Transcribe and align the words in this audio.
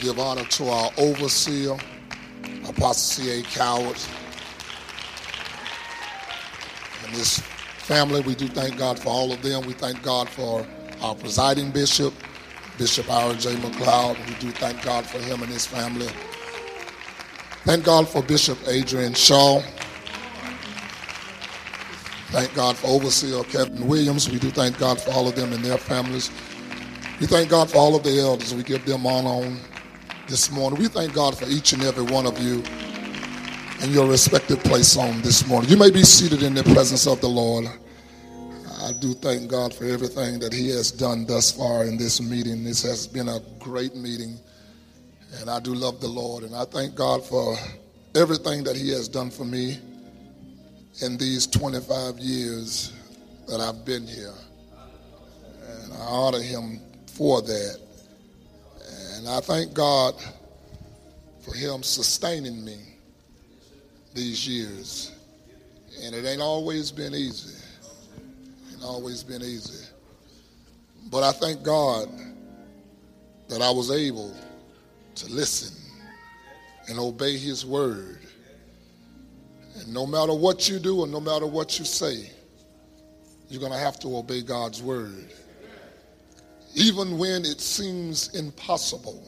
give 0.00 0.18
honor 0.18 0.44
to 0.44 0.68
our 0.68 0.90
overseer, 0.96 1.76
Apostle 2.66 3.24
C.A. 3.24 3.42
Coward. 3.42 3.98
And 7.04 7.14
this 7.14 7.40
family, 7.78 8.22
we 8.22 8.34
do 8.34 8.48
thank 8.48 8.78
God 8.78 8.98
for 8.98 9.10
all 9.10 9.32
of 9.32 9.42
them. 9.42 9.66
We 9.66 9.74
thank 9.74 10.02
God 10.02 10.28
for 10.28 10.66
our 11.02 11.14
presiding 11.14 11.70
bishop, 11.70 12.14
Bishop 12.78 13.10
Aaron 13.10 13.38
J. 13.38 13.54
McLeod. 13.56 14.16
We 14.26 14.34
do 14.36 14.50
thank 14.52 14.82
God 14.82 15.04
for 15.04 15.18
him 15.18 15.42
and 15.42 15.50
his 15.52 15.66
family. 15.66 16.08
Thank 17.64 17.84
God 17.84 18.08
for 18.08 18.22
Bishop 18.22 18.58
Adrian 18.66 19.12
Shaw. 19.12 19.60
Thank 22.28 22.54
God 22.54 22.76
for 22.76 22.86
Overseer 22.86 23.42
Kevin 23.44 23.86
Williams. 23.86 24.30
We 24.30 24.38
do 24.38 24.50
thank 24.50 24.78
God 24.78 25.00
for 25.00 25.10
all 25.10 25.28
of 25.28 25.34
them 25.34 25.52
and 25.52 25.62
their 25.62 25.76
families. 25.76 26.30
We 27.20 27.26
thank 27.26 27.50
God 27.50 27.70
for 27.70 27.78
all 27.78 27.94
of 27.96 28.02
the 28.02 28.18
elders. 28.18 28.54
We 28.54 28.62
give 28.62 28.86
them 28.86 29.04
honor 29.04 29.28
on 29.28 29.58
this 30.30 30.48
morning. 30.52 30.78
We 30.78 30.86
thank 30.86 31.12
God 31.12 31.36
for 31.36 31.44
each 31.46 31.72
and 31.72 31.82
every 31.82 32.04
one 32.04 32.24
of 32.24 32.38
you 32.38 32.62
in 33.82 33.90
your 33.90 34.08
respective 34.08 34.62
place 34.62 34.96
on 34.96 35.20
this 35.22 35.44
morning. 35.48 35.68
You 35.68 35.76
may 35.76 35.90
be 35.90 36.04
seated 36.04 36.44
in 36.44 36.54
the 36.54 36.62
presence 36.62 37.08
of 37.08 37.20
the 37.20 37.28
Lord. 37.28 37.66
I 38.80 38.92
do 39.00 39.12
thank 39.12 39.50
God 39.50 39.74
for 39.74 39.84
everything 39.84 40.38
that 40.38 40.52
He 40.52 40.68
has 40.68 40.92
done 40.92 41.26
thus 41.26 41.50
far 41.50 41.84
in 41.84 41.98
this 41.98 42.20
meeting. 42.20 42.62
This 42.62 42.80
has 42.84 43.08
been 43.08 43.28
a 43.28 43.40
great 43.58 43.96
meeting, 43.96 44.38
and 45.40 45.50
I 45.50 45.58
do 45.58 45.74
love 45.74 46.00
the 46.00 46.08
Lord. 46.08 46.44
And 46.44 46.54
I 46.54 46.64
thank 46.64 46.94
God 46.94 47.24
for 47.24 47.56
everything 48.14 48.62
that 48.64 48.76
He 48.76 48.90
has 48.90 49.08
done 49.08 49.30
for 49.30 49.44
me 49.44 49.80
in 51.02 51.16
these 51.16 51.48
25 51.48 52.20
years 52.20 52.92
that 53.48 53.58
I've 53.58 53.84
been 53.84 54.06
here. 54.06 54.34
And 55.82 55.92
I 55.92 56.06
honor 56.06 56.40
Him 56.40 56.80
for 57.06 57.42
that. 57.42 57.89
And 59.20 59.28
I 59.28 59.40
thank 59.40 59.74
God 59.74 60.14
for 61.42 61.54
Him 61.54 61.82
sustaining 61.82 62.64
me 62.64 62.78
these 64.14 64.48
years. 64.48 65.12
And 66.02 66.14
it 66.14 66.24
ain't 66.24 66.40
always 66.40 66.90
been 66.90 67.14
easy. 67.14 67.62
Ain't 68.72 68.82
always 68.82 69.22
been 69.22 69.42
easy. 69.42 69.86
But 71.10 71.22
I 71.22 71.32
thank 71.32 71.62
God 71.62 72.08
that 73.50 73.60
I 73.60 73.70
was 73.70 73.90
able 73.90 74.34
to 75.16 75.30
listen 75.30 75.76
and 76.88 76.98
obey 76.98 77.36
His 77.36 77.66
word. 77.66 78.20
And 79.76 79.92
no 79.92 80.06
matter 80.06 80.32
what 80.32 80.66
you 80.66 80.78
do 80.78 81.02
and 81.02 81.12
no 81.12 81.20
matter 81.20 81.46
what 81.46 81.78
you 81.78 81.84
say, 81.84 82.30
you're 83.50 83.60
going 83.60 83.72
to 83.72 83.78
have 83.78 84.00
to 84.00 84.16
obey 84.16 84.40
God's 84.40 84.82
word 84.82 85.30
even 86.74 87.18
when 87.18 87.44
it 87.44 87.60
seems 87.60 88.34
impossible. 88.34 89.26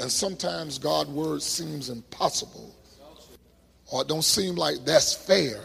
And 0.00 0.10
sometimes 0.10 0.78
God's 0.78 1.10
word 1.10 1.42
seems 1.42 1.90
impossible, 1.90 2.74
or 3.90 4.02
it 4.02 4.08
don't 4.08 4.24
seem 4.24 4.54
like 4.54 4.84
that's 4.84 5.14
fair. 5.14 5.60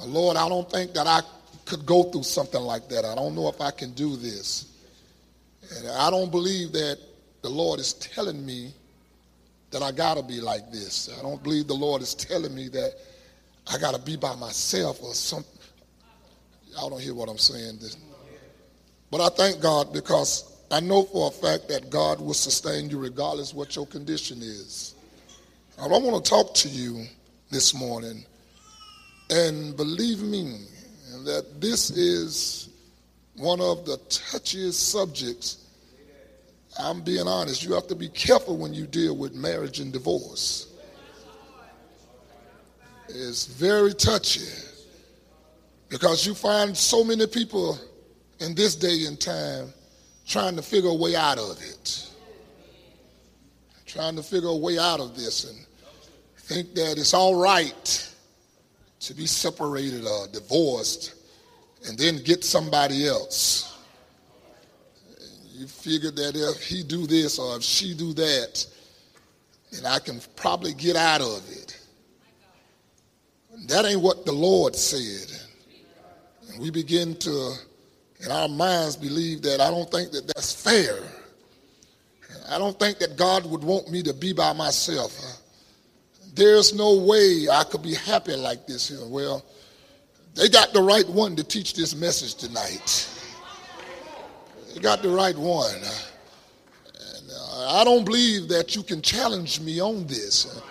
Uh, 0.00 0.06
Lord, 0.06 0.36
I 0.36 0.48
don't 0.48 0.70
think 0.70 0.94
that 0.94 1.06
I 1.06 1.20
could 1.66 1.84
go 1.84 2.04
through 2.04 2.22
something 2.22 2.60
like 2.60 2.88
that. 2.88 3.04
I 3.04 3.14
don't 3.14 3.34
know 3.34 3.48
if 3.48 3.60
I 3.60 3.70
can 3.70 3.92
do 3.92 4.16
this. 4.16 4.72
And 5.76 5.88
I 5.88 6.10
don't 6.10 6.30
believe 6.30 6.72
that 6.72 6.98
the 7.42 7.48
Lord 7.48 7.78
is 7.78 7.92
telling 7.94 8.44
me 8.44 8.72
that 9.70 9.82
I 9.82 9.92
got 9.92 10.16
to 10.16 10.22
be 10.22 10.40
like 10.40 10.70
this. 10.70 11.08
I 11.18 11.22
don't 11.22 11.42
believe 11.42 11.66
the 11.66 11.74
Lord 11.74 12.02
is 12.02 12.14
telling 12.14 12.54
me 12.54 12.68
that 12.68 12.94
I 13.72 13.78
got 13.78 13.94
to 13.94 14.00
be 14.00 14.16
by 14.16 14.34
myself 14.36 15.02
or 15.02 15.14
something. 15.14 15.50
Y'all 16.72 16.90
don't 16.90 17.00
hear 17.00 17.14
what 17.14 17.28
I'm 17.28 17.38
saying. 17.38 17.78
This, 17.80 17.96
but 19.12 19.20
I 19.20 19.28
thank 19.28 19.60
God 19.60 19.92
because 19.92 20.56
I 20.70 20.80
know 20.80 21.02
for 21.02 21.28
a 21.28 21.30
fact 21.30 21.68
that 21.68 21.90
God 21.90 22.18
will 22.18 22.32
sustain 22.32 22.88
you 22.88 22.98
regardless 22.98 23.52
what 23.52 23.76
your 23.76 23.86
condition 23.86 24.38
is. 24.38 24.94
I 25.78 25.86
want 25.86 26.24
to 26.24 26.30
talk 26.30 26.54
to 26.54 26.68
you 26.68 27.04
this 27.50 27.74
morning, 27.74 28.24
and 29.28 29.76
believe 29.76 30.22
me 30.22 30.62
that 31.24 31.60
this 31.60 31.90
is 31.90 32.70
one 33.36 33.60
of 33.60 33.84
the 33.84 33.98
touchiest 34.08 34.74
subjects. 34.74 35.66
I'm 36.78 37.02
being 37.02 37.28
honest. 37.28 37.62
You 37.62 37.74
have 37.74 37.88
to 37.88 37.94
be 37.94 38.08
careful 38.08 38.56
when 38.56 38.72
you 38.72 38.86
deal 38.86 39.14
with 39.14 39.34
marriage 39.34 39.78
and 39.80 39.92
divorce. 39.92 40.72
It's 43.10 43.44
very 43.44 43.92
touchy 43.92 44.48
because 45.90 46.26
you 46.26 46.32
find 46.32 46.74
so 46.74 47.04
many 47.04 47.26
people 47.26 47.78
in 48.42 48.54
this 48.54 48.74
day 48.74 49.04
and 49.06 49.20
time 49.20 49.72
trying 50.26 50.56
to 50.56 50.62
figure 50.62 50.90
a 50.90 50.94
way 50.94 51.14
out 51.14 51.38
of 51.38 51.58
it. 51.62 52.10
Trying 53.86 54.16
to 54.16 54.22
figure 54.22 54.48
a 54.48 54.56
way 54.56 54.78
out 54.78 55.00
of 55.00 55.16
this 55.16 55.44
and 55.48 55.66
think 56.36 56.74
that 56.74 56.98
it's 56.98 57.14
all 57.14 57.40
right 57.40 58.14
to 59.00 59.14
be 59.14 59.26
separated 59.26 60.06
or 60.06 60.26
divorced 60.28 61.14
and 61.86 61.98
then 61.98 62.22
get 62.22 62.44
somebody 62.44 63.06
else. 63.06 63.68
You 65.52 65.66
figure 65.66 66.10
that 66.10 66.32
if 66.34 66.62
he 66.62 66.82
do 66.82 67.06
this 67.06 67.38
or 67.38 67.56
if 67.56 67.62
she 67.62 67.94
do 67.94 68.12
that, 68.14 68.66
then 69.70 69.86
I 69.86 69.98
can 69.98 70.20
probably 70.36 70.74
get 70.74 70.96
out 70.96 71.20
of 71.20 71.42
it. 71.50 71.78
That 73.68 73.84
ain't 73.84 74.00
what 74.00 74.24
the 74.24 74.32
Lord 74.32 74.74
said. 74.74 75.30
And 76.48 76.60
we 76.60 76.70
begin 76.70 77.14
to 77.16 77.54
and 78.22 78.32
our 78.32 78.48
minds 78.48 78.96
believe 78.96 79.42
that 79.42 79.60
I 79.60 79.70
don't 79.70 79.90
think 79.90 80.12
that 80.12 80.26
that's 80.28 80.52
fair. 80.52 80.98
I 82.48 82.58
don't 82.58 82.78
think 82.78 82.98
that 82.98 83.16
God 83.16 83.46
would 83.46 83.64
want 83.64 83.90
me 83.90 84.02
to 84.02 84.14
be 84.14 84.32
by 84.32 84.52
myself. 84.52 85.18
There's 86.34 86.74
no 86.74 86.98
way 86.98 87.46
I 87.50 87.64
could 87.64 87.82
be 87.82 87.94
happy 87.94 88.36
like 88.36 88.66
this 88.66 88.88
here. 88.88 89.06
Well, 89.06 89.44
they 90.34 90.48
got 90.48 90.72
the 90.72 90.82
right 90.82 91.08
one 91.08 91.36
to 91.36 91.44
teach 91.44 91.74
this 91.74 91.94
message 91.94 92.34
tonight. 92.36 93.08
They 94.72 94.80
got 94.80 95.02
the 95.02 95.10
right 95.10 95.36
one. 95.36 95.74
And 95.74 97.30
uh, 97.30 97.80
I 97.80 97.84
don't 97.84 98.04
believe 98.04 98.48
that 98.48 98.74
you 98.74 98.82
can 98.82 99.02
challenge 99.02 99.60
me 99.60 99.80
on 99.80 100.06
this. 100.06 100.62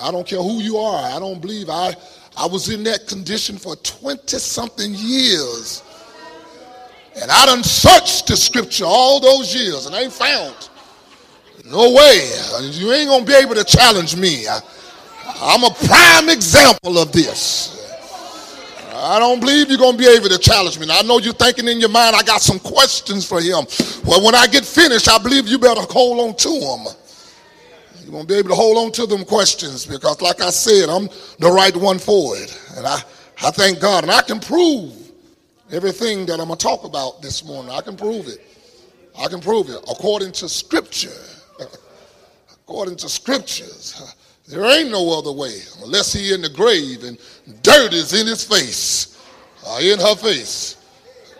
I 0.00 0.10
don't 0.10 0.26
care 0.26 0.42
who 0.42 0.60
you 0.60 0.78
are. 0.78 1.04
I 1.14 1.18
don't 1.18 1.40
believe 1.40 1.68
I, 1.68 1.94
I 2.36 2.46
was 2.46 2.68
in 2.68 2.84
that 2.84 3.06
condition 3.06 3.58
for 3.58 3.76
20 3.76 4.38
something 4.38 4.94
years. 4.94 5.82
And 7.20 7.30
I 7.30 7.46
done 7.46 7.64
searched 7.64 8.26
the 8.26 8.36
scripture 8.36 8.84
all 8.84 9.20
those 9.20 9.54
years 9.54 9.86
and 9.86 9.94
I 9.94 10.02
ain't 10.02 10.12
found. 10.12 10.68
No 11.64 11.92
way. 11.92 12.30
You 12.60 12.92
ain't 12.92 13.08
going 13.08 13.24
to 13.24 13.26
be 13.26 13.34
able 13.34 13.54
to 13.54 13.64
challenge 13.64 14.16
me. 14.16 14.46
I, 14.46 14.60
I'm 15.40 15.64
a 15.64 15.70
prime 15.70 16.28
example 16.28 16.98
of 16.98 17.12
this. 17.12 17.72
I 18.94 19.18
don't 19.18 19.40
believe 19.40 19.68
you're 19.68 19.78
going 19.78 19.92
to 19.92 19.98
be 19.98 20.08
able 20.08 20.28
to 20.28 20.38
challenge 20.38 20.78
me. 20.78 20.86
Now, 20.86 21.00
I 21.00 21.02
know 21.02 21.18
you're 21.18 21.34
thinking 21.34 21.68
in 21.68 21.80
your 21.80 21.88
mind, 21.88 22.16
I 22.16 22.22
got 22.22 22.40
some 22.40 22.58
questions 22.58 23.26
for 23.26 23.40
him. 23.40 23.66
Well, 24.04 24.24
when 24.24 24.34
I 24.34 24.46
get 24.46 24.64
finished, 24.64 25.08
I 25.08 25.18
believe 25.18 25.48
you 25.48 25.58
better 25.58 25.82
hold 25.82 26.20
on 26.20 26.36
to 26.36 26.48
them. 26.48 26.94
You're 28.02 28.12
going 28.12 28.26
to 28.26 28.28
be 28.28 28.38
able 28.38 28.50
to 28.50 28.54
hold 28.54 28.78
on 28.78 28.92
to 28.92 29.06
them 29.06 29.24
questions 29.24 29.84
because, 29.84 30.22
like 30.22 30.40
I 30.40 30.50
said, 30.50 30.88
I'm 30.88 31.08
the 31.38 31.50
right 31.50 31.76
one 31.76 31.98
for 31.98 32.36
it. 32.36 32.58
And 32.76 32.86
I, 32.86 33.00
I 33.42 33.50
thank 33.50 33.80
God. 33.80 34.04
And 34.04 34.10
I 34.10 34.22
can 34.22 34.38
prove 34.40 35.05
Everything 35.72 36.26
that 36.26 36.38
I'm 36.38 36.46
going 36.46 36.58
to 36.58 36.64
talk 36.64 36.84
about 36.84 37.22
this 37.22 37.44
morning, 37.44 37.72
I 37.72 37.80
can 37.80 37.96
prove 37.96 38.28
it. 38.28 38.38
I 39.18 39.26
can 39.28 39.40
prove 39.40 39.68
it 39.68 39.78
according 39.90 40.32
to 40.32 40.48
Scripture. 40.48 41.08
according 42.50 42.96
to 42.96 43.08
Scriptures. 43.08 44.14
There 44.48 44.64
ain't 44.64 44.92
no 44.92 45.18
other 45.18 45.32
way 45.32 45.58
unless 45.82 46.12
he 46.12 46.32
in 46.32 46.40
the 46.40 46.48
grave 46.48 47.02
and 47.02 47.18
dirt 47.64 47.92
is 47.92 48.12
in 48.12 48.28
his 48.28 48.44
face, 48.44 49.20
uh, 49.66 49.80
in 49.82 49.98
her 49.98 50.14
face. 50.14 50.76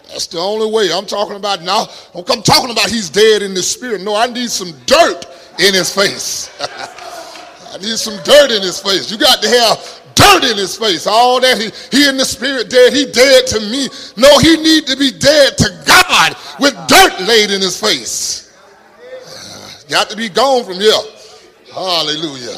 That's 0.09 0.27
the 0.27 0.41
only 0.41 0.69
way. 0.69 0.93
I'm 0.93 1.07
talking 1.07 1.37
about 1.37 1.63
now. 1.63 1.87
I'm 2.17 2.25
talking 2.43 2.71
about 2.71 2.91
he's 2.91 3.09
dead 3.09 3.43
in 3.43 3.55
the 3.55 3.63
spirit. 3.63 4.01
No, 4.01 4.17
I 4.17 4.27
need 4.27 4.51
some 4.51 4.73
dirt 4.87 5.25
in 5.61 5.73
his 5.73 5.95
face. 5.95 6.51
I 6.61 7.79
need 7.79 7.97
some 7.97 8.21
dirt 8.25 8.51
in 8.51 8.63
his 8.63 8.81
face. 8.81 9.09
You 9.09 9.19
got 9.19 9.41
to 9.43 9.49
have 9.51 10.03
dirt 10.17 10.43
in 10.51 10.57
his 10.57 10.77
face. 10.77 11.07
All 11.07 11.41
that 11.41 11.59
he, 11.61 11.71
he 11.97 12.09
in 12.09 12.17
the 12.17 12.25
spirit 12.25 12.69
dead, 12.69 12.93
he 12.93 13.07
dead 13.07 13.47
to 13.49 13.61
me. 13.61 13.89
No, 14.17 14.39
he 14.39 14.57
need 14.57 14.87
to 14.89 14.97
be 14.97 15.13
dead 15.13 15.57
to 15.59 15.85
God 15.87 16.35
with 16.59 16.75
dirt 16.89 17.21
laid 17.21 17.53
in 17.53 17.61
his 17.61 17.79
face. 17.81 18.53
Uh, 19.05 19.89
got 19.89 20.11
to 20.11 20.17
be 20.17 20.29
gone 20.29 20.65
from 20.65 20.75
here. 20.75 20.93
Hallelujah. 21.73 22.57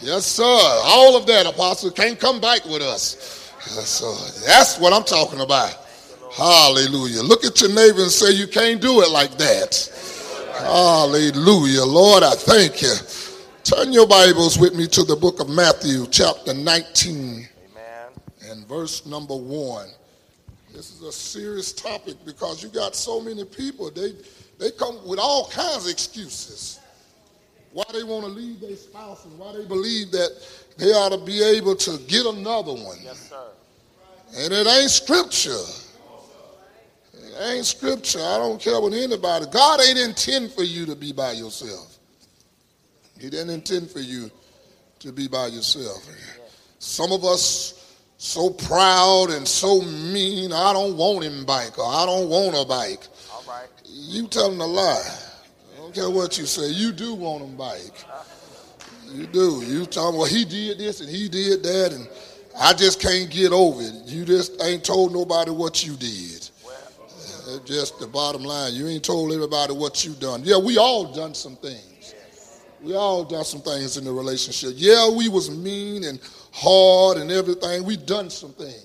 Yes, 0.00 0.26
sir. 0.26 0.42
All 0.44 1.16
of 1.16 1.26
that, 1.26 1.46
apostle, 1.46 1.90
can't 1.90 2.18
come 2.18 2.40
back 2.40 2.64
with 2.64 2.82
us. 2.82 3.52
Yes, 3.74 3.88
sir. 3.88 4.46
That's 4.46 4.78
what 4.78 4.92
I'm 4.92 5.04
talking 5.04 5.40
about. 5.40 5.74
Hallelujah. 6.32 7.22
Look 7.22 7.44
at 7.44 7.60
your 7.60 7.70
neighbor 7.70 8.02
and 8.02 8.10
say, 8.10 8.32
You 8.32 8.46
can't 8.46 8.80
do 8.80 9.02
it 9.02 9.10
like 9.10 9.36
that. 9.38 9.90
Hallelujah. 10.58 11.84
Lord, 11.84 12.22
I 12.22 12.34
thank 12.34 12.82
you. 12.82 12.94
Turn 13.66 13.92
your 13.92 14.06
Bibles 14.06 14.56
with 14.56 14.76
me 14.76 14.86
to 14.86 15.02
the 15.02 15.16
book 15.16 15.40
of 15.40 15.48
Matthew, 15.48 16.06
chapter 16.12 16.54
19, 16.54 17.16
Amen. 17.18 17.48
and 18.48 18.64
verse 18.68 19.04
number 19.06 19.34
1. 19.34 19.88
This 20.72 20.92
is 20.92 21.02
a 21.02 21.10
serious 21.10 21.72
topic 21.72 22.14
because 22.24 22.62
you 22.62 22.68
got 22.68 22.94
so 22.94 23.20
many 23.20 23.44
people, 23.44 23.90
they, 23.90 24.12
They 24.60 24.70
come 24.70 25.04
with 25.04 25.18
all 25.18 25.48
kinds 25.48 25.86
of 25.86 25.90
excuses. 25.90 26.78
Why 27.72 27.82
they 27.92 28.04
want 28.04 28.24
to 28.26 28.30
leave 28.30 28.60
their 28.60 28.76
spouse 28.76 29.24
and 29.24 29.36
why 29.36 29.52
they 29.54 29.64
believe 29.64 30.12
that 30.12 30.30
they 30.78 30.92
ought 30.92 31.10
to 31.10 31.24
be 31.24 31.42
able 31.42 31.74
to 31.74 31.98
get 32.06 32.24
another 32.24 32.72
one. 32.72 32.98
Yes, 33.02 33.30
sir. 33.30 33.48
And 34.36 34.52
it 34.52 34.68
ain't 34.68 34.92
scripture. 34.92 35.64
It 37.14 37.34
ain't 37.40 37.66
scripture. 37.66 38.20
I 38.20 38.38
don't 38.38 38.60
care 38.60 38.80
what 38.80 38.92
anybody. 38.92 39.46
God 39.50 39.80
ain't 39.80 39.98
intend 39.98 40.52
for 40.52 40.62
you 40.62 40.86
to 40.86 40.94
be 40.94 41.10
by 41.10 41.32
yourself. 41.32 41.95
He 43.18 43.30
didn't 43.30 43.50
intend 43.50 43.90
for 43.90 44.00
you 44.00 44.30
to 45.00 45.12
be 45.12 45.28
by 45.28 45.48
yourself. 45.48 46.06
Some 46.78 47.12
of 47.12 47.24
us 47.24 47.96
so 48.18 48.50
proud 48.50 49.30
and 49.30 49.46
so 49.46 49.82
mean, 49.82 50.52
I 50.52 50.72
don't 50.72 50.96
want 50.96 51.24
him 51.24 51.44
bike 51.44 51.78
or 51.78 51.86
I 51.86 52.06
don't 52.06 52.28
want 52.28 52.56
a 52.56 52.64
bike. 52.66 53.06
All 53.32 53.44
right. 53.48 53.68
You 53.84 54.26
telling 54.26 54.60
a 54.60 54.66
lie. 54.66 55.02
I 55.74 55.76
don't 55.78 55.94
care 55.94 56.10
what 56.10 56.38
you 56.38 56.46
say. 56.46 56.68
You 56.68 56.92
do 56.92 57.14
want 57.14 57.44
him 57.44 57.56
bike. 57.56 58.04
You 59.12 59.26
do. 59.26 59.62
You 59.64 59.86
tell 59.86 60.12
me, 60.12 60.18
well, 60.18 60.26
he 60.26 60.44
did 60.44 60.78
this 60.78 61.00
and 61.00 61.08
he 61.08 61.28
did 61.28 61.62
that, 61.62 61.92
and 61.92 62.08
I 62.58 62.72
just 62.72 63.00
can't 63.00 63.30
get 63.30 63.52
over 63.52 63.80
it. 63.80 63.94
You 64.06 64.24
just 64.24 64.60
ain't 64.62 64.84
told 64.84 65.12
nobody 65.12 65.50
what 65.50 65.86
you 65.86 65.94
did. 65.96 66.50
Well, 66.64 67.60
just 67.64 67.98
the 68.00 68.06
bottom 68.06 68.42
line. 68.42 68.74
You 68.74 68.88
ain't 68.88 69.04
told 69.04 69.32
everybody 69.32 69.72
what 69.72 70.04
you 70.04 70.12
done. 70.14 70.42
Yeah, 70.44 70.58
we 70.58 70.76
all 70.76 71.12
done 71.12 71.34
some 71.34 71.56
things. 71.56 71.95
We 72.82 72.94
all 72.94 73.24
done 73.24 73.44
some 73.44 73.60
things 73.60 73.96
in 73.96 74.04
the 74.04 74.12
relationship. 74.12 74.72
Yeah, 74.76 75.08
we 75.10 75.28
was 75.28 75.50
mean 75.50 76.04
and 76.04 76.20
hard 76.52 77.18
and 77.18 77.30
everything. 77.30 77.84
We 77.84 77.96
done 77.96 78.30
some 78.30 78.52
things. 78.52 78.84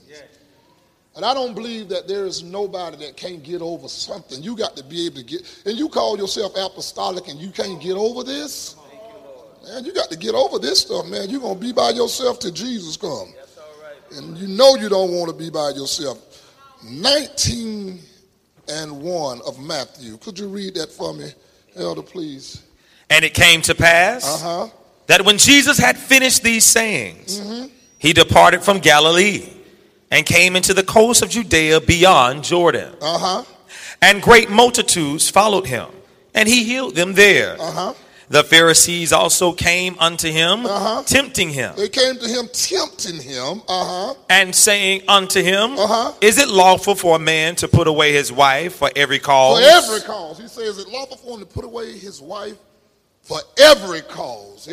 And 1.16 1.26
I 1.26 1.34
don't 1.34 1.54
believe 1.54 1.90
that 1.90 2.08
there 2.08 2.26
is 2.26 2.42
nobody 2.42 2.96
that 3.06 3.18
can't 3.18 3.44
get 3.44 3.62
over 3.62 3.90
something. 3.90 4.42
You 4.42 4.56
got 4.56 4.78
to 4.78 4.84
be 4.84 5.06
able 5.08 5.18
to 5.18 5.24
get, 5.24 5.62
and 5.66 5.78
you 5.78 5.90
call 5.90 6.18
yourself 6.18 6.54
apostolic 6.56 7.28
and 7.28 7.40
you 7.40 7.52
can't 7.52 7.82
get 7.82 7.98
over 7.98 8.24
this? 8.24 8.78
Man, 9.68 9.84
you 9.84 9.94
got 9.94 10.10
to 10.10 10.18
get 10.18 10.34
over 10.34 10.58
this 10.58 10.80
stuff, 10.80 11.06
man. 11.08 11.30
You're 11.30 11.42
going 11.42 11.60
to 11.60 11.62
be 11.62 11.74
by 11.74 11.90
yourself 11.92 12.40
till 12.40 12.52
Jesus 12.52 12.98
comes. 12.98 13.34
And 14.16 14.38
you 14.38 14.48
know 14.48 14.76
you 14.76 14.90
don't 14.90 15.12
want 15.12 15.30
to 15.30 15.38
be 15.38 15.50
by 15.50 15.70
yourself. 15.72 16.18
19 16.84 18.00
and 18.70 19.02
1 19.02 19.42
of 19.46 19.60
Matthew. 19.60 20.18
Could 20.18 20.40
you 20.40 20.48
read 20.48 20.76
that 20.76 20.92
for 20.92 21.14
me, 21.14 21.32
Elder, 21.76 22.02
please? 22.02 22.64
And 23.12 23.24
it 23.26 23.34
came 23.34 23.62
to 23.64 23.76
pass 23.76 24.24
Uh 24.26 24.38
huh. 24.68 24.68
that 25.08 25.24
when 25.26 25.38
Jesus 25.38 25.78
had 25.78 25.98
finished 25.98 26.42
these 26.44 26.64
sayings, 26.66 27.42
he 28.00 28.14
departed 28.14 28.62
from 28.64 28.80
Galilee 28.80 29.48
and 30.10 30.26
came 30.26 30.56
into 30.56 30.74
the 30.74 30.84
coast 30.84 31.22
of 31.22 31.30
Judea 31.30 31.82
beyond 31.82 32.44
Jordan. 32.44 32.94
Uh 33.02 33.18
huh. 33.20 33.44
And 34.02 34.22
great 34.22 34.50
multitudes 34.50 35.30
followed 35.30 35.68
him, 35.68 35.88
and 36.34 36.48
he 36.50 36.64
healed 36.64 36.96
them 36.96 37.14
there. 37.14 37.56
Uh 37.60 37.72
huh. 37.72 37.94
The 38.30 38.44
Pharisees 38.46 39.12
also 39.12 39.52
came 39.52 39.98
unto 40.00 40.32
him, 40.32 40.66
Uh-huh. 40.66 41.04
tempting 41.04 41.50
him, 41.50 41.74
They 41.76 41.90
came 41.90 42.16
to 42.18 42.28
him, 42.30 42.48
tempting 42.54 43.20
him. 43.22 43.62
Uh 43.68 43.86
huh. 43.86 44.14
and 44.30 44.56
saying 44.56 45.02
unto 45.10 45.44
him, 45.44 45.78
Uh-huh. 45.78 46.14
Is 46.22 46.38
it 46.38 46.48
lawful 46.48 46.96
for 46.96 47.18
a 47.18 47.20
man 47.20 47.56
to 47.58 47.68
put 47.68 47.88
away 47.90 48.14
his 48.14 48.32
wife 48.32 48.76
for 48.76 48.90
every 48.96 49.20
cause? 49.20 49.60
For 49.60 49.70
every 49.70 50.02
cause. 50.08 50.38
He 50.40 50.48
says 50.48 50.78
Is 50.78 50.86
it 50.86 50.88
lawful 50.88 51.18
for 51.18 51.34
him 51.34 51.42
to 51.42 51.46
put 51.46 51.66
away 51.66 51.92
his 51.98 52.22
wife 52.22 52.56
for 53.24 53.40
every 53.60 54.02
cause. 54.02 54.68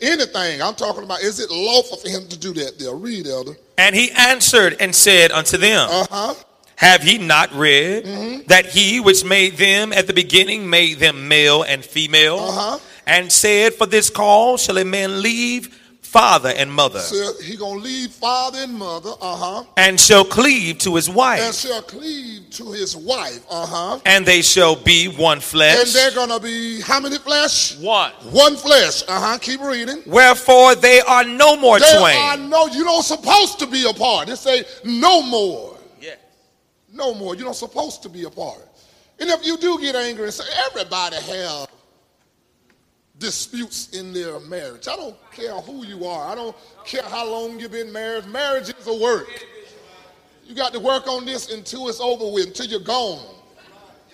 Anything. 0.00 0.62
I'm 0.62 0.74
talking 0.74 1.02
about, 1.04 1.20
is 1.22 1.40
it 1.40 1.50
lawful 1.50 1.96
for 1.96 2.08
him 2.08 2.26
to 2.28 2.38
do 2.38 2.52
that 2.54 2.78
there? 2.78 2.94
Read, 2.94 3.26
Elder. 3.26 3.56
And 3.78 3.94
he 3.94 4.10
answered 4.12 4.76
and 4.80 4.94
said 4.94 5.30
unto 5.32 5.56
them, 5.56 5.88
Uh 5.90 6.06
huh. 6.10 6.34
Have 6.76 7.04
ye 7.04 7.18
not 7.18 7.52
read 7.54 8.04
Mm-hmm. 8.04 8.46
that 8.48 8.66
he 8.66 8.98
which 9.00 9.24
made 9.24 9.56
them 9.56 9.92
at 9.92 10.06
the 10.08 10.12
beginning 10.12 10.68
made 10.68 10.98
them 10.98 11.28
male 11.28 11.62
and 11.62 11.84
female? 11.84 12.38
Uh-huh. 12.40 12.78
And 13.06 13.30
said, 13.32 13.74
For 13.74 13.86
this 13.86 14.10
cause 14.10 14.62
shall 14.62 14.78
a 14.78 14.84
man 14.84 15.22
leave 15.22 15.78
father 16.12 16.50
and 16.50 16.70
mother, 16.70 17.00
So 17.00 17.32
he 17.42 17.56
gonna 17.56 17.80
leave 17.80 18.10
father 18.10 18.58
and 18.58 18.74
mother, 18.74 19.12
uh 19.20 19.36
huh, 19.36 19.64
and 19.78 19.98
shall 19.98 20.24
cleave 20.26 20.76
to 20.80 20.94
his 20.96 21.08
wife. 21.08 21.40
and 21.40 21.54
shall 21.54 21.80
cleave 21.80 22.50
to 22.50 22.70
his 22.72 22.94
wife, 22.94 23.40
uh 23.50 23.64
huh, 23.66 24.00
and 24.04 24.26
they 24.26 24.42
shall 24.42 24.76
be 24.76 25.08
one 25.08 25.40
flesh. 25.40 25.78
and 25.78 25.88
they're 25.88 26.10
gonna 26.14 26.38
be 26.38 26.82
how 26.82 27.00
many 27.00 27.16
flesh? 27.16 27.78
One. 27.78 28.12
One 28.30 28.56
flesh, 28.56 29.02
uh 29.08 29.18
huh. 29.18 29.38
Keep 29.38 29.62
reading. 29.62 30.02
Wherefore 30.06 30.74
they 30.74 31.00
are 31.00 31.24
no 31.24 31.56
more 31.56 31.80
They 31.80 31.96
twain. 31.98 32.16
are 32.16 32.36
no, 32.36 32.66
you 32.66 32.84
don't 32.84 33.02
supposed 33.02 33.58
to 33.60 33.66
be 33.66 33.88
apart. 33.88 34.28
They 34.28 34.34
say 34.36 34.64
no 34.84 35.22
more, 35.22 35.78
Yeah. 35.98 36.16
no 36.92 37.14
more. 37.14 37.34
You 37.34 37.44
don't 37.44 37.54
supposed 37.56 38.02
to 38.02 38.10
be 38.10 38.24
apart. 38.24 38.60
And 39.18 39.30
if 39.30 39.46
you 39.46 39.56
do 39.56 39.78
get 39.80 39.94
angry 39.96 40.24
and 40.24 40.34
say 40.34 40.44
everybody 40.68 41.16
have 41.16 41.68
disputes 43.22 43.88
in 43.90 44.12
their 44.12 44.40
marriage. 44.40 44.88
I 44.88 44.96
don't 44.96 45.16
care 45.32 45.54
who 45.54 45.86
you 45.86 46.04
are. 46.06 46.30
I 46.30 46.34
don't 46.34 46.56
care 46.84 47.04
how 47.04 47.26
long 47.30 47.58
you've 47.60 47.72
been 47.72 47.92
married. 47.92 48.26
Marriage 48.26 48.68
is 48.70 48.86
a 48.88 48.98
work. 49.00 49.28
You 50.44 50.54
got 50.56 50.72
to 50.74 50.80
work 50.80 51.06
on 51.08 51.24
this 51.24 51.52
until 51.52 51.88
it's 51.88 52.00
over 52.00 52.30
with, 52.32 52.48
until 52.48 52.66
you're 52.66 52.80
gone. 52.80 53.24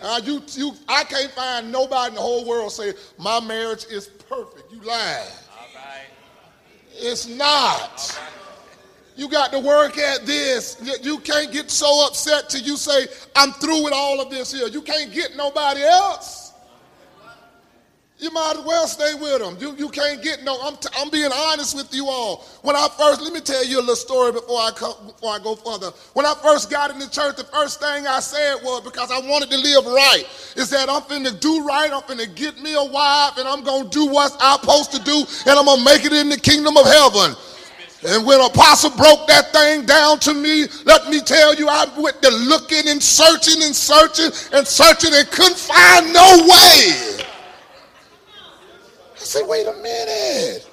Uh, 0.01 0.21
you, 0.25 0.43
you, 0.53 0.73
I 0.89 1.05
can't 1.05 1.33
find 1.33 1.73
nobody 1.73 2.11
in 2.11 2.15
the 2.17 2.21
whole 2.21 2.47
world 2.47 2.71
say 2.71 2.93
my 3.19 3.41
marriage 3.41 3.87
is 3.91 4.09
perfect. 4.09 4.73
You 4.73 4.81
lie. 4.83 5.27
It's 6.93 7.27
not. 7.29 8.21
You 9.17 9.29
got 9.29 9.53
to 9.53 9.59
work 9.59 9.99
at 9.99 10.27
this. 10.27 10.77
You- 10.83 10.97
You 11.15 11.19
can't 11.21 11.53
get 11.53 11.71
so 11.71 12.07
upset 12.07 12.51
till 12.51 12.63
you 12.63 12.77
say, 12.77 13.07
I'm 13.35 13.53
through 13.53 13.85
with 13.85 13.93
all 13.95 14.21
of 14.21 14.31
this 14.31 14.53
here. 14.53 14.69
You 14.69 14.83
can't 14.83 15.13
get 15.13 15.37
nobody 15.37 15.83
else. 15.83 16.38
You 18.21 18.33
might 18.33 18.57
as 18.59 18.65
well 18.65 18.87
stay 18.89 19.15
with 19.15 19.39
them. 19.39 19.57
You, 19.61 19.77
you 19.77 19.89
can't 19.91 20.21
get 20.21 20.43
no. 20.43 20.59
I'm, 20.61 20.77
t- 20.77 20.89
I'm 20.99 21.09
being 21.09 21.31
honest 21.33 21.77
with 21.77 21.95
you 21.95 22.09
all. 22.09 22.45
When 22.63 22.75
I 22.75 22.89
first, 22.99 23.21
let 23.23 23.33
me 23.33 23.39
tell 23.39 23.65
you 23.65 23.79
a 23.79 23.81
little 23.81 23.95
story 23.95 24.33
before 24.33 24.59
I 24.59 24.73
co- 24.75 24.99
before 25.07 25.31
I 25.31 25.39
go 25.39 25.55
further. 25.55 25.93
When 26.15 26.27
I 26.27 26.35
first 26.43 26.69
got 26.69 26.91
in 26.91 26.99
the 26.99 27.09
church, 27.09 27.37
the 27.37 27.45
first 27.45 27.79
thing 27.79 28.09
I 28.09 28.19
said 28.19 28.57
was 28.65 28.83
because 28.83 29.13
I 29.13 29.21
wanted 29.21 29.51
to 29.51 29.59
live 29.59 29.87
right, 29.87 30.25
is 30.57 30.69
that 30.71 30.89
I'm 30.91 31.03
finna 31.03 31.39
do 31.39 31.65
right. 31.65 31.93
I'm 31.93 32.03
finna 32.03 32.35
get 32.35 32.61
me 32.61 32.75
a 32.75 32.83
wife, 32.83 33.39
and 33.39 33.47
I'm 33.47 33.63
gonna 33.63 33.89
do 33.89 34.07
what 34.07 34.37
I'm 34.41 34.59
supposed 34.59 34.91
to 34.93 35.03
do, 35.05 35.25
and 35.47 35.57
I'm 35.57 35.67
gonna 35.67 35.85
make 35.85 36.05
it 36.05 36.13
in 36.13 36.29
the 36.29 36.41
kingdom 36.41 36.77
of 36.77 36.87
heaven. 36.87 37.37
And 38.05 38.27
when 38.27 38.41
Apostle 38.41 38.91
broke 38.91 39.29
that 39.29 39.53
thing 39.53 39.87
down 39.87 40.19
to 40.21 40.35
me, 40.35 40.67
let 40.85 41.09
me 41.09 41.21
tell 41.21 41.55
you, 41.55 41.69
I 41.69 41.87
went 41.97 42.21
to 42.23 42.31
looking 42.31 42.89
and 42.89 43.01
searching 43.01 43.63
and 43.63 43.75
searching 43.75 44.31
and 44.53 44.67
searching 44.67 45.15
and 45.15 45.31
couldn't 45.31 45.57
find 45.59 46.13
no 46.13 46.47
way. 46.51 47.25
Said, 49.29 49.47
wait 49.47 49.67
a 49.67 49.75
minute. 49.83 50.67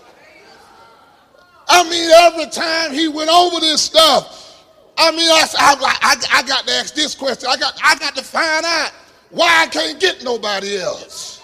I 1.68 1.84
mean, 1.90 2.10
every 2.10 2.46
time 2.46 2.94
he 2.94 3.10
went 3.10 3.30
over 3.30 3.60
this 3.60 3.82
stuff, 3.82 4.64
I 4.98 5.12
mean, 5.12 5.30
I, 5.30 5.46
I, 5.60 5.76
I, 6.02 6.40
I 6.40 6.42
got 6.44 6.66
to 6.66 6.74
ask 6.76 6.96
this 6.96 7.16
question. 7.16 7.50
I 7.52 7.58
got, 7.58 7.78
I 7.84 7.96
got 7.98 8.16
to 8.16 8.24
find 8.24 8.66
out 8.66 8.94
why 9.30 9.64
I 9.64 9.68
can't 9.68 10.00
get 10.00 10.24
nobody 10.24 10.78
else. 10.78 11.42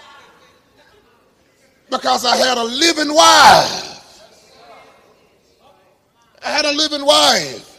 Because 1.89 2.23
I 2.23 2.37
had 2.37 2.57
a 2.57 2.63
living 2.63 3.13
wife. 3.13 4.21
I 6.45 6.49
had 6.49 6.63
a 6.63 6.71
living 6.71 7.05
wife. 7.05 7.77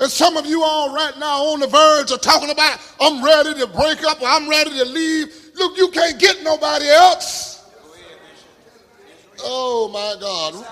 And 0.00 0.10
some 0.10 0.36
of 0.36 0.44
you 0.44 0.62
all 0.62 0.94
right 0.94 1.18
now 1.18 1.44
on 1.44 1.60
the 1.60 1.66
verge 1.66 2.10
of 2.10 2.20
talking 2.20 2.50
about, 2.50 2.78
I'm 3.00 3.24
ready 3.24 3.54
to 3.58 3.66
break 3.68 4.04
up 4.04 4.20
or 4.20 4.28
I'm 4.28 4.50
ready 4.50 4.76
to 4.76 4.84
leave. 4.84 5.34
Look, 5.54 5.78
you 5.78 5.88
can't 5.88 6.20
get 6.20 6.42
nobody 6.42 6.90
else. 6.90 7.51
Oh 9.40 9.88
my 9.92 10.20
God. 10.20 10.64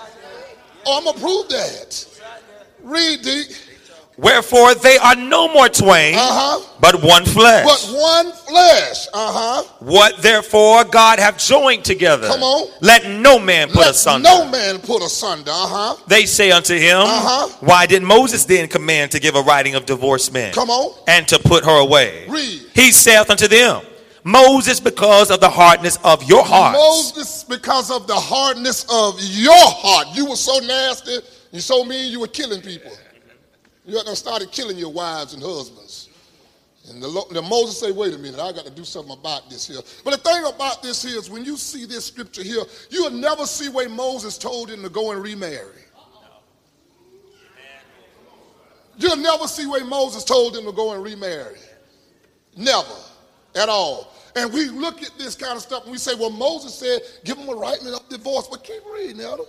Oh, 0.85 0.97
I'm 0.97 1.03
going 1.03 1.15
to 1.15 1.21
prove 1.21 1.49
that. 1.49 2.05
Read, 2.83 3.21
Deke. 3.21 3.57
Wherefore 4.17 4.75
they 4.75 4.97
are 4.97 5.15
no 5.15 5.51
more 5.51 5.67
twain, 5.67 6.13
Uh 6.13 6.19
huh. 6.21 6.75
but 6.79 7.01
one 7.01 7.25
flesh. 7.25 7.65
But 7.65 7.79
one 7.91 8.31
flesh. 8.31 9.07
Uh 9.13 9.31
huh. 9.33 9.63
What 9.79 10.21
therefore 10.21 10.83
God 10.83 11.17
hath 11.17 11.39
joined 11.39 11.83
together, 11.85 12.27
Come 12.27 12.43
on. 12.43 12.69
let 12.81 13.07
no 13.09 13.39
man 13.39 13.69
put 13.69 13.77
Let 13.77 13.89
asunder. 13.91 14.29
no 14.29 14.47
man 14.51 14.77
put 14.79 15.01
asunder. 15.01 15.49
Uh 15.49 15.67
huh. 15.67 15.95
They 16.07 16.25
say 16.27 16.51
unto 16.51 16.75
him, 16.77 16.97
Uh-huh. 16.99 17.47
Why 17.61 17.87
did 17.87 18.03
Moses 18.03 18.45
then 18.45 18.67
command 18.67 19.11
to 19.11 19.19
give 19.19 19.33
a 19.35 19.41
writing 19.41 19.73
of 19.73 19.87
divorcement 19.87 20.53
Come 20.53 20.69
on. 20.69 20.93
and 21.07 21.27
to 21.29 21.39
put 21.39 21.63
her 21.65 21.79
away? 21.81 22.25
Read. 22.27 22.61
He 22.75 22.91
saith 22.91 23.29
unto 23.31 23.47
them, 23.47 23.81
Moses, 24.23 24.79
because 24.79 25.31
of 25.31 25.39
the 25.39 25.49
hardness 25.49 25.97
of 26.03 26.23
your 26.23 26.43
heart. 26.43 26.73
Moses, 26.73 27.43
because 27.43 27.89
of 27.89 28.07
the 28.07 28.15
hardness 28.15 28.85
of 28.89 29.19
your 29.19 29.53
heart, 29.55 30.07
you 30.15 30.27
were 30.29 30.35
so 30.35 30.59
nasty, 30.59 31.17
you 31.51 31.59
so 31.59 31.83
mean, 31.83 32.11
you 32.11 32.19
were 32.19 32.27
killing 32.27 32.61
people. 32.61 32.91
You 33.85 33.97
had 33.97 34.07
started 34.15 34.51
killing 34.51 34.77
your 34.77 34.91
wives 34.91 35.33
and 35.33 35.41
husbands. 35.41 36.09
And 36.89 37.01
the, 37.01 37.25
the 37.31 37.41
Moses 37.41 37.79
say, 37.79 37.91
wait 37.91 38.13
a 38.13 38.17
minute, 38.17 38.39
I 38.39 38.51
got 38.51 38.65
to 38.65 38.71
do 38.71 38.83
something 38.83 39.13
about 39.13 39.49
this 39.49 39.67
here. 39.67 39.79
But 40.03 40.11
the 40.11 40.17
thing 40.17 40.45
about 40.45 40.81
this 40.81 41.03
here 41.03 41.17
is 41.17 41.29
when 41.29 41.45
you 41.45 41.57
see 41.57 41.85
this 41.85 42.05
scripture 42.05 42.43
here, 42.43 42.63
you'll 42.89 43.11
never 43.11 43.45
see 43.45 43.69
where 43.69 43.89
Moses 43.89 44.37
told 44.37 44.69
him 44.69 44.81
to 44.83 44.89
go 44.89 45.11
and 45.11 45.21
remarry. 45.21 45.81
You'll 48.97 49.17
never 49.17 49.47
see 49.47 49.67
where 49.67 49.85
Moses 49.85 50.23
told 50.23 50.55
him 50.55 50.65
to 50.65 50.71
go 50.71 50.93
and 50.93 51.03
remarry. 51.03 51.57
Never. 52.55 52.95
At 53.55 53.69
all. 53.69 54.13
And 54.35 54.51
we 54.53 54.69
look 54.69 55.03
at 55.03 55.11
this 55.17 55.35
kind 55.35 55.55
of 55.55 55.61
stuff 55.61 55.83
and 55.83 55.91
we 55.91 55.97
say, 55.97 56.13
well, 56.15 56.29
Moses 56.29 56.73
said, 56.73 57.01
give 57.25 57.37
him 57.37 57.49
a 57.49 57.55
right 57.55 57.77
of 57.79 58.09
divorce. 58.09 58.47
But 58.47 58.63
keep 58.63 58.81
reading, 58.93 59.19
Elder. 59.19 59.43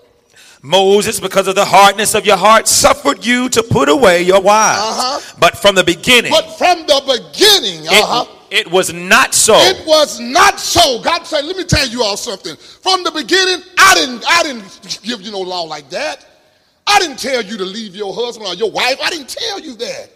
Moses, 0.63 1.21
because 1.21 1.49
of 1.49 1.55
the 1.55 1.65
hardness 1.65 2.15
of 2.15 2.25
your 2.25 2.37
heart, 2.37 2.69
suffered 2.69 3.25
you 3.25 3.49
to 3.49 3.63
put 3.63 3.89
away 3.89 4.23
your 4.23 4.41
wives. 4.41 4.81
Uh-huh. 4.81 5.37
But 5.41 5.57
from 5.59 5.75
the 5.75 5.85
beginning, 5.85 6.31
But 6.31 6.57
from 6.57 6.87
the 6.87 7.03
beginning, 7.07 7.87
uh-huh, 7.89 8.27
it, 8.51 8.67
it 8.67 8.73
was 8.73 8.93
not 8.93 9.35
so. 9.35 9.55
it 9.57 9.85
was 9.87 10.21
not 10.21 10.61
so. 10.61 11.03
God 11.03 11.25
said, 11.25 11.45
let 11.45 11.57
me 11.57 11.65
tell 11.65 11.87
you 11.89 12.03
all 12.03 12.17
something. 12.17 12.57
From 12.57 13.03
the 13.03 13.11
beginning, 13.11 13.65
I 13.79 13.95
didn't, 13.95 14.25
I 14.29 14.43
didn't 14.45 15.01
give 15.03 15.21
you 15.21 15.33
no 15.33 15.41
law 15.41 15.63
like 15.63 15.91
that. 15.91 16.27
I 16.87 16.99
didn't 16.99 17.19
tell 17.19 17.43
you 17.43 17.57
to 17.57 17.65
leave 17.65 17.95
your 17.95 18.15
husband 18.15 18.49
or 18.49 18.55
your 18.55 18.71
wife. 18.71 18.99
I 19.03 19.11
didn't 19.11 19.29
tell 19.29 19.61
you 19.61 19.75
that. 19.77 20.11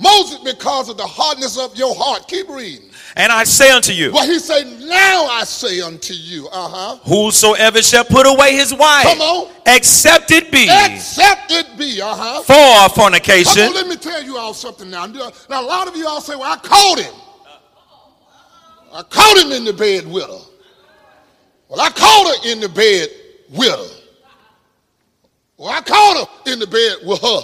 Moses, 0.00 0.38
because 0.38 0.88
of 0.88 0.96
the 0.96 1.06
hardness 1.06 1.58
of 1.58 1.76
your 1.76 1.94
heart, 1.94 2.26
keep 2.26 2.48
reading. 2.48 2.88
and 3.16 3.30
I 3.30 3.44
say 3.44 3.70
unto 3.70 3.92
you, 3.92 4.10
Well, 4.12 4.26
he 4.26 4.38
said, 4.38 4.66
now 4.80 5.26
I 5.26 5.44
say 5.44 5.80
unto 5.82 6.14
you, 6.14 6.48
uh-huh, 6.48 6.96
whosoever 7.06 7.82
shall 7.82 8.04
put 8.04 8.26
away 8.26 8.54
his 8.54 8.72
wife, 8.74 9.04
Come 9.04 9.20
on. 9.20 9.52
except 9.66 10.30
it 10.30 10.50
be 10.50 10.66
except 10.70 11.52
it 11.52 11.76
be, 11.76 12.00
uh-huh. 12.00 12.40
for 12.42 12.54
Come 12.54 12.90
fornication, 12.90 13.62
on, 13.64 13.74
let 13.74 13.86
me 13.88 13.96
tell 13.96 14.22
you 14.22 14.38
all 14.38 14.54
something 14.54 14.88
now. 14.88 15.04
Now, 15.04 15.30
a 15.50 15.60
lot 15.60 15.86
of 15.86 15.94
you 15.96 16.06
all 16.08 16.20
say, 16.22 16.34
well, 16.34 16.50
I 16.50 16.56
caught 16.56 16.98
him. 17.00 17.14
I 18.92 19.02
caught 19.02 19.38
him 19.38 19.52
in 19.52 19.64
the 19.64 19.72
bed 19.72 20.06
with 20.10 20.24
her. 20.24 20.38
Well, 21.68 21.80
I 21.80 21.90
caught 21.90 22.26
her 22.42 22.50
in 22.50 22.58
the 22.60 22.68
bed 22.68 23.08
with 23.50 23.68
her. 23.70 23.96
Well, 25.58 25.68
I 25.68 25.80
caught 25.82 26.16
her 26.26 26.52
in 26.52 26.58
the 26.58 26.66
bed 26.66 26.96
with 27.04 27.20
her. 27.20 27.40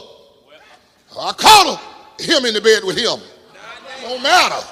I 1.21 1.33
caught 1.33 1.79
her, 1.79 1.96
him 2.19 2.45
in 2.45 2.55
the 2.55 2.61
bed 2.61 2.83
with 2.85 2.97
him. 2.97 3.21
Don't 4.03 4.23
matter. 4.23 4.67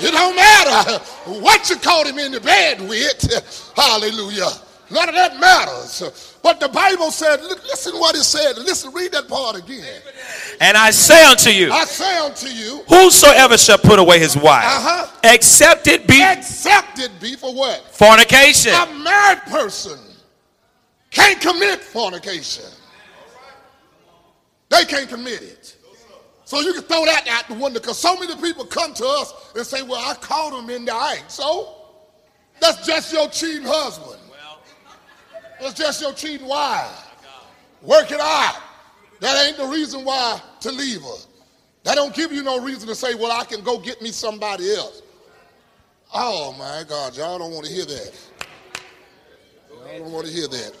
It 0.00 0.12
don't 0.12 0.36
matter 0.36 1.02
what 1.40 1.68
you 1.68 1.76
caught 1.76 2.06
him 2.06 2.18
in 2.18 2.30
the 2.32 2.40
bed 2.40 2.80
with. 2.88 3.72
Hallelujah. 3.74 4.48
None 4.90 5.08
of 5.08 5.14
that 5.16 5.38
matters. 5.38 6.38
But 6.42 6.60
the 6.60 6.68
Bible 6.68 7.10
said, 7.10 7.42
li- 7.42 7.48
listen 7.64 7.94
what 7.98 8.14
it 8.14 8.22
said. 8.22 8.56
Listen, 8.58 8.92
read 8.94 9.12
that 9.12 9.28
part 9.28 9.56
again. 9.56 10.00
and 10.60 10.76
I 10.78 10.92
say 10.92 11.24
unto 11.26 11.50
you, 11.50 11.70
I 11.72 11.84
say 11.84 12.16
unto 12.18 12.46
you, 12.46 12.82
whosoever 12.88 13.58
shall 13.58 13.76
put 13.76 13.98
away 13.98 14.18
his 14.18 14.34
wife, 14.36 14.64
Uh-huh. 14.64 15.10
except 15.24 15.88
it 15.88 16.06
be 16.06 16.22
except 16.24 17.00
it 17.00 17.10
be 17.20 17.34
for 17.36 17.52
what? 17.52 17.80
fornication. 17.92 18.72
A 18.72 18.86
married 18.94 19.42
person 19.50 19.98
can't 21.10 21.40
commit 21.40 21.80
fornication. 21.80 22.64
They 24.68 24.84
can't 24.84 25.08
commit 25.08 25.42
it. 25.42 25.76
So 26.44 26.60
you 26.60 26.72
can 26.72 26.82
throw 26.82 27.04
that 27.04 27.28
out 27.28 27.48
the 27.48 27.62
window 27.62 27.78
because 27.78 27.98
so 27.98 28.16
many 28.18 28.34
people 28.36 28.64
come 28.64 28.94
to 28.94 29.04
us 29.04 29.52
and 29.54 29.66
say, 29.66 29.82
well, 29.82 30.02
I 30.02 30.14
caught 30.14 30.58
him 30.58 30.70
in 30.70 30.86
the 30.86 30.94
act. 30.94 31.30
So 31.30 31.74
that's 32.60 32.86
just 32.86 33.12
your 33.12 33.28
cheating 33.28 33.66
husband. 33.66 34.18
That's 35.60 35.74
just 35.74 36.00
your 36.00 36.12
cheating 36.12 36.46
wife. 36.46 37.06
Work 37.82 38.10
it 38.12 38.20
out. 38.20 38.56
That 39.20 39.46
ain't 39.46 39.56
the 39.56 39.66
reason 39.66 40.04
why 40.04 40.40
to 40.60 40.72
leave 40.72 41.02
her. 41.02 41.16
That 41.84 41.96
don't 41.96 42.14
give 42.14 42.32
you 42.32 42.42
no 42.42 42.60
reason 42.60 42.88
to 42.88 42.94
say, 42.94 43.14
well, 43.14 43.32
I 43.32 43.44
can 43.44 43.62
go 43.62 43.78
get 43.78 44.00
me 44.00 44.10
somebody 44.10 44.74
else. 44.74 45.02
Oh 46.14 46.54
my 46.58 46.84
God, 46.88 47.16
y'all 47.16 47.38
don't 47.38 47.52
want 47.52 47.66
to 47.66 47.72
hear 47.72 47.84
that. 47.84 48.12
Y'all 49.70 49.98
don't 49.98 50.12
want 50.12 50.26
to 50.26 50.32
hear 50.32 50.48
that. 50.48 50.72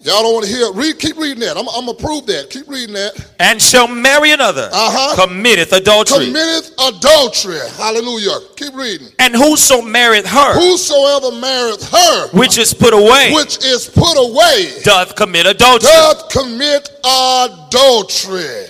Y'all 0.00 0.22
don't 0.22 0.32
want 0.32 0.46
to 0.46 0.50
hear. 0.50 0.70
Read, 0.72 0.96
keep 1.00 1.16
reading 1.16 1.40
that. 1.40 1.56
I'm, 1.56 1.68
I'm 1.70 1.84
gonna 1.86 1.94
prove 1.94 2.24
that. 2.26 2.50
Keep 2.50 2.68
reading 2.68 2.94
that. 2.94 3.12
and 3.40 3.60
shall 3.60 3.88
marry 3.88 4.30
another, 4.30 4.70
Uh-huh. 4.72 5.26
committeth 5.26 5.72
adultery. 5.72 6.26
Committeth 6.26 6.72
adultery. 6.78 7.58
Hallelujah. 7.76 8.38
Keep 8.56 8.74
reading. 8.76 9.08
and 9.18 9.34
whoso 9.34 9.82
marrieth 9.82 10.24
her, 10.26 10.54
Whosoever 10.54 11.32
marrieth 11.32 11.90
her, 11.90 12.28
which 12.28 12.58
is 12.58 12.72
put 12.72 12.94
away, 12.94 13.32
which 13.34 13.58
is 13.64 13.86
put 13.88 14.14
away, 14.16 14.70
doth 14.84 15.16
commit 15.16 15.46
adultery. 15.46 15.88
doth 15.90 16.28
commit 16.30 16.88
adultery. 17.04 18.66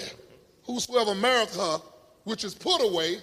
Whosoever 0.65 1.15
marrieth 1.15 1.57
her, 1.57 1.79
which 2.25 2.43
is 2.45 2.55
put 2.55 2.81
away, 2.83 3.19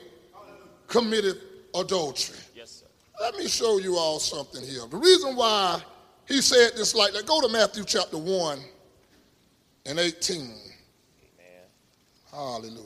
committed 0.88 1.38
adultery. 1.74 2.38
Yes, 2.56 2.82
sir. 2.82 2.86
Let 3.20 3.36
me 3.36 3.48
show 3.48 3.78
you 3.80 3.98
all 3.98 4.20
something 4.20 4.64
here. 4.64 4.82
The 4.90 4.98
reason 4.98 5.36
why 5.36 5.82
he 6.28 6.42
said 6.42 6.72
this 6.76 6.94
like 6.96 7.14
that, 7.14 7.26
go 7.26 7.42
to 7.42 7.50
Matthew 7.50 7.84
chapter 7.86 8.18
1 8.18 8.60
and 9.86 10.00
18. 10.00 10.54
Hallelujah. 12.32 12.82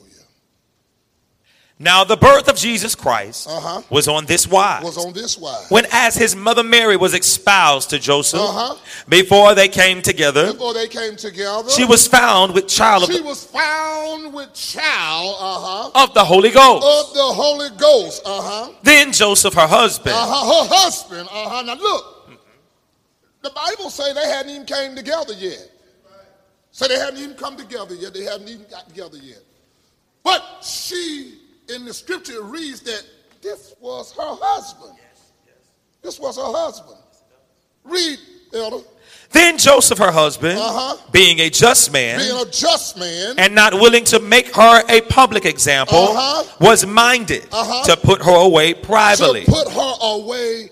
Now 1.82 2.04
the 2.04 2.16
birth 2.16 2.46
of 2.48 2.56
Jesus 2.56 2.94
Christ 2.94 3.48
Uh-huh. 3.48 3.80
was 3.88 4.06
on 4.06 4.26
this 4.26 4.46
wise. 4.46 4.84
Was 4.84 4.98
on 4.98 5.14
this 5.14 5.38
wise. 5.38 5.64
when 5.70 5.86
as 5.90 6.14
his 6.14 6.36
mother 6.36 6.62
Mary 6.62 6.94
was 6.98 7.14
espoused 7.14 7.88
to 7.90 7.98
Joseph, 7.98 8.38
Uh-huh. 8.38 8.76
before 9.08 9.54
they 9.54 9.66
came 9.66 10.02
together, 10.02 10.52
Before 10.52 10.74
they 10.74 10.88
came 10.88 11.16
together, 11.16 11.70
she 11.70 11.86
was 11.86 12.06
found 12.06 12.52
with 12.52 12.68
child 12.68 13.04
of, 13.04 13.10
she 13.12 13.22
was 13.22 13.44
found 13.46 14.34
with 14.34 14.52
child 14.52 15.36
uh-huh, 15.40 16.04
of 16.04 16.12
the 16.12 16.22
Holy 16.24 16.50
Ghost. 16.50 16.84
of 16.86 17.14
the 17.14 17.32
Holy 17.32 17.70
Ghost. 17.70 18.22
Uh-huh. 18.26 18.72
Then 18.82 19.10
Joseph, 19.14 19.54
her 19.54 19.66
husband, 19.66 20.14
Uh-huh. 20.14 20.62
Her 20.64 20.74
husband. 20.74 21.28
Uh-huh. 21.32 21.62
Now 21.62 21.74
look, 21.76 22.19
the 23.42 23.50
Bible 23.50 23.90
say 23.90 24.12
they 24.12 24.26
hadn't 24.28 24.50
even 24.52 24.66
came 24.66 24.94
together 24.94 25.32
yet. 25.34 25.70
So 26.72 26.86
they 26.86 26.98
hadn't 26.98 27.18
even 27.18 27.34
come 27.36 27.56
together 27.56 27.94
yet. 27.94 28.14
They 28.14 28.24
hadn't 28.24 28.48
even 28.48 28.66
got 28.70 28.88
together 28.88 29.18
yet. 29.18 29.42
But 30.22 30.42
she, 30.62 31.38
in 31.68 31.84
the 31.84 31.92
scripture, 31.94 32.42
reads 32.42 32.80
that 32.82 33.02
this 33.42 33.74
was 33.80 34.12
her 34.12 34.36
husband. 34.40 34.96
This 36.02 36.18
was 36.20 36.36
her 36.36 36.42
husband. 36.44 36.98
Read, 37.84 38.18
Elder. 38.54 38.84
then 39.32 39.56
Joseph, 39.58 39.98
her 39.98 40.12
husband, 40.12 40.58
Uh-huh. 40.58 40.96
being 41.12 41.40
a 41.40 41.48
just 41.50 41.90
man, 41.92 42.18
Being 42.18 42.36
a 42.40 42.44
just 42.50 42.96
man, 42.98 43.34
and 43.38 43.54
not 43.54 43.74
willing 43.74 44.04
to 44.04 44.20
make 44.20 44.54
her 44.54 44.82
a 44.88 45.00
public 45.02 45.44
example, 45.46 45.96
Uh-huh. 46.10 46.44
was 46.60 46.84
minded 46.86 47.46
Uh-huh. 47.50 47.84
to 47.84 47.96
put 47.96 48.22
her 48.22 48.34
away 48.36 48.74
privately. 48.74 49.44
to 49.44 49.50
put 49.50 49.68
her 49.72 49.94
away 50.02 50.70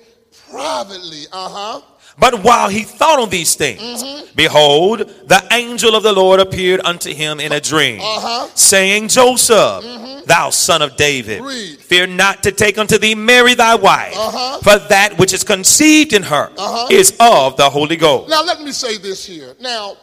privately. 0.50 1.26
Uh-huh. 1.32 1.80
But 2.18 2.42
while 2.42 2.68
he 2.68 2.82
thought 2.82 3.18
on 3.20 3.30
these 3.30 3.54
things, 3.54 3.80
Mm-hmm. 4.02 4.34
behold, 4.34 4.98
the 5.28 5.42
angel 5.52 5.94
of 5.94 6.02
the 6.02 6.12
Lord 6.12 6.40
appeared 6.40 6.80
unto 6.84 7.14
him 7.14 7.38
in 7.40 7.52
a 7.52 7.60
dream, 7.60 8.00
Uh-huh. 8.00 8.48
saying, 8.54 9.08
Joseph, 9.08 9.84
thou 10.26 10.50
son 10.50 10.82
of 10.82 10.96
David, 10.96 11.42
Read. 11.42 11.78
fear 11.78 12.06
not 12.08 12.42
to 12.42 12.50
take 12.52 12.76
unto 12.76 12.98
thee 12.98 13.14
Mary 13.14 13.54
thy 13.54 13.76
wife, 13.76 14.14
Uh-huh. 14.16 14.58
for 14.62 14.78
that 14.88 15.16
which 15.18 15.32
is 15.32 15.44
conceived 15.44 16.12
in 16.12 16.24
her 16.24 16.50
Uh-huh. 16.58 16.88
is 16.90 17.12
of 17.20 17.56
the 17.56 17.70
Holy 17.70 17.96
Ghost. 17.96 18.28
Now 18.28 18.42
let 18.42 18.60
me 18.62 18.72
say 18.72 18.98
this 18.98 19.24
here. 19.24 19.54
Now, 19.60 19.96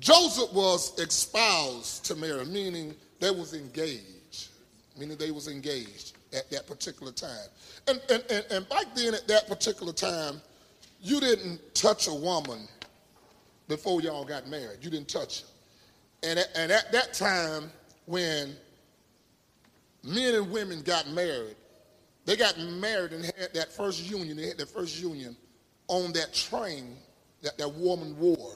Joseph 0.00 0.52
was 0.52 0.92
espoused 0.98 2.04
to 2.06 2.16
Mary, 2.16 2.44
meaning 2.46 2.94
they 3.20 3.30
was 3.30 3.54
engaged. 3.54 4.48
Meaning 4.98 5.16
they 5.16 5.30
was 5.30 5.46
engaged 5.48 6.12
at 6.34 6.50
that 6.50 6.66
particular 6.66 7.12
time. 7.12 7.46
And, 7.86 8.00
and, 8.10 8.22
and, 8.30 8.44
and 8.50 8.68
back 8.68 8.86
then 8.96 9.14
at 9.14 9.26
that 9.28 9.46
particular 9.48 9.92
time, 9.92 10.40
you 11.02 11.20
didn't 11.20 11.74
touch 11.74 12.06
a 12.06 12.14
woman 12.14 12.68
before 13.68 14.00
y'all 14.00 14.24
got 14.24 14.46
married. 14.48 14.78
You 14.82 14.90
didn't 14.90 15.08
touch 15.08 15.42
her. 15.42 15.46
And 16.22 16.38
at, 16.38 16.48
and 16.54 16.70
at 16.70 16.92
that 16.92 17.12
time, 17.12 17.70
when 18.06 18.54
men 20.04 20.34
and 20.34 20.50
women 20.50 20.82
got 20.82 21.08
married, 21.08 21.56
they 22.24 22.36
got 22.36 22.56
married 22.58 23.12
and 23.12 23.24
had 23.24 23.52
that 23.54 23.72
first 23.72 24.08
union, 24.08 24.36
they 24.36 24.46
had 24.46 24.58
their 24.58 24.66
first 24.66 25.00
union 25.00 25.36
on 25.88 26.12
that 26.12 26.32
train 26.32 26.96
that 27.42 27.58
that 27.58 27.74
woman 27.74 28.16
wore. 28.18 28.54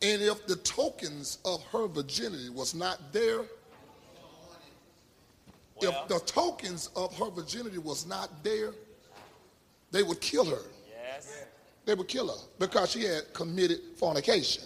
And 0.00 0.22
if 0.22 0.46
the 0.46 0.56
tokens 0.56 1.38
of 1.44 1.64
her 1.72 1.88
virginity 1.88 2.50
was 2.50 2.74
not 2.74 3.12
there, 3.12 3.40
if 5.80 6.08
the 6.08 6.20
tokens 6.26 6.90
of 6.94 7.16
her 7.18 7.30
virginity 7.30 7.78
was 7.78 8.06
not 8.06 8.44
there, 8.44 8.72
they 9.90 10.04
would 10.04 10.20
kill 10.20 10.44
her. 10.44 10.62
They 11.84 11.94
would 11.94 12.08
kill 12.08 12.28
her 12.28 12.44
because 12.58 12.90
she 12.90 13.04
had 13.04 13.32
committed 13.32 13.80
fornication. 13.96 14.64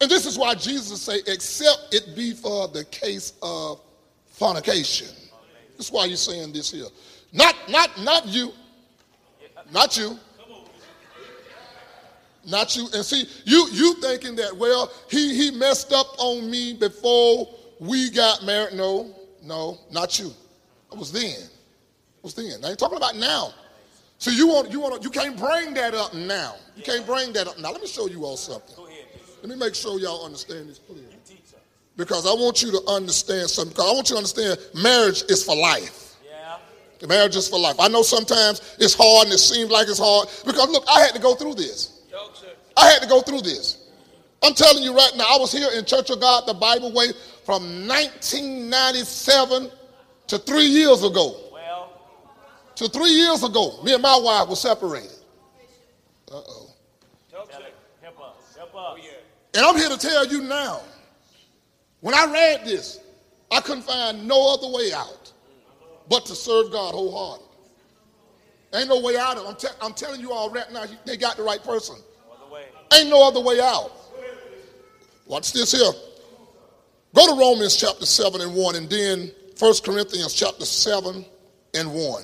And 0.00 0.10
this 0.10 0.26
is 0.26 0.36
why 0.36 0.56
Jesus 0.56 1.00
say, 1.00 1.20
except 1.28 1.94
it 1.94 2.16
be 2.16 2.32
for 2.32 2.66
the 2.66 2.84
case 2.86 3.34
of 3.40 3.80
fornication. 4.26 5.06
This 5.76 5.86
is 5.86 5.92
why 5.92 6.06
you're 6.06 6.16
saying 6.16 6.52
this 6.52 6.72
here. 6.72 6.86
Not, 7.32 7.54
not, 7.68 8.00
not 8.00 8.26
you. 8.26 8.52
Not 9.72 9.96
you. 9.96 10.18
Not 12.44 12.76
you. 12.76 12.88
And 12.92 13.04
see, 13.04 13.28
you 13.44 13.68
you 13.70 13.94
thinking 14.00 14.34
that, 14.36 14.56
well, 14.56 14.90
he 15.08 15.34
he 15.34 15.50
messed 15.52 15.92
up 15.92 16.06
on 16.18 16.50
me 16.50 16.74
before 16.74 17.48
we 17.78 18.10
got 18.10 18.42
married. 18.44 18.74
No, 18.74 19.14
no, 19.42 19.78
not 19.92 20.18
you. 20.18 20.32
It 20.90 20.98
was 20.98 21.12
then. 21.12 21.22
It 21.24 22.22
was 22.22 22.34
then. 22.34 22.64
I 22.64 22.70
ain't 22.70 22.78
talking 22.78 22.96
about 22.96 23.16
now. 23.16 23.54
So 24.22 24.30
you 24.30 24.46
want 24.46 24.70
you 24.70 24.78
want 24.78 25.02
you 25.02 25.10
can't 25.10 25.36
bring 25.36 25.74
that 25.74 25.94
up 25.94 26.14
now. 26.14 26.54
You 26.76 26.84
can't 26.84 27.04
bring 27.04 27.32
that 27.32 27.48
up 27.48 27.58
now. 27.58 27.72
Let 27.72 27.80
me 27.80 27.88
show 27.88 28.06
you 28.06 28.24
all 28.24 28.36
something. 28.36 28.76
Let 29.40 29.48
me 29.48 29.56
make 29.56 29.74
sure 29.74 29.98
y'all 29.98 30.24
understand 30.24 30.68
this 30.68 30.78
clearly. 30.78 31.08
Because 31.96 32.24
I 32.24 32.30
want 32.30 32.62
you 32.62 32.70
to 32.70 32.80
understand 32.86 33.50
something. 33.50 33.72
Because 33.72 33.90
I 33.90 33.92
want 33.92 34.10
you 34.10 34.14
to 34.14 34.18
understand 34.18 34.60
marriage 34.80 35.24
is 35.28 35.42
for 35.42 35.56
life. 35.56 36.14
Yeah. 36.24 37.08
Marriage 37.08 37.34
is 37.34 37.48
for 37.48 37.58
life. 37.58 37.74
I 37.80 37.88
know 37.88 38.02
sometimes 38.02 38.76
it's 38.78 38.94
hard 38.94 39.24
and 39.24 39.34
it 39.34 39.38
seems 39.38 39.72
like 39.72 39.88
it's 39.88 39.98
hard. 39.98 40.28
Because 40.46 40.68
look, 40.70 40.84
I 40.88 41.00
had 41.00 41.16
to 41.16 41.20
go 41.20 41.34
through 41.34 41.54
this. 41.54 42.02
I 42.76 42.90
had 42.90 43.02
to 43.02 43.08
go 43.08 43.22
through 43.22 43.40
this. 43.40 43.88
I'm 44.40 44.54
telling 44.54 44.84
you 44.84 44.94
right 44.94 45.12
now, 45.16 45.24
I 45.28 45.36
was 45.36 45.50
here 45.50 45.68
in 45.74 45.84
Church 45.84 46.10
of 46.10 46.20
God, 46.20 46.46
the 46.46 46.54
Bible 46.54 46.92
way, 46.92 47.08
from 47.44 47.88
1997 47.88 49.68
to 50.28 50.38
three 50.38 50.66
years 50.66 51.02
ago. 51.02 51.51
Well, 52.82 52.90
To 52.90 52.98
three 52.98 53.10
years 53.10 53.44
ago, 53.44 53.80
me 53.84 53.94
and 53.94 54.02
my 54.02 54.18
wife 54.20 54.48
were 54.48 54.56
separated. 54.56 55.10
Uh 56.28 56.42
oh. 56.48 56.70
help 57.30 58.18
us. 58.18 58.56
Help 58.56 58.74
us. 58.74 58.96
And 59.54 59.64
I'm 59.64 59.76
here 59.76 59.88
to 59.88 59.98
tell 59.98 60.26
you 60.26 60.42
now, 60.42 60.80
when 62.00 62.12
I 62.12 62.24
read 62.24 62.64
this, 62.64 62.98
I 63.52 63.60
couldn't 63.60 63.84
find 63.84 64.26
no 64.26 64.52
other 64.54 64.66
way 64.66 64.92
out 64.92 65.32
but 66.08 66.26
to 66.26 66.34
serve 66.34 66.72
God 66.72 66.94
wholeheartedly. 66.94 67.48
Ain't 68.74 68.88
no 68.88 69.00
way 69.00 69.16
out 69.16 69.36
of 69.36 69.44
it. 69.44 69.48
I'm, 69.48 69.56
te- 69.56 69.78
I'm 69.80 69.92
telling 69.92 70.20
you 70.20 70.32
all 70.32 70.50
right 70.50 70.70
now, 70.72 70.84
they 71.04 71.16
got 71.16 71.36
the 71.36 71.44
right 71.44 71.62
person. 71.62 71.94
Ain't 72.92 73.10
no 73.10 73.26
other 73.28 73.40
way 73.40 73.60
out. 73.60 73.92
Watch 75.26 75.52
this 75.52 75.70
here. 75.70 75.92
Go 77.14 77.32
to 77.32 77.38
Romans 77.38 77.76
chapter 77.76 78.06
7 78.06 78.40
and 78.40 78.54
1 78.54 78.74
and 78.74 78.90
then 78.90 79.30
1 79.58 79.74
Corinthians 79.84 80.34
chapter 80.34 80.64
7 80.64 81.24
and 81.74 81.94
1. 81.94 82.22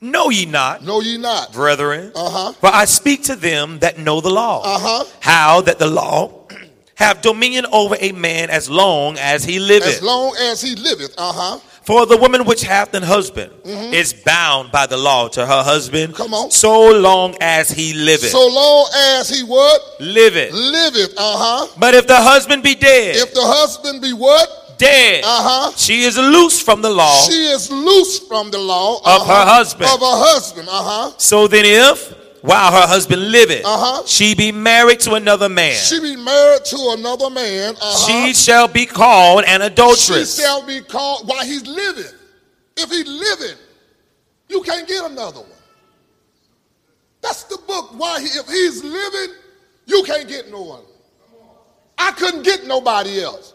Know 0.00 0.28
ye 0.30 0.44
not, 0.44 0.84
Know 0.84 1.00
ye 1.00 1.16
not? 1.16 1.52
brethren, 1.52 2.12
Uh-huh. 2.14 2.52
for 2.52 2.68
I 2.72 2.84
speak 2.84 3.24
to 3.24 3.36
them 3.36 3.78
that 3.80 3.98
know 3.98 4.20
the 4.20 4.30
law, 4.30 4.62
Uh-huh. 4.64 5.04
how 5.20 5.62
that 5.62 5.78
the 5.78 5.86
law 5.86 6.46
have 6.96 7.22
dominion 7.22 7.64
over 7.72 7.96
a 7.98 8.12
man 8.12 8.50
as 8.50 8.68
long 8.68 9.16
as 9.18 9.44
he 9.44 9.58
liveth. 9.58 9.88
As 9.96 10.02
long 10.02 10.34
as 10.36 10.60
he 10.60 10.74
liveth. 10.76 11.14
Uh-huh. 11.16 11.58
For 11.82 12.04
the 12.04 12.16
woman 12.16 12.44
which 12.46 12.62
hath 12.62 12.92
an 12.94 13.04
husband 13.04 13.52
is 13.64 14.12
bound 14.12 14.72
by 14.72 14.86
the 14.86 14.96
law 14.96 15.28
to 15.28 15.46
her 15.46 15.62
husband 15.62 16.12
Mm-hmm. 16.14 16.22
Come 16.22 16.34
on. 16.34 16.50
so 16.50 16.90
long 16.90 17.36
as 17.40 17.70
he 17.70 17.92
liveth. 17.94 18.30
So 18.30 18.44
long 18.48 18.88
as 19.14 19.28
he 19.30 19.44
what? 19.44 19.80
liveth. 20.00 20.52
Liveth. 20.52 21.14
Uh-huh. 21.16 21.68
But 21.78 21.94
if 21.94 22.06
the 22.08 22.16
husband 22.20 22.62
be 22.64 22.74
dead, 22.74 23.16
If 23.16 23.32
the 23.34 23.42
husband 23.44 24.02
be 24.02 24.12
what? 24.12 24.65
Dead, 24.78 25.24
Uh-huh. 25.24 25.72
she 25.76 26.02
is 26.02 26.16
loose 26.18 26.60
from 26.60 26.82
the 26.82 26.90
law. 26.90 27.20
She 27.22 27.46
is 27.46 27.70
loose 27.70 28.18
from 28.20 28.50
the 28.50 28.58
law 28.58 28.98
Of 28.98 29.26
her 29.26 29.32
uh-huh, 29.32 29.46
husband. 29.56 29.90
Of 29.90 30.00
her 30.00 30.18
husband. 30.32 30.68
Uh-huh. 30.68 31.12
so 31.18 31.46
then 31.48 31.64
if, 31.64 32.14
while 32.42 32.70
her 32.72 32.86
husband 32.86 33.30
liveth, 33.30 33.64
Uh-huh. 33.64 34.02
she 34.06 34.34
be 34.34 34.52
married 34.52 35.00
to 35.00 35.14
another 35.14 35.48
man, 35.48 35.74
She 35.76 36.00
be 36.00 36.16
married 36.16 36.64
to 36.66 36.94
another 36.98 37.30
man. 37.30 37.74
Uh-huh. 37.76 38.06
she 38.06 38.34
shall 38.34 38.68
be 38.68 38.86
called 38.86 39.44
an 39.46 39.62
adulteress. 39.62 40.36
She 40.36 40.42
shall 40.42 40.62
be 40.64 40.80
called 40.80 41.26
while 41.28 41.44
he's 41.44 41.66
living. 41.66 42.12
If 42.76 42.90
he's 42.90 43.08
living, 43.08 43.56
you 44.48 44.60
can't 44.62 44.86
get 44.86 45.04
another 45.10 45.40
one. 45.40 45.50
That's 47.22 47.42
the 47.44 47.58
book. 47.66 47.90
Why 47.98 48.20
he, 48.20 48.26
if 48.26 48.46
he's 48.46 48.84
living, 48.84 49.34
you 49.86 50.02
can't 50.04 50.28
get 50.28 50.50
no 50.50 50.62
one. 50.62 50.82
I 51.98 52.12
couldn't 52.12 52.42
get 52.42 52.66
nobody 52.66 53.22
else. 53.22 53.54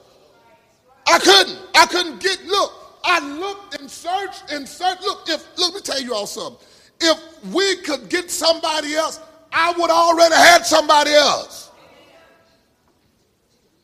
I 1.11 1.19
couldn't. 1.19 1.59
I 1.75 1.85
couldn't 1.85 2.19
get. 2.19 2.43
Look, 2.45 2.71
I 3.03 3.19
looked 3.19 3.79
and 3.79 3.89
searched 3.89 4.51
and 4.51 4.67
searched. 4.67 5.01
Look, 5.01 5.27
if 5.27 5.45
look, 5.57 5.73
let 5.73 5.75
me 5.75 5.81
tell 5.81 6.01
you 6.01 6.13
all 6.13 6.27
something. 6.27 6.65
If 6.99 7.19
we 7.53 7.77
could 7.77 8.09
get 8.09 8.29
somebody 8.31 8.95
else, 8.95 9.19
I 9.51 9.73
would 9.77 9.89
already 9.89 10.35
had 10.35 10.65
somebody 10.65 11.11
else. 11.11 11.71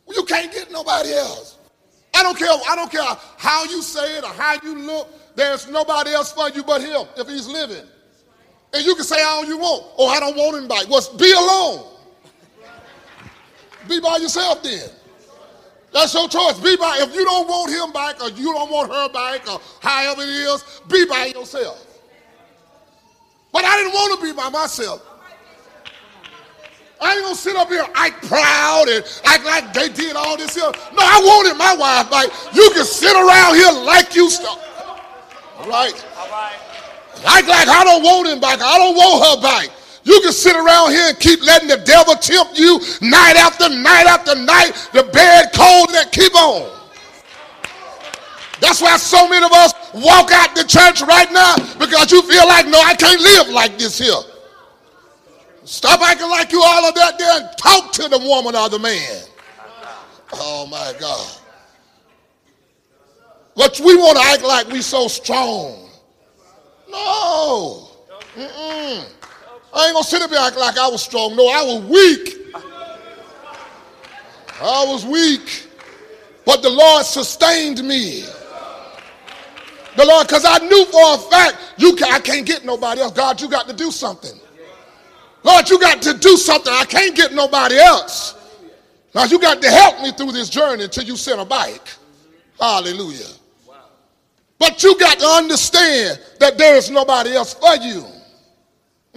You 0.10 0.24
can't 0.24 0.52
get 0.52 0.72
nobody 0.72 1.14
else. 1.14 1.58
I 2.14 2.24
don't 2.24 2.38
care. 2.38 2.50
I 2.70 2.76
don't 2.76 2.92
care 2.92 3.04
how 3.38 3.64
you 3.66 3.82
say 3.82 4.18
it 4.18 4.24
or 4.24 4.30
how 4.30 4.58
you 4.64 4.78
look. 4.78 5.10
There's 5.36 5.68
nobody 5.70 6.12
else 6.12 6.32
for 6.32 6.50
you 6.50 6.64
but 6.64 6.82
him 6.82 7.08
if 7.18 7.28
he's 7.28 7.48
living. 7.48 7.86
And 8.74 8.86
you 8.86 8.96
can 8.96 9.04
say 9.04 9.22
all 9.24 9.46
you 9.46 9.58
want. 9.58 9.86
Oh, 9.98 10.08
I 10.08 10.20
don't 10.20 10.36
want 10.36 10.68
back. 10.68 10.90
Well, 10.90 11.02
be 11.18 11.32
alone. 11.32 11.94
Be 13.88 14.00
by 14.00 14.18
yourself 14.18 14.64
then. 14.64 14.90
That's 15.98 16.14
your 16.14 16.30
choice. 16.30 16.60
Be 16.60 16.78
by. 16.78 17.00
If 17.02 17.16
you 17.16 17.26
don't 17.26 17.48
want 17.48 17.74
him 17.74 17.92
back 17.92 18.22
or 18.22 18.30
you 18.30 18.54
don't 18.54 18.70
want 18.70 18.94
her 18.94 19.10
back 19.10 19.52
or 19.52 19.60
however 19.82 20.22
it 20.22 20.30
is, 20.30 20.82
be 20.88 21.08
by 21.08 21.34
yourself. 21.34 21.84
But 23.52 23.66
I 23.66 23.78
didn't 23.78 23.94
want 23.94 24.20
to 24.20 24.28
be 24.28 24.32
by 24.32 24.48
myself. 24.50 25.02
I 27.02 27.16
ain't 27.16 27.24
gonna 27.24 27.34
sit 27.34 27.56
up 27.56 27.70
here 27.70 27.84
act 27.96 28.28
proud 28.28 28.86
and 28.90 29.04
act 29.26 29.44
like 29.44 29.74
they 29.74 29.90
did 29.90 30.16
all 30.16 30.38
this 30.38 30.54
here. 30.54 30.70
No, 30.94 31.02
I 31.02 31.20
wanted 31.26 31.58
my 31.58 31.76
wife 31.76 32.12
back. 32.12 32.30
You 32.54 32.70
can 32.76 32.86
sit 32.86 33.16
around 33.16 33.56
here 33.56 33.72
like 33.84 34.14
you 34.14 34.30
start. 34.30 34.60
All 35.58 35.68
right. 35.68 35.96
Act 37.26 37.48
like 37.48 37.68
I 37.68 37.84
don't 37.84 38.04
want 38.04 38.28
him 38.28 38.40
back. 38.40 38.62
I 38.62 38.78
don't 38.78 38.96
want 38.96 39.26
her 39.26 39.42
back. 39.42 39.76
You 40.08 40.22
can 40.22 40.32
sit 40.32 40.56
around 40.56 40.92
here 40.92 41.10
and 41.10 41.20
keep 41.20 41.44
letting 41.44 41.68
the 41.68 41.84
devil 41.84 42.16
tempt 42.16 42.58
you 42.58 42.80
night 43.02 43.36
after 43.36 43.68
night 43.68 44.08
after 44.08 44.36
night. 44.36 44.72
The 44.94 45.04
bed 45.04 45.50
cold 45.54 45.90
and 45.92 46.10
keep 46.14 46.34
on. 46.34 46.72
That's 48.62 48.82
why 48.82 48.96
so 48.96 49.28
many 49.28 49.46
of 49.46 49.52
us 49.52 49.74
walk 49.94 50.32
out 50.32 50.56
the 50.56 50.64
church 50.64 51.02
right 51.02 51.30
now 51.34 51.56
because 51.78 52.10
you 52.14 52.22
feel 52.22 52.48
like, 52.48 52.68
no, 52.68 52.80
I 52.80 52.96
can't 52.96 53.20
live 53.20 53.50
like 53.50 53.78
this 53.78 53.98
here. 53.98 54.14
Stop 55.66 56.00
acting 56.00 56.30
like 56.30 56.54
you 56.54 56.62
all 56.64 56.86
of 56.86 56.96
that 56.96 57.20
there 57.20 57.42
and 57.42 57.58
talk 57.58 57.92
to 57.92 58.08
the 58.08 58.18
woman 58.18 58.56
or 58.56 58.70
the 58.70 58.80
man. 58.80 59.24
Oh 60.32 60.68
my 60.68 60.94
God. 60.98 61.38
But 63.58 63.78
we 63.84 63.98
want 63.98 64.18
to 64.18 64.24
act 64.24 64.44
like 64.44 64.68
we 64.70 64.82
so 64.82 65.10
strong. 65.10 65.90
No. 66.90 67.90
Mm-mm. 68.38 69.17
I 69.78 69.86
ain't 69.86 69.94
gonna 69.94 70.04
sit 70.04 70.24
up 70.24 70.32
here 70.32 70.40
act 70.42 70.58
like 70.58 70.76
I 70.76 70.90
was 70.90 71.04
strong. 71.04 71.36
No, 71.36 71.48
I 71.48 71.62
was 71.62 71.84
weak. 71.84 72.56
I 74.60 74.86
was 74.88 75.06
weak. 75.06 75.68
But 76.48 76.64
the 76.64 76.70
Lord 76.70 77.06
sustained 77.06 77.84
me. 77.84 78.24
The 79.96 80.04
Lord, 80.04 80.26
because 80.28 80.46
I 80.46 80.58
knew 80.66 80.86
for 80.86 81.14
a 81.14 81.18
fact 81.30 81.58
you 81.78 81.96
can, 81.96 82.12
I 82.12 82.20
can't 82.20 82.44
get 82.44 82.66
nobody 82.66 83.02
else. 83.02 83.14
God, 83.14 83.40
you 83.40 83.48
got 83.50 83.68
to 83.68 83.74
do 83.74 83.92
something. 83.92 84.40
Lord, 85.44 85.70
you 85.70 85.80
got 85.80 86.02
to 86.02 86.18
do 86.18 86.38
something. 86.38 86.74
I 86.74 86.86
can't 86.86 87.16
get 87.16 87.36
nobody 87.36 87.78
else. 87.78 88.34
Now 89.14 89.26
you 89.26 89.40
got 89.40 89.62
to 89.62 89.70
help 89.70 90.02
me 90.02 90.12
through 90.12 90.32
this 90.32 90.50
journey 90.50 90.86
until 90.86 91.04
you 91.04 91.16
send 91.16 91.40
a 91.40 91.46
bike. 91.46 91.88
Hallelujah. 92.60 93.28
But 94.58 94.82
you 94.82 94.98
got 94.98 95.20
to 95.20 95.26
understand 95.26 96.20
that 96.40 96.58
there 96.58 96.76
is 96.78 96.90
nobody 96.90 97.36
else 97.36 97.54
for 97.54 97.76
you. 97.76 98.06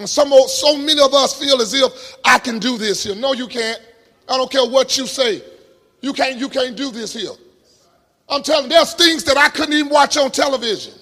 And 0.01 0.09
some, 0.09 0.33
so 0.47 0.75
many 0.77 0.99
of 0.99 1.13
us 1.13 1.39
feel 1.39 1.61
as 1.61 1.75
if 1.75 2.17
I 2.25 2.39
can 2.39 2.57
do 2.57 2.75
this 2.75 3.03
here. 3.03 3.13
No, 3.13 3.33
you 3.33 3.47
can't. 3.47 3.79
I 4.27 4.35
don't 4.35 4.49
care 4.49 4.65
what 4.65 4.97
you 4.97 5.05
say. 5.05 5.43
You 6.01 6.11
can't, 6.11 6.39
you 6.39 6.49
can't 6.49 6.75
do 6.75 6.89
this 6.89 7.13
here. 7.13 7.29
I'm 8.27 8.41
telling 8.41 8.63
you, 8.63 8.69
there's 8.69 8.95
things 8.95 9.23
that 9.25 9.37
I 9.37 9.49
couldn't 9.49 9.75
even 9.75 9.91
watch 9.91 10.17
on 10.17 10.31
television. 10.31 10.93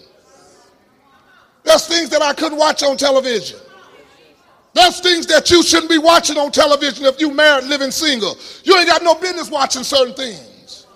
There's 1.63 1.87
things 1.87 2.09
that 2.09 2.21
I 2.21 2.33
couldn't 2.33 2.57
watch 2.57 2.83
on 2.83 2.97
television. 2.97 3.57
There's 4.73 4.99
things 4.99 5.25
that 5.27 5.49
you 5.49 5.63
shouldn't 5.63 5.89
be 5.89 5.97
watching 5.97 6.37
on 6.37 6.51
television 6.51 7.05
if 7.05 7.21
you 7.21 7.33
married, 7.33 7.67
living 7.67 7.91
single. 7.91 8.37
You 8.65 8.75
ain't 8.75 8.87
got 8.87 9.01
no 9.01 9.15
business 9.15 9.49
watching 9.49 9.83
certain 9.83 10.13
things. 10.13 10.87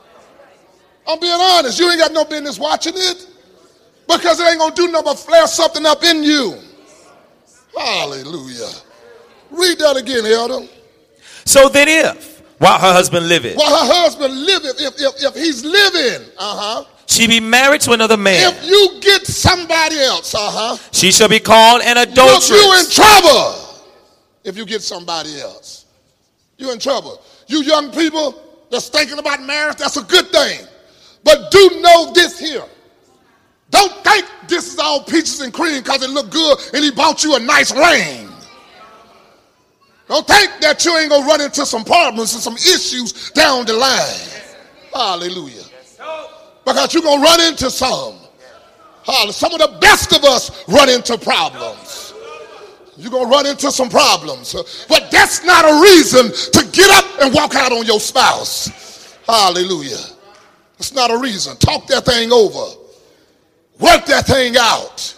I'm 1.08 1.22
being 1.22 1.39
honest. 1.39 1.80
You 1.80 1.89
ain't 1.89 2.02
got 2.02 2.12
no 2.12 2.26
business 2.26 2.60
watching 2.60 2.96
it 2.98 3.28
because 4.10 4.42
it 4.42 4.50
ain't 4.50 4.60
gonna 4.60 4.76
do 4.76 4.92
nothing 4.92 5.06
but 5.06 5.20
flare 5.20 5.48
something 5.48 5.86
up 5.86 6.04
in 6.04 6.22
you. 6.22 6.60
Hallelujah. 7.77 8.69
Read 9.51 9.79
that 9.79 9.97
again, 9.97 10.25
Elder. 10.25 10.67
So 11.45 11.69
then 11.69 11.88
if, 11.88 12.39
while 12.59 12.79
her 12.79 12.93
husband 12.93 13.27
liveth, 13.27 13.57
While 13.57 13.69
her 13.69 13.93
husband 13.93 14.33
liveth, 14.45 14.79
if, 14.79 14.93
if, 14.99 15.23
if 15.23 15.36
he's 15.36 15.63
living, 15.63 16.27
uh-huh. 16.38 16.86
she 17.07 17.27
be 17.27 17.39
married 17.39 17.81
to 17.81 17.91
another 17.91 18.17
man, 18.17 18.53
If 18.53 18.65
you 18.65 18.99
get 19.01 19.25
somebody 19.27 19.97
else, 19.99 20.33
uh-huh. 20.33 20.77
she 20.91 21.12
shall 21.12 21.29
be 21.29 21.39
called 21.39 21.81
an 21.83 21.95
Look, 21.95 22.09
adulteress. 22.09 22.49
you 22.49 22.79
in 22.79 22.89
trouble 22.89 23.83
if 24.43 24.57
you 24.57 24.65
get 24.65 24.81
somebody 24.81 25.39
else. 25.39 25.86
You 26.57 26.71
in 26.71 26.79
trouble. 26.79 27.21
You 27.47 27.62
young 27.63 27.91
people 27.91 28.41
that's 28.71 28.89
thinking 28.89 29.19
about 29.19 29.41
marriage, 29.43 29.77
that's 29.77 29.97
a 29.97 30.03
good 30.03 30.27
thing. 30.27 30.65
But 31.23 31.51
do 31.51 31.69
know 31.81 32.12
this 32.13 32.39
here. 32.39 32.63
Don't 33.69 34.03
think 34.03 34.25
this 34.47 34.73
is 34.73 34.79
all 34.79 35.03
peaches 35.03 35.41
and 35.41 35.53
cream 35.53 35.82
because 35.82 36.03
it 36.03 36.10
look 36.10 36.29
good 36.32 36.58
and 36.73 36.84
he 36.84 36.91
bought 36.91 37.23
you 37.23 37.36
a 37.36 37.39
nice 37.39 37.71
ring. 37.71 38.29
Don't 40.08 40.27
think 40.27 40.51
that 40.62 40.84
you 40.86 40.95
ain't 40.97 41.10
gonna 41.10 41.25
run 41.25 41.41
into 41.41 41.65
some 41.65 41.84
problems 41.84 42.34
and 42.34 42.43
some 42.43 42.56
issues 42.56 43.32
down 43.32 43.65
the 43.65 43.73
line. 43.73 44.29
Hallelujah. 44.93 45.63
Because 46.65 46.93
you're 46.93 47.03
gonna 47.03 47.21
run 47.21 47.41
into 47.41 47.69
some. 47.69 48.15
Hallelujah. 49.03 49.34
Some 49.34 49.53
of 49.53 49.60
the 49.60 49.77
best 49.79 50.13
of 50.15 50.23
us 50.23 50.63
run 50.67 50.89
into 50.89 51.17
problems. 51.17 52.13
You're 52.97 53.12
going 53.12 53.25
to 53.25 53.32
run 53.32 53.45
into 53.47 53.71
some 53.71 53.89
problems. 53.89 54.53
But 54.88 55.10
that's 55.12 55.43
not 55.43 55.65
a 55.65 55.82
reason 55.82 56.32
to 56.51 56.71
get 56.71 56.89
up 56.91 57.21
and 57.21 57.34
walk 57.34 57.56
out 57.56 57.71
on 57.71 57.86
your 57.86 57.99
spouse. 57.99 59.17
Hallelujah. 59.25 59.97
It's 60.77 60.93
not 60.93 61.12
a 61.12 61.17
reason. 61.17 61.58
Talk 61.58 61.88
that 61.88 62.06
thing 62.06 62.32
over. 62.32 62.79
Work 63.84 64.06
that 64.06 64.26
thing 64.26 64.56
out. 64.58 65.13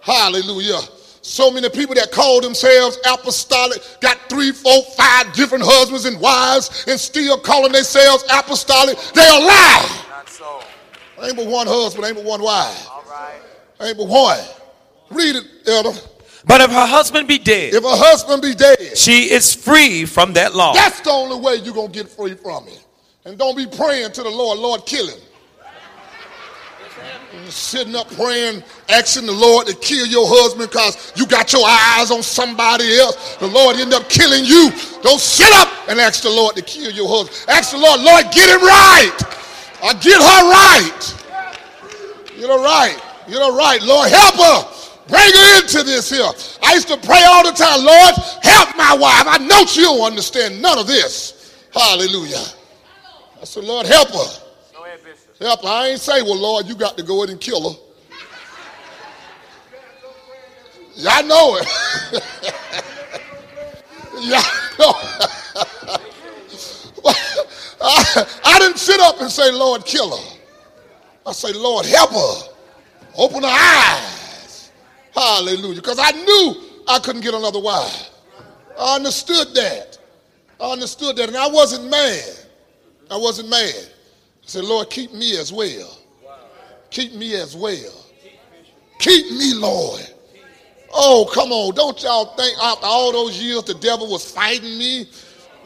Hallelujah. 0.00 0.80
So 1.22 1.50
many 1.50 1.68
people 1.68 1.94
that 1.94 2.10
call 2.10 2.40
themselves 2.40 2.98
apostolic 3.06 3.80
got 4.00 4.18
three, 4.28 4.50
four, 4.50 4.82
five 4.96 5.32
different 5.32 5.62
husbands 5.64 6.04
and 6.06 6.20
wives 6.20 6.84
and 6.88 6.98
still 6.98 7.38
calling 7.38 7.70
themselves 7.72 8.24
apostolic. 8.32 8.98
They 9.14 9.20
are 9.22 9.40
lie. 9.40 10.04
Not 10.08 10.28
so. 10.28 10.60
Ain't 11.22 11.36
but 11.36 11.46
one 11.46 11.68
husband, 11.68 12.04
ain't 12.06 12.16
but 12.16 12.24
one 12.24 12.42
wife. 12.42 12.88
All 12.90 13.04
right. 13.08 13.40
Ain't 13.80 13.96
but 13.96 14.08
one. 14.08 14.38
Read 15.10 15.36
it, 15.36 15.44
Elder. 15.68 15.96
But 16.46 16.62
if 16.62 16.70
her 16.70 16.86
husband 16.86 17.28
be 17.28 17.38
dead, 17.38 17.74
If 17.74 17.84
a 17.84 17.88
husband 17.96 18.42
be 18.42 18.54
dead, 18.54 18.96
she 18.96 19.30
is 19.30 19.54
free 19.54 20.04
from 20.06 20.32
that 20.32 20.54
law. 20.54 20.72
that's 20.72 21.00
the 21.00 21.10
only 21.10 21.38
way 21.38 21.56
you're 21.56 21.74
going 21.74 21.92
to 21.92 21.98
get 22.02 22.08
free 22.08 22.34
from 22.34 22.66
it. 22.66 22.84
And 23.24 23.38
don't 23.38 23.56
be 23.56 23.66
praying 23.66 24.12
to 24.12 24.22
the 24.22 24.30
Lord, 24.30 24.58
Lord, 24.58 24.86
kill 24.86 25.06
him. 25.06 25.18
Sitting 27.50 27.96
up 27.96 28.08
praying, 28.14 28.62
asking 28.88 29.26
the 29.26 29.32
Lord 29.32 29.66
to 29.66 29.74
kill 29.74 30.06
your 30.06 30.26
husband 30.26 30.70
because 30.70 31.12
you 31.16 31.26
got 31.26 31.52
your 31.52 31.66
eyes 31.66 32.10
on 32.10 32.22
somebody 32.22 32.96
else. 32.98 33.36
The 33.36 33.48
Lord 33.48 33.76
end 33.76 33.92
up 33.92 34.08
killing 34.08 34.44
you. 34.44 34.70
Don't 35.02 35.18
sit 35.18 35.50
up 35.58 35.68
and 35.88 35.98
ask 35.98 36.22
the 36.22 36.30
Lord 36.30 36.54
to 36.56 36.62
kill 36.62 36.92
your 36.92 37.08
husband. 37.08 37.34
Ask 37.48 37.72
the 37.72 37.78
Lord, 37.78 38.00
Lord, 38.00 38.24
get 38.30 38.48
him 38.48 38.62
right. 38.62 39.18
Or 39.82 39.92
get 39.98 40.14
her 40.14 40.42
right. 40.46 41.00
Get 42.38 42.48
her 42.48 42.62
right. 42.62 42.96
Get 43.26 43.42
her 43.42 43.52
right. 43.52 43.82
Lord, 43.82 44.08
help 44.08 44.36
her. 44.38 44.58
Bring 45.08 45.34
her 45.34 45.60
into 45.60 45.82
this 45.82 46.08
here. 46.08 46.30
I 46.62 46.74
used 46.74 46.86
to 46.86 46.96
pray 46.98 47.24
all 47.26 47.42
the 47.42 47.50
time, 47.50 47.84
Lord, 47.84 48.14
help 48.46 48.76
my 48.76 48.94
wife. 48.94 49.26
I 49.26 49.38
know 49.42 49.66
she 49.66 49.82
don't 49.82 50.06
understand 50.06 50.62
none 50.62 50.78
of 50.78 50.86
this. 50.86 51.56
Hallelujah. 51.74 52.46
I 53.40 53.44
said, 53.44 53.64
Lord, 53.64 53.86
help 53.86 54.10
her. 54.10 54.49
Help. 55.40 55.64
I 55.64 55.88
ain't 55.88 56.00
say, 56.00 56.22
well, 56.22 56.38
Lord, 56.38 56.66
you 56.66 56.74
got 56.74 56.96
to 56.98 57.02
go 57.02 57.22
in 57.22 57.30
and 57.30 57.40
kill 57.40 57.72
her. 57.72 57.78
I 61.08 61.22
know 61.22 61.56
it. 61.56 61.66
I 64.22 64.74
know. 64.78 64.92
I, 67.80 68.26
I 68.44 68.58
didn't 68.58 68.78
sit 68.78 69.00
up 69.00 69.20
and 69.20 69.30
say, 69.30 69.50
Lord, 69.50 69.86
kill 69.86 70.14
her. 70.14 70.36
I 71.26 71.32
say, 71.32 71.52
Lord, 71.54 71.86
help 71.86 72.10
her. 72.10 72.52
Open 73.16 73.42
her 73.42 73.48
eyes. 73.48 74.70
Hallelujah. 75.14 75.76
Because 75.76 75.98
I 75.98 76.10
knew 76.10 76.54
I 76.86 76.98
couldn't 76.98 77.22
get 77.22 77.32
another 77.32 77.60
wife. 77.60 78.10
I 78.78 78.96
understood 78.96 79.54
that. 79.54 79.98
I 80.60 80.72
understood 80.72 81.16
that. 81.16 81.28
And 81.28 81.36
I 81.36 81.48
wasn't 81.48 81.90
mad. 81.90 82.38
I 83.10 83.16
wasn't 83.16 83.48
mad. 83.48 83.88
I 84.42 84.46
said, 84.46 84.64
Lord, 84.64 84.90
keep 84.90 85.12
me 85.12 85.36
as 85.38 85.52
well. 85.52 85.96
Keep 86.90 87.14
me 87.14 87.34
as 87.34 87.54
well. 87.56 88.04
Keep 88.98 89.30
me, 89.32 89.54
Lord. 89.54 90.06
Oh, 90.92 91.30
come 91.32 91.52
on. 91.52 91.74
Don't 91.74 92.02
y'all 92.02 92.34
think 92.36 92.58
after 92.60 92.86
all 92.86 93.12
those 93.12 93.40
years 93.40 93.62
the 93.64 93.74
devil 93.74 94.10
was 94.10 94.28
fighting 94.30 94.76
me? 94.76 95.06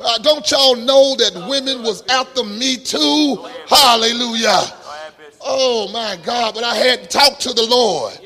Uh, 0.00 0.18
don't 0.18 0.48
y'all 0.50 0.76
know 0.76 1.14
that 1.16 1.34
women 1.48 1.82
was 1.82 2.02
after 2.08 2.44
me 2.44 2.76
too? 2.76 3.37
Hallelujah. 3.66 4.42
Go 4.42 4.50
ahead, 4.50 5.12
Bishop. 5.16 5.40
Oh 5.40 5.88
my 5.92 6.18
God, 6.24 6.54
but 6.54 6.64
I 6.64 6.74
had 6.74 7.04
to 7.04 7.08
talk 7.08 7.38
to 7.40 7.52
the 7.52 7.64
Lord. 7.64 8.18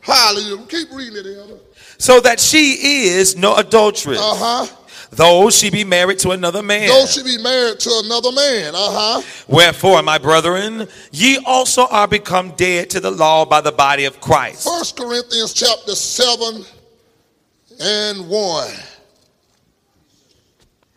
Hallelujah. 0.00 0.66
Keep 0.66 0.92
reading 0.92 1.16
it, 1.24 1.38
Elder. 1.38 1.58
So 1.98 2.20
that 2.20 2.40
she 2.40 2.72
is 3.06 3.36
no 3.36 3.54
adulteress, 3.56 4.18
Uh-huh. 4.20 4.66
Though 5.12 5.50
she 5.50 5.70
be 5.70 5.84
married 5.84 6.18
to 6.20 6.30
another 6.30 6.62
man. 6.62 6.88
Though 6.88 7.06
she 7.06 7.22
be 7.22 7.40
married 7.42 7.78
to 7.80 8.02
another 8.04 8.32
man. 8.32 8.74
Uh-huh. 8.74 9.22
Wherefore, 9.46 10.02
my 10.02 10.18
brethren, 10.18 10.88
ye 11.12 11.38
also 11.46 11.86
are 11.86 12.08
become 12.08 12.52
dead 12.52 12.90
to 12.90 13.00
the 13.00 13.10
law 13.10 13.44
by 13.44 13.60
the 13.60 13.72
body 13.72 14.04
of 14.06 14.20
Christ. 14.20 14.66
First 14.66 14.96
Corinthians 14.96 15.52
chapter 15.52 15.94
7 15.94 16.64
and 17.80 18.28
1. 18.28 18.70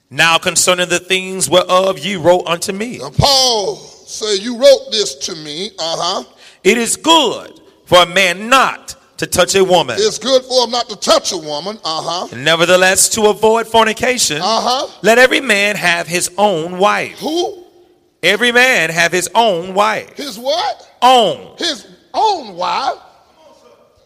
Now 0.10 0.38
concerning 0.38 0.88
the 0.88 0.99
things 0.99 1.49
whereof 1.49 1.99
ye 1.99 2.15
wrote 2.15 2.45
unto 2.47 2.71
me, 2.71 2.99
Now 2.99 3.10
Paul 3.10 3.75
say 3.75 4.38
you 4.38 4.58
wrote 4.58 4.91
this 4.91 5.15
to 5.15 5.36
me. 5.36 5.71
Uh-huh. 5.78 6.23
it 6.63 6.78
is 6.78 6.95
good 6.95 7.60
for 7.86 8.04
a 8.04 8.06
man 8.06 8.47
not 8.47 8.95
to 9.17 9.25
touch 9.28 9.56
a 9.56 9.63
woman. 9.63 9.95
It's 9.99 10.17
good 10.19 10.43
for 10.43 10.65
him 10.65 10.71
not 10.71 10.89
to 10.89 10.95
touch 10.95 11.32
a 11.32 11.38
woman. 11.38 11.78
Uh-huh. 11.84 12.36
Nevertheless, 12.36 13.10
to 13.10 13.28
avoid 13.28 13.67
fornication, 13.67 14.41
Uh-huh. 14.41 14.88
let 15.01 15.17
every 15.17 15.39
man 15.41 15.75
have 15.75 16.08
his 16.08 16.30
own 16.38 16.78
wife. 16.78 17.17
Who? 17.19 17.63
Every 18.23 18.51
man 18.51 18.89
have 18.89 19.12
his 19.12 19.30
own 19.36 19.73
wife. 19.73 20.15
His 20.17 20.38
what? 20.39 20.91
Own. 21.01 21.56
His 21.58 21.86
own 22.13 22.56
wife. 22.56 22.95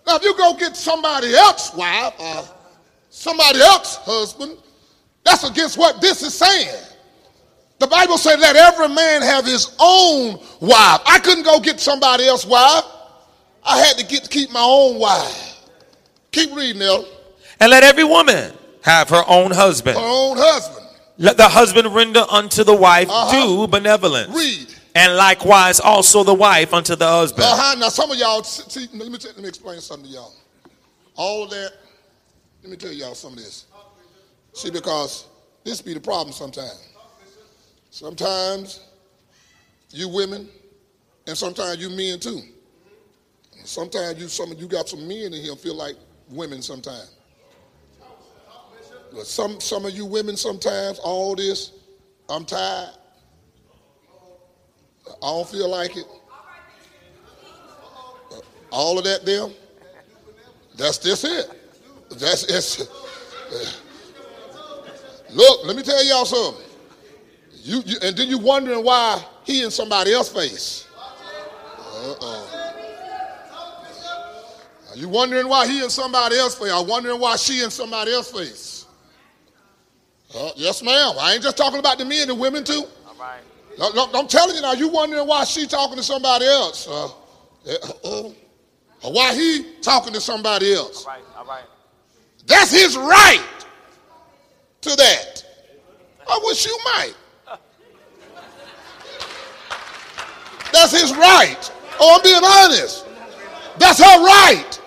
Now 0.06 0.16
if 0.18 0.24
you 0.24 0.36
go 0.38 0.54
get 0.58 0.76
somebody 0.76 1.34
else's 1.36 1.76
wife 1.76 2.14
or 2.20 2.44
somebody 3.10 3.60
else's 3.62 3.96
husband, 3.98 4.58
that's 5.24 5.44
against 5.44 5.78
what 5.78 6.02
this 6.02 6.22
is 6.24 6.34
saying. 6.34 6.84
The 7.80 7.88
Bible 7.88 8.18
said 8.18 8.40
let 8.40 8.56
every 8.56 8.90
man 8.90 9.22
have 9.22 9.46
his 9.46 9.76
own 9.80 10.34
wife. 10.60 11.00
I 11.06 11.20
couldn't 11.24 11.44
go 11.46 11.60
get 11.60 11.80
somebody 11.80 12.28
else's 12.28 12.50
wife. 12.50 12.84
I 13.64 13.80
had 13.80 13.98
to 13.98 14.06
get 14.06 14.24
to 14.24 14.30
keep 14.30 14.52
my 14.52 14.62
own 14.64 15.00
wife. 15.00 15.58
Keep 16.32 16.56
reading, 16.56 16.82
Elder. 16.82 17.08
And 17.60 17.72
let 17.72 17.84
every 17.84 18.04
woman 18.04 18.54
have 18.84 19.10
her 19.10 19.24
own 19.28 19.52
husband. 19.52 19.98
Her 19.98 20.04
own 20.04 20.38
husband. 20.38 20.86
Let 21.18 21.36
the 21.38 21.48
husband 21.50 21.94
render 21.94 22.26
unto 22.30 22.64
the 22.64 22.76
wife 22.76 23.10
Uh-huh. 23.10 23.32
due 23.46 23.68
benevolence. 23.68 24.34
Read. 24.36 24.74
And 24.96 25.16
likewise 25.16 25.80
also 25.80 26.24
the 26.24 26.34
wife 26.34 26.74
unto 26.74 26.96
the 26.96 27.08
husband. 27.08 27.44
Uh-huh. 27.44 27.76
Now 27.78 27.90
some 27.90 28.10
of 28.12 28.18
y'all, 28.18 28.44
see, 28.44 28.88
let 28.94 29.12
me 29.12 29.18
let 29.24 29.38
me 29.38 29.48
explain 29.48 29.82
something 29.82 30.08
to 30.10 30.16
y'all. 30.16 30.34
All 31.16 31.44
of 31.44 31.50
that. 31.50 31.74
Let 32.64 32.72
me 32.72 32.78
tell 32.78 32.92
y'all 32.92 33.16
some 33.16 33.34
of 33.34 33.38
this. 33.40 33.66
See, 34.54 34.70
because 34.72 35.26
this 35.64 35.82
be 35.82 35.94
the 35.94 36.00
problem 36.00 36.34
sometimes. 36.34 36.88
Sometimes 37.92 38.82
you 39.92 40.08
women, 40.10 40.48
and 41.28 41.38
sometimes 41.38 41.80
you 41.80 41.90
men 41.90 42.20
too. 42.20 42.42
Sometimes 43.70 44.20
you 44.20 44.28
some 44.28 44.52
you 44.58 44.68
got 44.68 44.90
some 44.90 45.08
men 45.08 45.32
in 45.32 45.34
here 45.34 45.56
feel 45.56 45.76
like 45.76 45.96
women 46.32 46.60
sometimes. 46.60 47.12
But 49.14 49.28
some 49.28 49.60
some 49.60 49.86
of 49.86 49.92
you 49.92 50.08
women 50.08 50.36
sometimes 50.38 50.98
all 50.98 51.36
this, 51.36 51.74
I'm 52.28 52.46
tired. 52.46 52.96
I 55.08 55.14
don't 55.22 55.48
feel 55.48 55.70
like 55.70 55.96
it. 55.96 56.08
Uh, 58.32 58.40
all 58.72 58.98
of 58.98 59.04
that 59.04 59.24
there, 59.24 59.46
that's 60.76 60.98
just 60.98 61.24
it. 61.26 61.52
That's 62.18 62.46
it. 62.80 62.90
Look, 65.32 65.66
let 65.66 65.76
me 65.76 65.84
tell 65.84 66.04
y'all 66.04 66.26
something. 66.26 66.66
You, 67.62 67.84
you 67.86 67.98
and 68.02 68.18
then 68.18 68.30
you 68.30 68.40
wondering 68.40 68.84
why 68.84 69.24
he 69.44 69.64
in 69.64 69.70
somebody 69.70 70.12
else's 70.12 70.34
face. 70.34 70.88
Uh-uh. 70.98 72.49
You 75.00 75.08
wondering 75.08 75.48
why 75.48 75.66
he 75.66 75.82
in 75.82 75.90
somebody 75.90 76.36
else's 76.38 76.60
face? 76.60 76.74
Are 76.74 76.84
wondering 76.84 77.22
why 77.22 77.38
she 77.38 77.64
in 77.64 77.72
somebody 77.72 78.12
else's 78.12 78.38
face? 78.38 78.86
Uh, 80.36 80.52
yes, 80.58 80.84
ma'am. 80.84 81.14
I 81.18 81.36
ain't 81.36 81.42
just 81.42 81.56
talking 81.56 81.80
about 81.80 81.98
the 81.98 82.04
men, 82.04 82.24
and 82.24 82.32
the 82.32 82.36
women 82.36 82.66
too. 82.66 82.84
All 83.08 83.16
right. 83.18 83.40
No, 83.78 83.92
no, 83.92 84.10
I'm 84.14 84.28
telling 84.28 84.58
you 84.58 84.62
now, 84.62 84.74
you 84.74 84.90
wondering 84.90 85.26
why 85.26 85.46
she 85.46 85.68
talking 85.68 85.96
to 85.96 86.04
somebody 86.04 86.46
else. 86.46 86.86
Uh, 86.86 87.08
uh, 88.04 88.30
or 89.02 89.14
why 89.14 89.34
he 89.34 89.68
talking 89.82 90.12
to 90.12 90.20
somebody 90.20 90.74
else. 90.74 91.06
All 91.06 91.14
right. 91.14 91.24
All 91.38 91.46
right. 91.46 91.64
That's 92.46 92.70
his 92.70 92.98
right 92.98 93.66
to 94.82 94.90
that. 94.98 95.46
I 96.30 96.40
wish 96.44 96.66
you 96.66 96.78
might. 96.84 97.14
That's 100.74 100.92
his 100.92 101.14
right. 101.16 101.72
Oh, 102.02 102.18
I'm 102.18 102.22
being 102.22 102.44
honest. 102.44 103.06
That's 103.78 104.00
her 104.00 104.26
right. 104.26 104.79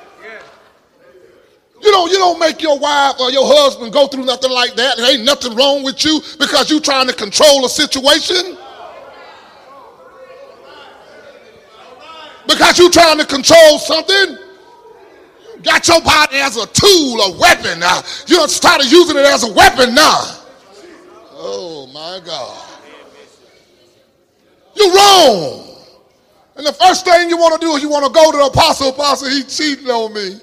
You 1.83 1.91
don't, 1.91 2.11
you 2.11 2.19
don't 2.19 2.39
make 2.39 2.63
your 2.63 2.79
wife 2.79 3.19
or 3.19 3.31
your 3.33 3.45
husband 3.45 3.93
go 3.93 4.07
through 4.07 4.25
nothing 4.25 4.53
like 4.53 4.75
that. 4.77 4.97
There 4.97 5.15
ain't 5.15 5.25
nothing 5.25 5.57
wrong 5.57 5.83
with 5.83 6.05
you 6.05 6.21
because 6.39 6.71
you 6.71 6.79
trying 6.79 7.09
to 7.09 7.13
control 7.13 7.65
a 7.65 7.69
situation. 7.69 8.57
Because 12.47 12.79
you 12.79 12.89
trying 12.91 13.19
to 13.19 13.27
control 13.27 13.79
something. 13.79 14.39
Got 15.65 15.89
your 15.89 16.01
body 16.03 16.37
as 16.37 16.57
a 16.57 16.67
tool, 16.67 17.21
a 17.21 17.39
weapon. 17.39 17.81
Now 17.81 18.03
you 18.27 18.37
done 18.37 18.49
started 18.49 18.91
using 18.91 19.17
it 19.17 19.27
as 19.27 19.43
a 19.43 19.53
weapon 19.53 19.95
now. 19.95 20.21
Oh 21.33 21.91
my 21.93 22.21
God. 22.25 22.69
You're 24.77 24.95
wrong. 24.95 25.69
And 26.57 26.67
the 26.67 26.73
first 26.73 27.05
thing 27.05 27.29
you 27.29 27.37
want 27.37 27.61
to 27.61 27.67
do 27.67 27.73
is 27.75 27.83
you 27.83 27.89
want 27.89 28.07
to 28.07 28.13
go 28.13 28.31
to 28.31 28.39
the 28.39 28.45
apostle, 28.45 28.91
apostle, 28.91 29.29
he 29.29 29.43
cheating 29.43 29.89
on 29.89 30.13
me. 30.15 30.39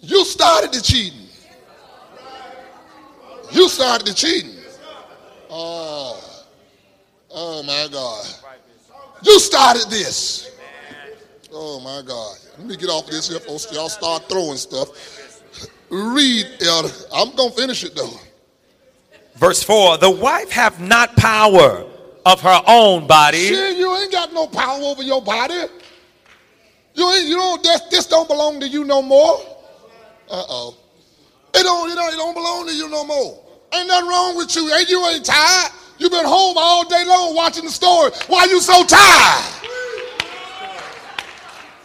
You 0.00 0.24
started 0.24 0.72
the 0.72 0.80
cheating. 0.80 1.28
You 3.52 3.68
started 3.68 4.06
the 4.06 4.14
cheating. 4.14 4.56
Oh, 5.50 6.44
oh 7.30 7.62
my 7.62 7.88
God. 7.90 8.26
You 9.22 9.38
started 9.40 9.90
this. 9.90 10.56
Oh 11.52 11.80
my 11.80 12.02
God. 12.06 12.36
Let 12.58 12.66
me 12.66 12.76
get 12.76 12.88
off 12.88 13.06
this 13.06 13.28
here, 13.28 13.40
folks. 13.40 13.72
Y'all 13.72 13.88
start 13.88 14.28
throwing 14.28 14.56
stuff. 14.56 14.88
Read, 15.90 16.46
Elder. 16.64 16.88
I'm 17.12 17.34
going 17.34 17.50
to 17.50 17.56
finish 17.56 17.84
it 17.84 17.96
though. 17.96 18.20
Verse 19.36 19.62
4 19.62 19.98
The 19.98 20.10
wife 20.10 20.50
have 20.50 20.80
not 20.80 21.16
power 21.16 21.84
of 22.24 22.40
her 22.40 22.62
own 22.66 23.06
body. 23.06 23.48
Shit, 23.48 23.76
you 23.76 23.94
ain't 23.96 24.12
got 24.12 24.32
no 24.32 24.46
power 24.46 24.80
over 24.82 25.02
your 25.02 25.22
body. 25.22 25.64
You 27.00 27.08
you 27.12 27.36
don't, 27.36 27.62
this, 27.62 27.80
this 27.90 28.06
don't 28.06 28.28
belong 28.28 28.60
to 28.60 28.68
you 28.68 28.84
no 28.84 29.00
more. 29.00 29.40
Uh-oh. 30.28 30.76
It 31.54 31.62
don't, 31.62 31.90
it 31.90 31.94
don't, 31.94 32.12
it 32.12 32.16
don't 32.16 32.34
belong 32.34 32.66
to 32.66 32.74
you 32.74 32.90
no 32.90 33.06
more. 33.06 33.42
Ain't 33.72 33.88
nothing 33.88 34.06
wrong 34.06 34.36
with 34.36 34.54
you. 34.54 34.70
Ain't 34.74 34.90
you 34.90 35.02
ain't 35.06 35.24
tired? 35.24 35.72
you 35.96 36.10
been 36.10 36.26
home 36.26 36.56
all 36.58 36.86
day 36.86 37.04
long 37.06 37.34
watching 37.34 37.64
the 37.64 37.70
story. 37.70 38.10
Why 38.26 38.44
you 38.44 38.60
so 38.60 38.84
tired? 38.84 39.44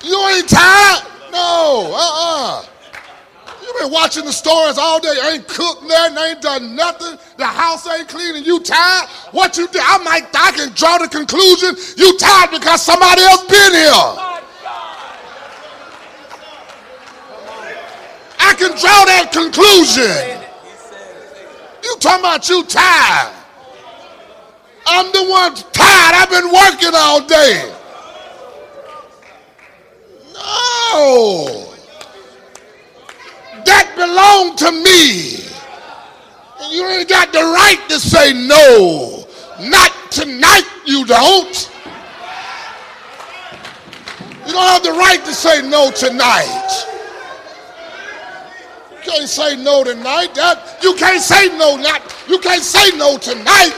You 0.03 0.19
ain't 0.35 0.49
tired? 0.49 1.07
No, 1.31 1.93
uh-uh. 1.95 2.65
You 3.61 3.73
been 3.79 3.91
watching 3.93 4.25
the 4.25 4.33
stories 4.33 4.77
all 4.77 4.99
day, 4.99 5.15
ain't 5.31 5.47
cooked 5.47 5.83
nothing, 5.83 6.17
ain't 6.17 6.41
done 6.41 6.75
nothing. 6.75 7.17
The 7.37 7.45
house 7.45 7.87
ain't 7.87 8.09
clean 8.09 8.35
and 8.35 8.45
you 8.45 8.59
tired. 8.59 9.07
What 9.31 9.57
you 9.57 9.69
do? 9.69 9.79
I 9.81 9.97
might 10.03 10.27
I 10.35 10.51
can 10.51 10.73
draw 10.73 10.97
the 10.97 11.07
conclusion 11.07 11.73
you 11.95 12.17
tired 12.17 12.51
because 12.51 12.81
somebody 12.81 13.21
else 13.21 13.45
been 13.47 13.73
here. 13.73 14.34
Can 18.55 18.71
draw 18.71 19.05
that 19.05 19.31
conclusion. 19.31 20.41
You 21.83 21.95
talking 21.99 22.21
about 22.21 22.49
you 22.49 22.63
tired. 22.65 23.33
I'm 24.87 25.11
the 25.11 25.29
one 25.29 25.55
tired. 25.73 26.15
I've 26.15 26.29
been 26.29 26.51
working 26.51 26.91
all 26.93 27.25
day. 27.25 27.71
No. 30.33 31.71
That 33.65 33.93
belonged 33.95 34.57
to 34.59 34.71
me. 34.71 35.45
And 36.61 36.73
you 36.73 36.87
ain't 36.87 37.09
got 37.09 37.31
the 37.33 37.39
right 37.39 37.83
to 37.89 37.99
say 37.99 38.33
no. 38.33 39.25
Not 39.59 39.91
tonight, 40.11 40.67
you 40.85 41.05
don't. 41.05 41.71
You 44.45 44.51
don't 44.51 44.61
have 44.61 44.83
the 44.83 44.91
right 44.91 45.23
to 45.25 45.33
say 45.33 45.67
no 45.67 45.91
tonight. 45.91 46.94
Can't 49.05 49.29
say 49.29 49.55
no 49.55 49.83
tonight. 49.83 50.33
That 50.33 50.79
you 50.81 50.95
can't 50.95 51.21
say 51.21 51.47
no 51.57 51.77
not 51.77 52.01
you 52.27 52.39
can't 52.39 52.63
say 52.63 52.97
no 52.97 53.17
tonight. 53.17 53.73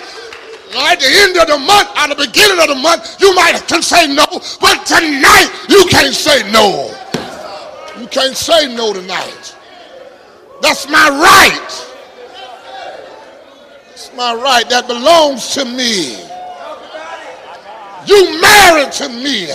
At 0.76 1.00
the 1.00 1.08
end 1.08 1.38
of 1.38 1.48
the 1.48 1.58
month, 1.60 1.90
at 1.96 2.08
the 2.08 2.16
beginning 2.16 2.60
of 2.60 2.68
the 2.68 2.76
month, 2.76 3.20
you 3.20 3.34
might 3.36 3.60
can 3.68 3.82
say 3.82 4.08
no, 4.08 4.26
but 4.60 4.86
tonight 4.86 5.50
you 5.70 5.86
can't 5.90 6.14
say 6.14 6.50
no. 6.52 6.94
You 8.00 8.08
can't 8.08 8.36
say 8.36 8.74
no 8.74 8.94
tonight. 8.94 9.56
That's 10.62 10.88
my 10.90 11.10
right. 11.10 11.88
That's 13.90 14.14
my 14.16 14.34
right. 14.34 14.70
That 14.70 14.88
belongs 14.88 15.54
to 15.56 15.66
me. 15.66 16.16
You 18.06 18.42
married 18.42 18.92
to 18.94 19.10
me, 19.10 19.52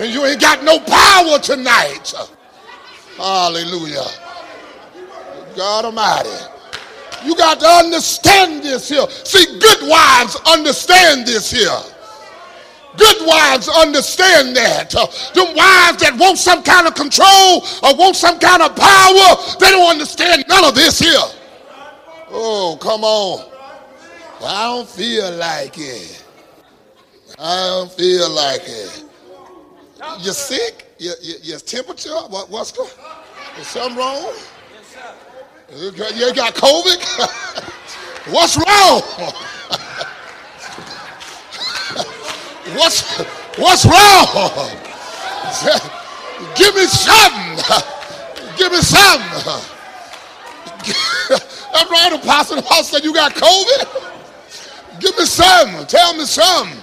and 0.00 0.12
you 0.12 0.24
ain't 0.24 0.40
got 0.40 0.64
no 0.64 0.78
power 0.80 1.38
tonight. 1.38 2.14
Hallelujah. 3.16 4.21
God 5.56 5.84
Almighty. 5.84 6.30
You 7.24 7.36
got 7.36 7.60
to 7.60 7.66
understand 7.66 8.62
this 8.62 8.88
here. 8.88 9.08
See, 9.24 9.58
good 9.58 9.88
wives 9.88 10.36
understand 10.46 11.26
this 11.26 11.50
here. 11.50 11.78
Good 12.96 13.26
wives 13.26 13.68
understand 13.68 14.54
that. 14.56 14.94
Uh, 14.94 15.06
the 15.32 15.44
wives 15.56 16.02
that 16.02 16.16
want 16.18 16.36
some 16.36 16.62
kind 16.62 16.86
of 16.86 16.94
control 16.94 17.64
or 17.82 17.96
want 17.96 18.16
some 18.16 18.38
kind 18.38 18.62
of 18.62 18.76
power, 18.76 19.56
they 19.60 19.70
don't 19.70 19.90
understand 19.90 20.44
none 20.48 20.64
of 20.64 20.74
this 20.74 20.98
here. 20.98 21.24
Oh, 22.30 22.76
come 22.80 23.04
on. 23.04 23.48
I 24.44 24.64
don't 24.64 24.88
feel 24.88 25.30
like 25.36 25.78
it. 25.78 26.24
I 27.38 27.66
don't 27.68 27.92
feel 27.92 28.28
like 28.30 28.62
it. 28.64 29.04
You 30.20 30.32
sick? 30.32 30.86
Your, 30.98 31.14
your, 31.22 31.38
your 31.38 31.58
temperature? 31.60 32.10
What, 32.10 32.50
what's 32.50 32.72
going 32.72 32.90
Is 33.58 33.68
something 33.68 33.96
wrong? 33.96 34.34
You 35.74 35.86
ain't 35.88 36.36
got 36.36 36.54
COVID? 36.54 37.00
What's 38.32 38.56
wrong? 38.56 39.02
what's 42.76 43.02
what's 43.58 43.84
wrong? 43.84 44.26
Give 46.54 46.72
me 46.74 46.86
something. 46.86 47.56
Give 48.56 48.70
me 48.70 48.80
something. 48.80 49.64
That's 51.28 51.90
right, 51.90 52.12
Apostle. 52.12 52.56
The 52.56 52.62
Apostle 52.62 52.84
said 52.84 53.04
you 53.04 53.12
got 53.12 53.34
COVID. 53.34 53.86
Give 55.00 55.18
me 55.18 55.24
something. 55.24 55.86
Tell 55.86 56.14
me 56.14 56.24
something. 56.24 56.78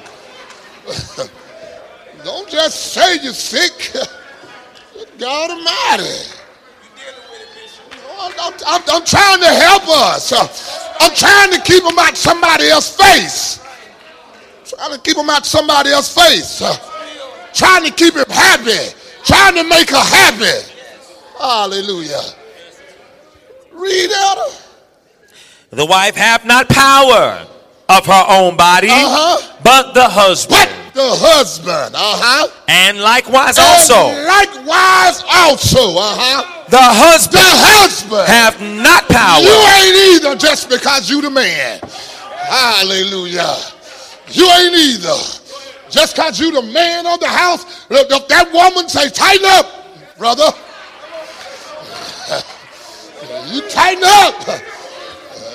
Don't 2.23 2.49
just 2.49 2.91
say 2.91 3.17
you're 3.21 3.33
sick. 3.33 3.93
God 5.17 5.51
Almighty. 5.51 6.38
I'm, 8.19 8.33
I'm, 8.67 8.83
I'm, 8.87 9.05
trying 9.05 9.39
to 9.39 9.47
help 9.47 9.83
us. 9.87 10.33
I'm 10.99 11.15
trying 11.15 11.51
to 11.51 11.61
keep 11.61 11.83
them 11.83 11.97
out 11.97 12.17
somebody 12.17 12.67
else's 12.67 12.95
face. 12.95 13.59
Trying 14.65 14.93
to 14.93 14.99
keep 14.99 15.15
them 15.15 15.29
out 15.29 15.45
somebody 15.45 15.91
else's 15.91 16.13
face. 16.13 16.59
Trying 17.53 17.85
to 17.85 17.91
keep 17.91 18.15
him 18.15 18.25
happy. 18.29 18.93
Trying 19.23 19.55
to 19.55 19.63
make 19.63 19.89
her 19.89 19.97
happy. 19.97 20.67
Hallelujah. 21.39 22.21
Read 23.71 24.11
elder. 24.11 24.55
The 25.71 25.85
wife 25.85 26.15
hath 26.15 26.45
not 26.45 26.67
power 26.67 27.47
of 27.87 28.05
her 28.05 28.25
own 28.27 28.57
body, 28.57 28.89
uh-huh. 28.89 29.59
but 29.63 29.93
the 29.93 30.07
husband. 30.07 30.69
But 30.69 30.78
the 30.99 31.15
husband, 31.15 31.95
uh-huh. 31.95 32.51
And 32.67 32.99
likewise 32.99 33.57
and 33.57 33.65
also. 33.65 34.11
Likewise 34.27 35.23
also, 35.23 35.95
uh-huh 35.95 36.59
the 36.69 36.77
husband, 36.77 37.41
the 37.41 37.57
husband 37.65 38.27
have 38.29 38.61
not 38.61 39.09
power. 39.09 39.41
You 39.41 39.57
ain't 39.81 40.21
either 40.21 40.35
just 40.35 40.69
because 40.69 41.09
you 41.09 41.21
the 41.21 41.29
man. 41.29 41.79
Hallelujah. 41.81 43.57
You 44.29 44.45
ain't 44.45 44.75
either. 44.75 45.17
Just 45.89 46.15
because 46.15 46.39
you 46.39 46.51
the 46.53 46.61
man 46.61 47.07
of 47.07 47.19
the 47.19 47.27
house, 47.27 47.87
if 47.89 48.27
that 48.27 48.53
woman 48.53 48.87
say, 48.87 49.09
tighten 49.09 49.45
up, 49.45 50.17
brother. 50.17 50.51
You 53.49 53.61
tighten 53.69 54.03
up. 54.03 54.35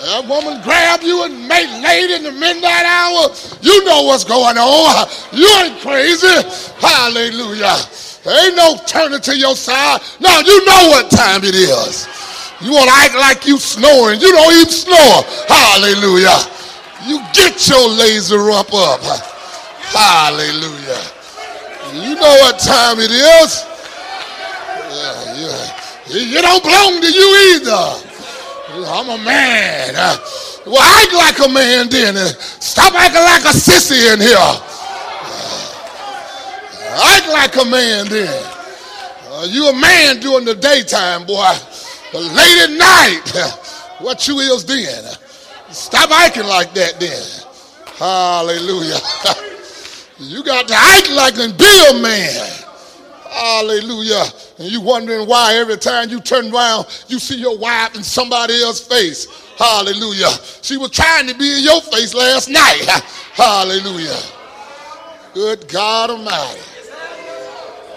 That 0.05 0.29
woman 0.29 0.61
grab 0.61 1.01
you 1.01 1.25
and 1.25 1.49
make 1.49 1.65
late 1.81 2.13
in 2.13 2.29
the 2.29 2.33
midnight 2.37 2.85
hour. 2.85 3.33
You 3.65 3.73
know 3.89 4.05
what's 4.05 4.21
going 4.21 4.61
on. 4.61 5.09
You 5.33 5.49
ain't 5.65 5.81
crazy. 5.81 6.45
Hallelujah. 6.77 7.73
Ain't 8.29 8.53
no 8.53 8.77
turning 8.85 9.25
to 9.25 9.33
your 9.33 9.57
side. 9.57 10.05
No, 10.21 10.29
you 10.45 10.61
know 10.69 10.93
what 10.93 11.09
time 11.09 11.41
it 11.41 11.57
is. 11.57 12.05
You 12.61 12.77
want 12.77 12.93
to 12.93 12.97
act 13.01 13.17
like 13.17 13.49
you 13.49 13.57
snoring. 13.57 14.21
You 14.21 14.29
don't 14.29 14.53
even 14.53 14.69
snore. 14.69 15.25
Hallelujah. 15.49 16.37
You 17.09 17.25
get 17.33 17.57
your 17.65 17.89
laser 17.89 18.53
up 18.53 18.77
up. 18.77 19.01
Hallelujah. 19.89 21.01
You 21.97 22.13
know 22.21 22.35
what 22.45 22.61
time 22.61 23.01
it 23.01 23.09
is. 23.09 23.65
Yeah, 24.85 25.49
yeah. 25.49 25.81
It 26.13 26.43
don't 26.45 26.61
belong 26.61 27.01
to 27.01 27.09
you 27.09 27.57
either. 27.57 28.14
I'm 28.83 29.09
a 29.09 29.23
man. 29.23 29.95
Uh. 29.97 30.17
Well, 30.67 30.81
act 30.81 31.13
like 31.15 31.39
a 31.47 31.53
man 31.53 31.89
then. 31.89 32.17
Uh. 32.17 32.27
Stop 32.59 32.95
acting 32.95 33.23
like 33.23 33.45
a 33.45 33.55
sissy 33.57 34.13
in 34.13 34.21
here. 34.21 34.37
Uh, 34.37 34.61
act 37.15 37.29
like 37.29 37.55
a 37.57 37.65
man 37.71 38.09
then. 38.09 38.51
Uh, 39.31 39.47
you 39.49 39.69
a 39.69 39.73
man 39.73 40.19
during 40.21 40.45
the 40.45 40.55
daytime, 40.55 41.25
boy. 41.27 41.53
But 42.13 42.23
late 42.23 42.59
at 42.63 42.71
night, 42.71 43.23
what 44.01 44.27
you 44.27 44.39
is 44.39 44.65
then? 44.65 45.05
Stop 45.71 46.11
acting 46.11 46.47
like 46.47 46.73
that 46.75 46.99
then. 46.99 47.23
Hallelujah. 47.97 48.99
you 50.19 50.43
got 50.45 50.67
to 50.69 50.75
act 50.75 51.11
like 51.13 51.39
and 51.39 51.57
be 51.57 51.87
a 51.91 51.95
man. 52.01 52.65
Hallelujah. 53.35 54.25
And 54.59 54.71
you 54.71 54.81
wondering 54.81 55.27
why 55.27 55.55
every 55.55 55.77
time 55.77 56.09
you 56.09 56.21
turn 56.21 56.55
around, 56.55 56.87
you 57.09 57.19
see 57.19 57.37
your 57.37 57.59
wife 57.59 57.97
in 57.97 58.05
somebody 58.05 58.63
else's 58.63 58.87
face. 58.87 59.27
Hallelujah. 59.59 60.31
She 60.63 60.77
was 60.77 60.91
trying 60.91 61.27
to 61.27 61.35
be 61.35 61.59
in 61.59 61.65
your 61.65 61.81
face 61.81 62.15
last 62.15 62.49
night. 62.49 62.85
Hallelujah. 63.35 64.21
Good 65.35 65.67
God 65.69 66.11
Almighty. 66.11 66.61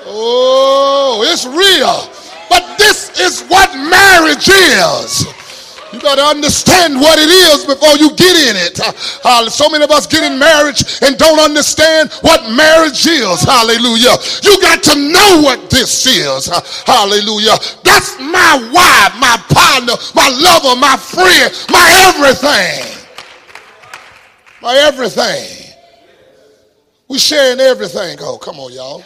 Oh, 0.08 1.24
it's 1.28 1.46
real. 1.46 2.10
But 2.50 2.78
this 2.80 3.20
is 3.20 3.44
what 3.48 3.72
marriage 3.76 4.50
is. 4.50 5.28
You 5.98 6.04
better 6.04 6.22
understand 6.22 7.02
what 7.02 7.18
it 7.18 7.28
is 7.28 7.66
before 7.66 7.98
you 7.98 8.14
get 8.14 8.36
in 8.38 8.56
it. 8.56 8.80
Uh, 9.26 9.50
so 9.50 9.68
many 9.68 9.84
of 9.84 9.90
us 9.90 10.06
get 10.06 10.32
in 10.32 10.38
marriage 10.38 11.02
and 11.02 11.18
don't 11.18 11.40
understand 11.40 12.12
what 12.22 12.44
marriage 12.52 13.08
is. 13.08 13.42
Hallelujah. 13.42 14.14
You 14.44 14.62
got 14.62 14.84
to 14.84 14.96
know 14.96 15.42
what 15.42 15.72
this 15.72 16.06
is. 16.06 16.48
Hallelujah. 16.86 17.58
That's 17.84 18.20
my 18.20 18.62
wife, 18.70 19.18
my 19.18 19.42
partner, 19.50 19.94
my 20.14 20.30
lover, 20.30 20.80
my 20.80 20.98
friend, 20.98 21.50
my 21.72 22.14
everything. 22.14 23.06
My 24.62 24.76
everything. 24.78 25.74
We 27.08 27.18
sharing 27.18 27.60
everything. 27.60 28.20
Oh, 28.22 28.38
come 28.38 28.60
on, 28.60 28.72
y'all. 28.72 29.04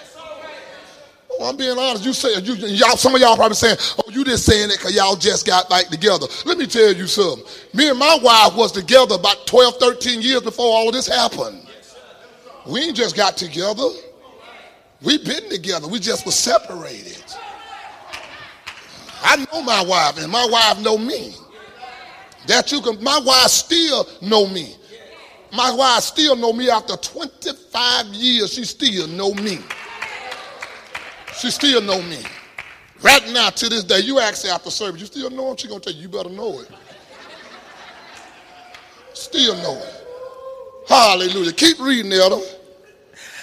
Oh, 1.40 1.50
I'm 1.50 1.58
being 1.58 1.78
honest. 1.78 2.06
You 2.06 2.14
say 2.14 2.40
you, 2.40 2.56
y'all. 2.56 2.98
Some 2.98 3.16
of 3.16 3.22
y'all 3.22 3.36
probably 3.36 3.56
saying, 3.56 3.78
"Oh, 3.98 4.12
you 4.12 4.24
just 4.24 4.46
saying 4.46 4.70
it 4.70 4.78
because 4.78 4.96
y'all 4.96 5.16
just 5.16 5.46
got 5.46 5.70
back 5.70 5.88
together." 5.88 6.28
Let 6.46 6.58
me 6.58 6.68
tell 6.68 6.94
you 6.94 7.08
something. 7.08 7.46
Me 7.74 7.90
and 7.90 7.98
my 7.98 8.20
wife 8.22 8.56
was 8.56 8.72
together 8.72 9.16
about 9.16 9.48
12, 9.48 9.78
13 9.78 10.22
years 10.22 10.42
before 10.42 10.66
all 10.66 10.88
of 10.90 10.94
this 10.94 11.08
happened. 11.08 11.66
We 12.68 12.82
ain't 12.82 12.98
just 12.98 13.16
got 13.16 13.38
together. 13.38 13.88
We 15.02 15.18
been 15.18 15.50
together. 15.50 15.88
We 15.88 16.00
just 16.00 16.26
was 16.26 16.36
separated. 16.36 17.24
I 19.24 19.38
know 19.38 19.62
my 19.64 19.84
wife, 19.84 20.22
and 20.22 20.32
my 20.32 20.46
wife 20.50 20.80
know 20.80 20.98
me. 20.98 21.34
That 22.48 22.72
you 22.72 22.82
can. 22.82 23.02
My 23.04 23.20
wife 23.20 23.50
still 23.50 24.08
know 24.22 24.48
me. 24.48 24.76
My 25.54 25.72
wife 25.72 26.04
still 26.04 26.36
know 26.36 26.54
me 26.54 26.70
after 26.70 26.96
25 26.96 28.08
years. 28.08 28.54
She 28.54 28.64
still 28.64 29.08
know 29.08 29.34
me. 29.34 29.60
She 31.42 31.50
still 31.50 31.82
know 31.82 32.02
me. 32.04 32.20
Right 33.02 33.28
now, 33.34 33.50
to 33.50 33.68
this 33.70 33.84
day, 33.84 34.00
you 34.02 34.20
ask 34.20 34.46
her 34.46 34.52
after 34.54 34.70
service, 34.70 35.02
you 35.02 35.08
still 35.08 35.30
know 35.32 35.50
him? 35.52 35.58
She 35.58 35.68
gonna 35.68 35.80
tell 35.80 35.92
you, 35.94 36.04
you 36.04 36.08
better 36.10 36.30
know 36.30 36.60
it. 36.60 36.68
Still 39.14 39.56
know 39.56 39.78
it. 39.78 40.88
Hallelujah. 40.88 41.52
Keep 41.54 41.80
reading, 41.80 42.12
Elder. 42.14 42.44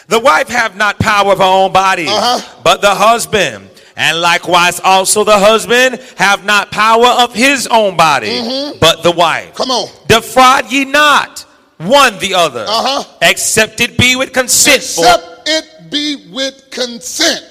The 0.08 0.18
wife 0.20 0.48
have 0.48 0.76
not 0.76 0.98
power 0.98 1.32
of 1.32 1.38
her 1.38 1.44
own 1.44 1.72
body, 1.72 2.06
Uh-huh. 2.08 2.60
but 2.62 2.80
the 2.80 2.94
husband. 2.94 3.68
And 3.96 4.20
likewise 4.20 4.78
also 4.80 5.24
the 5.24 5.36
husband 5.36 6.00
have 6.16 6.44
not 6.44 6.70
power 6.70 7.06
of 7.06 7.34
his 7.34 7.66
own 7.66 7.96
body, 7.96 8.72
but 8.80 9.02
the 9.02 9.10
wife. 9.10 9.46
Mm-hmm. 9.48 9.56
Come 9.56 9.70
on. 9.72 9.88
Defraud 10.06 10.70
ye 10.70 10.84
not 10.84 11.44
one 11.78 12.16
the 12.20 12.34
other, 12.34 12.64
Uh-huh. 12.68 13.04
except 13.22 13.80
it 13.80 13.98
be 13.98 14.14
with 14.14 14.32
consent. 14.32 14.82
for- 14.84 15.00
Except 15.04 15.48
it 15.48 15.90
be 15.90 16.16
with 16.30 16.70
consent. 16.70 17.44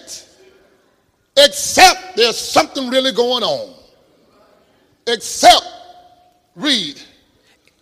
Except 1.37 2.15
there's 2.15 2.37
something 2.37 2.89
really 2.89 3.11
going 3.11 3.43
on. 3.43 3.73
Except, 5.05 5.63
read. 6.55 6.99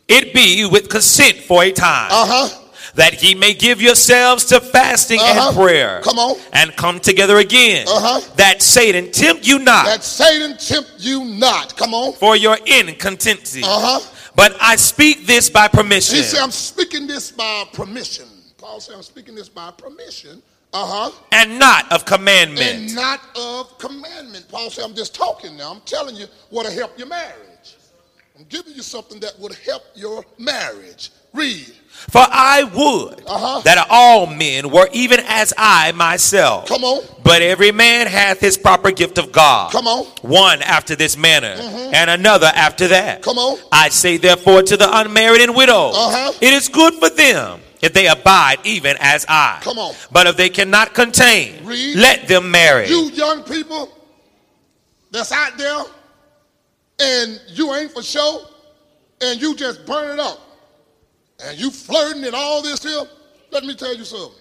it 0.07 0.33
be 0.33 0.65
with 0.65 0.89
consent 0.89 1.37
for 1.37 1.63
a 1.63 1.71
time, 1.71 2.09
Uh 2.11 2.25
huh. 2.49 2.61
that 2.93 3.23
ye 3.23 3.33
may 3.33 3.53
give 3.55 3.81
yourselves 3.81 4.45
to 4.45 4.59
fasting 4.59 5.19
Uh-huh. 5.19 5.47
and 5.47 5.57
prayer. 5.57 6.01
Come 6.03 6.19
on. 6.19 6.37
And 6.53 6.75
come 6.75 6.99
together 6.99 7.37
again, 7.37 7.87
Uh-huh. 7.87 8.21
that 8.35 8.61
Satan 8.61 9.11
tempt 9.11 9.47
you 9.47 9.57
not 9.59 9.85
That 9.85 10.03
Satan 10.03 10.57
tempt 10.57 10.91
you 10.99 11.25
not. 11.25 11.75
Come 11.77 11.93
on. 11.95 12.13
for 12.13 12.35
your 12.35 12.57
incontinency. 12.65 13.63
Uh 13.63 13.79
huh. 13.99 13.99
But 14.35 14.55
I 14.61 14.75
speak 14.75 15.25
this 15.25 15.49
by 15.49 15.67
permission. 15.69 16.17
He 16.17 16.23
said, 16.23 16.41
I'm 16.41 16.51
speaking 16.51 17.07
this 17.07 17.31
by 17.31 17.63
permission. 17.73 18.25
Paul 18.57 18.79
said, 18.81 18.95
I'm 18.95 19.01
speaking 19.03 19.33
this 19.33 19.47
by 19.49 19.71
permission. 19.71 20.43
Uh 20.77 20.85
huh. 20.85 21.11
and 21.31 21.57
not 21.57 21.89
of 21.91 22.03
commandment. 22.03 22.69
And 22.69 22.95
not 22.95 23.21
of 23.37 23.77
commandment. 23.77 24.45
Paul 24.49 24.69
said, 24.69 24.83
I'm 24.83 24.93
just 24.93 25.15
talking 25.15 25.55
now. 25.55 25.71
I'm 25.71 25.79
telling 25.81 26.15
you 26.15 26.25
what'll 26.49 26.71
help 26.71 26.97
your 26.97 27.07
marriage. 27.07 27.77
I'm 28.37 28.43
giving 28.49 28.73
you 28.73 28.81
something 28.81 29.21
that 29.21 29.39
would 29.39 29.53
help 29.65 29.83
your 29.95 30.25
marriage. 30.37 31.11
Read. 31.33 31.73
For 31.89 32.21
I 32.29 32.63
would 32.63 33.23
Uh-huh. 33.25 33.61
that 33.61 33.87
all 33.89 34.25
men 34.27 34.69
were 34.69 34.89
even 34.91 35.21
as 35.27 35.53
I 35.57 35.93
myself. 35.93 36.67
Come 36.67 36.83
on. 36.83 37.03
But 37.23 37.41
every 37.41 37.71
man 37.71 38.07
hath 38.07 38.41
his 38.41 38.57
proper 38.57 38.91
gift 38.91 39.17
of 39.17 39.31
God. 39.31 39.71
Come 39.71 39.87
on. 39.87 40.03
Mm-hmm. 40.03 40.27
One 40.27 40.61
after 40.61 40.95
this 40.97 41.15
manner, 41.15 41.55
and 41.93 42.09
another 42.09 42.51
after 42.53 42.89
that. 42.89 43.21
Come 43.21 43.37
on. 43.37 43.57
I 43.71 43.87
say 43.89 44.17
therefore 44.17 44.63
to 44.63 44.75
the 44.75 44.89
unmarried 44.99 45.41
and 45.41 45.55
widows, 45.55 45.95
Uh-huh. 45.97 46.33
it 46.41 46.53
is 46.53 46.67
good 46.67 46.93
for 46.95 47.09
them 47.09 47.61
if 47.85 47.93
they 47.93 48.07
abide 48.07 48.57
even 48.63 48.97
as 48.99 49.27
I. 49.29 49.59
Come 49.61 49.77
on. 49.77 49.93
But 50.11 50.25
if 50.25 50.35
they 50.35 50.49
cannot 50.49 50.95
contain, 50.95 51.63
Read. 51.63 51.95
let 51.95 52.27
them 52.27 52.49
marry. 52.49 52.87
You 52.87 53.11
young 53.11 53.43
people 53.43 53.95
that's 55.11 55.31
out 55.31 55.55
there 55.55 55.83
and 56.99 57.39
you 57.49 57.75
ain't 57.75 57.91
for 57.91 58.01
show 58.01 58.47
and 59.21 59.39
you 59.39 59.55
just 59.55 59.85
burn 59.85 60.17
it 60.17 60.19
up 60.19 60.39
and 61.43 61.59
you 61.59 61.69
flirting 61.69 62.25
and 62.25 62.33
all 62.33 62.63
this 62.63 62.83
here, 62.83 63.03
let 63.51 63.63
me 63.63 63.75
tell 63.75 63.95
you 63.95 64.03
something. 64.03 64.39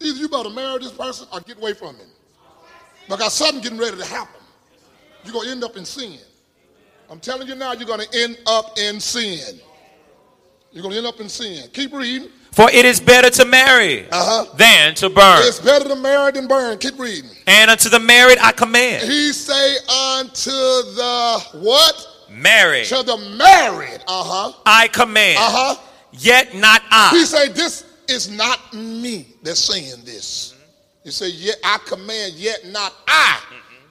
Either 0.00 0.18
you 0.18 0.28
better 0.28 0.50
marry 0.50 0.78
this 0.78 0.92
person 0.92 1.26
or 1.32 1.40
get 1.40 1.56
away 1.56 1.72
from 1.72 1.96
him. 1.96 2.08
Because 3.08 3.32
something 3.32 3.62
getting 3.62 3.78
ready 3.78 3.96
to 3.96 4.04
happen. 4.04 4.40
You're 5.24 5.32
going 5.32 5.46
to 5.46 5.52
end 5.52 5.64
up 5.64 5.76
in 5.76 5.86
sin. 5.86 6.18
I'm 7.08 7.18
telling 7.20 7.48
you 7.48 7.54
now, 7.54 7.72
you're 7.72 7.86
going 7.86 8.00
to 8.00 8.18
end 8.20 8.38
up 8.46 8.78
in 8.78 9.00
sin. 9.00 9.58
You're 10.70 10.82
going 10.82 10.92
to 10.92 10.98
end 10.98 11.06
up 11.06 11.20
in 11.20 11.28
sin. 11.28 11.68
Keep 11.72 11.92
reading. 11.92 12.28
For 12.52 12.70
it 12.70 12.84
is 12.84 13.00
better 13.00 13.30
to 13.30 13.44
marry 13.46 14.06
Uh-huh. 14.10 14.44
than 14.56 14.94
to 14.96 15.08
burn. 15.08 15.42
It's 15.46 15.58
better 15.58 15.88
to 15.88 15.96
marry 15.96 16.32
than 16.32 16.46
burn. 16.46 16.76
Keep 16.78 16.98
reading. 16.98 17.30
And 17.46 17.70
unto 17.70 17.88
the 17.88 17.98
married 17.98 18.38
I 18.40 18.52
command, 18.52 19.08
He 19.10 19.32
say 19.32 19.76
unto 19.88 20.50
the 20.50 21.42
what? 21.54 22.06
marry. 22.30 22.84
To 22.86 23.02
the 23.02 23.16
married. 23.38 24.00
Uh-huh. 24.06 24.52
I 24.66 24.88
command, 24.88 25.38
Uh-huh. 25.38 25.76
yet 26.12 26.54
not 26.54 26.82
I. 26.90 27.10
He 27.10 27.24
say, 27.24 27.48
this 27.48 27.84
is 28.08 28.28
not 28.30 28.74
me 28.74 29.26
that's 29.42 29.60
saying 29.60 30.02
this. 30.04 30.54
He 31.04 31.10
say, 31.10 31.28
yet 31.30 31.56
I 31.64 31.78
command, 31.86 32.34
yet 32.34 32.66
not 32.66 32.92
I. 33.08 33.38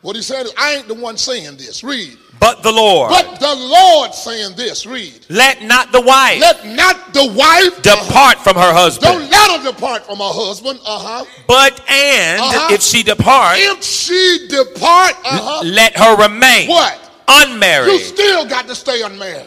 What 0.01 0.15
he 0.15 0.21
said 0.21 0.45
is, 0.47 0.53
I 0.57 0.73
ain't 0.75 0.87
the 0.87 0.95
one 0.95 1.15
saying 1.17 1.57
this. 1.57 1.83
Read. 1.83 2.17
But 2.39 2.63
the 2.63 2.71
Lord. 2.71 3.11
But 3.11 3.39
the 3.39 3.53
Lord 3.55 4.15
saying 4.15 4.55
this. 4.55 4.87
Read. 4.87 5.25
Let 5.29 5.61
not 5.61 5.91
the 5.91 6.01
wife 6.01 6.39
Let 6.41 6.65
not 6.65 7.13
the 7.13 7.31
wife 7.31 7.79
depart 7.83 8.39
from 8.39 8.55
her 8.55 8.73
husband. 8.73 9.11
don't 9.13 9.29
let 9.29 9.59
her 9.61 9.71
depart 9.71 10.05
from 10.07 10.17
her 10.17 10.23
husband. 10.33 10.79
Uh-huh. 10.83 11.23
But 11.47 11.79
and 11.87 12.41
Uh-huh. 12.41 12.73
if 12.73 12.81
she 12.81 13.03
depart, 13.03 13.57
If 13.59 13.83
she 13.83 14.47
depart, 14.49 15.13
uh-huh. 15.23 15.61
let 15.65 15.95
her 15.95 16.15
remain 16.17 16.67
What? 16.67 16.97
Unmarried. 17.27 17.91
You 17.91 17.99
still 17.99 18.45
got 18.47 18.67
to 18.67 18.73
stay 18.75 19.03
unmarried. 19.03 19.45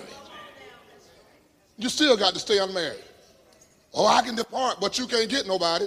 You 1.76 1.88
still 1.88 2.16
got 2.16 2.32
to 2.34 2.38
stay 2.40 2.58
unmarried. 2.58 3.02
Oh, 3.92 4.06
I 4.06 4.22
can 4.22 4.36
depart, 4.36 4.78
but 4.80 4.98
you 4.98 5.06
can't 5.08 5.28
get 5.28 5.48
nobody. 5.48 5.86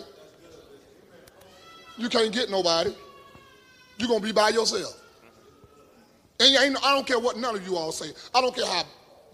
You 1.97 2.09
can't 2.09 2.33
get 2.33 2.49
nobody. 2.49 2.93
You're 3.97 4.07
going 4.07 4.21
to 4.21 4.25
be 4.25 4.31
by 4.31 4.49
yourself. 4.49 5.01
And 6.39 6.77
I 6.77 6.93
don't 6.93 7.07
care 7.07 7.19
what 7.19 7.37
none 7.37 7.55
of 7.55 7.67
you 7.67 7.75
all 7.75 7.91
say. 7.91 8.11
I 8.33 8.41
don't 8.41 8.55
care 8.55 8.65
how 8.65 8.83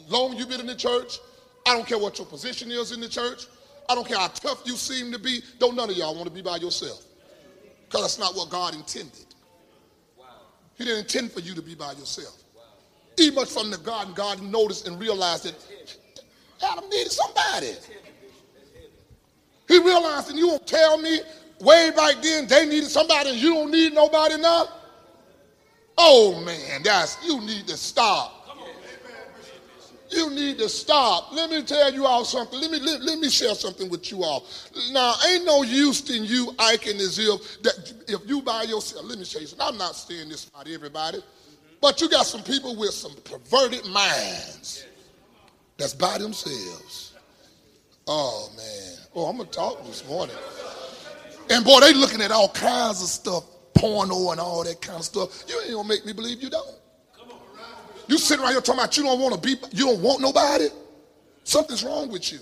long 0.07 0.37
you've 0.37 0.49
been 0.49 0.61
in 0.61 0.67
the 0.67 0.75
church. 0.75 1.19
I 1.67 1.73
don't 1.73 1.87
care 1.87 1.97
what 1.97 2.17
your 2.17 2.27
position 2.27 2.71
is 2.71 2.91
in 2.91 3.01
the 3.01 3.09
church. 3.09 3.47
I 3.89 3.95
don't 3.95 4.07
care 4.07 4.17
how 4.17 4.27
tough 4.27 4.61
you 4.65 4.75
seem 4.75 5.11
to 5.11 5.19
be. 5.19 5.41
Don't 5.59 5.75
none 5.75 5.89
of 5.89 5.97
y'all 5.97 6.15
want 6.15 6.27
to 6.27 6.33
be 6.33 6.41
by 6.41 6.57
yourself. 6.57 7.03
Because 7.85 8.01
that's 8.01 8.19
not 8.19 8.35
what 8.35 8.49
God 8.49 8.73
intended. 8.73 9.25
He 10.75 10.85
didn't 10.85 11.01
intend 11.01 11.31
for 11.31 11.41
you 11.41 11.53
to 11.53 11.61
be 11.61 11.75
by 11.75 11.91
yourself. 11.91 12.41
Even 13.17 13.45
from 13.45 13.69
the 13.69 13.77
garden, 13.77 14.13
God 14.13 14.41
noticed 14.41 14.87
and 14.87 14.99
realized 14.99 15.43
that 15.43 15.55
Adam 16.63 16.89
needed 16.89 17.11
somebody. 17.11 17.73
He 19.67 19.77
realized, 19.79 20.29
and 20.29 20.39
you 20.39 20.47
won't 20.47 20.65
tell 20.65 20.97
me 20.97 21.19
way 21.63 21.91
back 21.95 22.21
then 22.21 22.47
they 22.47 22.65
needed 22.65 22.89
somebody 22.89 23.31
and 23.31 23.39
you 23.39 23.53
don't 23.53 23.71
need 23.71 23.93
nobody 23.93 24.37
now? 24.37 24.67
Oh 25.97 26.41
man, 26.43 26.83
that's 26.83 27.17
you 27.25 27.39
need 27.41 27.67
to 27.67 27.77
stop. 27.77 28.43
You 30.09 30.29
need 30.29 30.59
to 30.59 30.69
stop. 30.69 31.33
Let 31.33 31.49
me 31.49 31.63
tell 31.63 31.91
you 31.91 32.05
all 32.05 32.23
something. 32.23 32.59
Let 32.59 32.69
me 32.69 32.79
let, 32.79 33.01
let 33.01 33.19
me 33.19 33.29
share 33.29 33.55
something 33.55 33.89
with 33.89 34.11
you 34.11 34.23
all. 34.23 34.45
Now, 34.91 35.15
ain't 35.27 35.45
no 35.45 35.63
use 35.63 36.07
in 36.15 36.23
you 36.25 36.53
acting 36.59 36.97
as 36.97 37.17
if 37.17 37.61
that 37.63 37.93
if 38.07 38.21
you 38.27 38.41
by 38.41 38.63
yourself. 38.63 39.05
Let 39.05 39.17
me 39.17 39.21
you 39.21 39.25
something. 39.25 39.57
I'm 39.59 39.77
not 39.77 39.95
saying 39.95 40.29
this 40.29 40.47
about 40.47 40.67
everybody, 40.67 41.23
but 41.81 41.99
you 41.99 42.09
got 42.09 42.25
some 42.27 42.43
people 42.43 42.75
with 42.75 42.91
some 42.91 43.15
perverted 43.23 43.85
minds 43.87 44.85
that's 45.77 45.93
by 45.93 46.17
themselves. 46.19 47.13
Oh 48.07 48.49
man. 48.55 48.97
Oh, 49.15 49.25
I'm 49.25 49.37
gonna 49.37 49.49
talk 49.49 49.83
this 49.85 50.07
morning. 50.07 50.35
And 51.49 51.65
boy, 51.65 51.79
they 51.81 51.93
looking 51.93 52.21
at 52.21 52.31
all 52.31 52.49
kinds 52.49 53.01
of 53.01 53.09
stuff, 53.09 53.45
porno 53.73 54.31
and 54.31 54.39
all 54.39 54.63
that 54.63 54.81
kind 54.81 54.99
of 54.99 55.05
stuff. 55.05 55.43
You 55.47 55.59
ain't 55.61 55.73
gonna 55.73 55.87
make 55.87 56.05
me 56.05 56.13
believe 56.13 56.41
you 56.41 56.49
don't. 56.49 56.75
You 58.07 58.17
sitting 58.17 58.43
right 58.43 58.51
here 58.51 58.61
talking 58.61 58.81
about 58.81 58.97
you 58.97 59.03
don't 59.03 59.19
want 59.19 59.35
to 59.35 59.39
be, 59.39 59.55
you 59.71 59.85
don't 59.85 60.01
want 60.01 60.21
nobody. 60.21 60.67
Something's 61.43 61.83
wrong 61.83 62.09
with 62.11 62.31
you. 62.31 62.39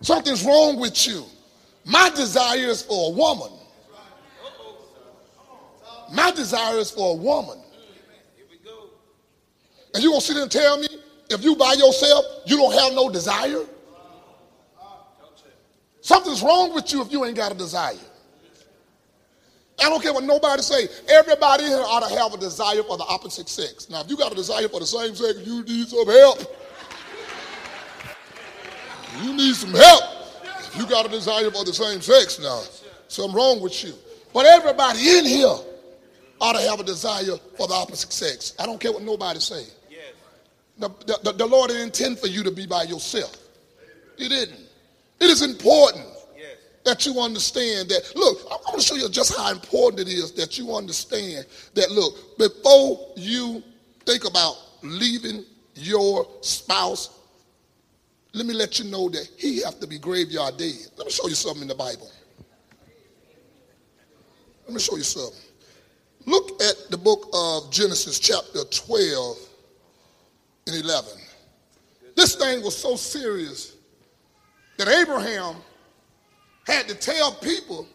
Something's 0.00 0.44
wrong 0.44 0.78
with 0.78 1.06
you. 1.06 1.24
My 1.84 2.10
desire 2.10 2.58
is 2.58 2.82
for 2.82 3.10
a 3.10 3.14
woman. 3.14 3.52
My 6.12 6.30
desire 6.30 6.76
is 6.78 6.90
for 6.90 7.12
a 7.12 7.16
woman 7.16 7.58
And 9.94 10.02
you 10.02 10.10
gonna 10.10 10.20
sit 10.20 10.34
there 10.34 10.42
and 10.42 10.52
tell 10.52 10.76
me 10.78 10.88
if 11.30 11.42
you 11.44 11.54
by 11.56 11.74
yourself, 11.74 12.24
you 12.46 12.56
don't 12.56 12.74
have 12.74 12.92
no 12.94 13.08
desire? 13.08 13.64
Something's 16.04 16.42
wrong 16.42 16.74
with 16.74 16.92
you 16.92 17.00
if 17.00 17.10
you 17.10 17.24
ain't 17.24 17.34
got 17.34 17.50
a 17.50 17.54
desire. 17.54 17.96
I 19.80 19.88
don't 19.88 20.02
care 20.02 20.12
what 20.12 20.22
nobody 20.22 20.60
say. 20.60 20.86
Everybody 21.08 21.64
here 21.64 21.80
ought 21.80 22.06
to 22.06 22.14
have 22.14 22.34
a 22.34 22.36
desire 22.36 22.82
for 22.82 22.98
the 22.98 23.04
opposite 23.04 23.48
sex. 23.48 23.88
Now, 23.88 24.02
if 24.02 24.10
you 24.10 24.16
got 24.18 24.30
a 24.30 24.34
desire 24.34 24.68
for 24.68 24.80
the 24.80 24.86
same 24.86 25.14
sex, 25.14 25.38
you 25.46 25.64
need 25.64 25.88
some 25.88 26.06
help. 26.06 26.56
You 29.22 29.32
need 29.32 29.54
some 29.54 29.72
help. 29.72 30.02
If 30.58 30.76
you 30.76 30.86
got 30.86 31.06
a 31.06 31.08
desire 31.08 31.50
for 31.50 31.64
the 31.64 31.72
same 31.72 32.02
sex 32.02 32.38
now, 32.38 32.60
something 33.08 33.34
wrong 33.34 33.62
with 33.62 33.82
you. 33.82 33.94
But 34.34 34.44
everybody 34.44 35.18
in 35.18 35.24
here 35.24 35.56
ought 36.38 36.52
to 36.52 36.68
have 36.68 36.80
a 36.80 36.84
desire 36.84 37.38
for 37.56 37.66
the 37.66 37.72
opposite 37.72 38.12
sex. 38.12 38.54
I 38.58 38.66
don't 38.66 38.78
care 38.78 38.92
what 38.92 39.02
nobody 39.02 39.40
say. 39.40 39.64
The, 40.76 40.90
the, 41.22 41.32
the 41.32 41.46
Lord 41.46 41.70
didn't 41.70 41.84
intend 41.84 42.18
for 42.18 42.26
you 42.26 42.42
to 42.42 42.50
be 42.50 42.66
by 42.66 42.82
yourself. 42.82 43.34
He 44.18 44.28
didn't. 44.28 44.63
It 45.20 45.30
is 45.30 45.42
important 45.42 46.06
that 46.84 47.06
you 47.06 47.18
understand 47.20 47.88
that. 47.88 48.12
Look, 48.14 48.40
I 48.50 48.56
want 48.56 48.80
to 48.80 48.82
show 48.82 48.94
you 48.94 49.08
just 49.08 49.36
how 49.36 49.50
important 49.50 50.08
it 50.08 50.12
is 50.12 50.32
that 50.32 50.58
you 50.58 50.74
understand 50.74 51.46
that. 51.74 51.90
Look, 51.90 52.38
before 52.38 53.12
you 53.16 53.62
think 54.04 54.28
about 54.28 54.56
leaving 54.82 55.44
your 55.74 56.26
spouse, 56.42 57.20
let 58.32 58.46
me 58.46 58.54
let 58.54 58.78
you 58.78 58.90
know 58.90 59.08
that 59.08 59.28
he 59.38 59.62
have 59.62 59.80
to 59.80 59.86
be 59.86 59.98
graveyard 59.98 60.56
dead. 60.56 60.74
Let 60.96 61.06
me 61.06 61.12
show 61.12 61.28
you 61.28 61.34
something 61.34 61.62
in 61.62 61.68
the 61.68 61.74
Bible. 61.74 62.10
Let 64.66 64.74
me 64.74 64.80
show 64.80 64.96
you 64.96 65.02
something. 65.02 65.40
Look 66.26 66.62
at 66.62 66.90
the 66.90 66.96
book 66.96 67.28
of 67.34 67.70
Genesis, 67.70 68.18
chapter 68.18 68.64
12 68.64 69.36
and 70.66 70.76
11. 70.76 71.12
This 72.16 72.34
thing 72.34 72.62
was 72.62 72.76
so 72.76 72.96
serious 72.96 73.73
that 74.76 74.88
Abraham 74.88 75.56
had 76.66 76.88
to 76.88 76.94
tell 76.94 77.32
people 77.32 77.86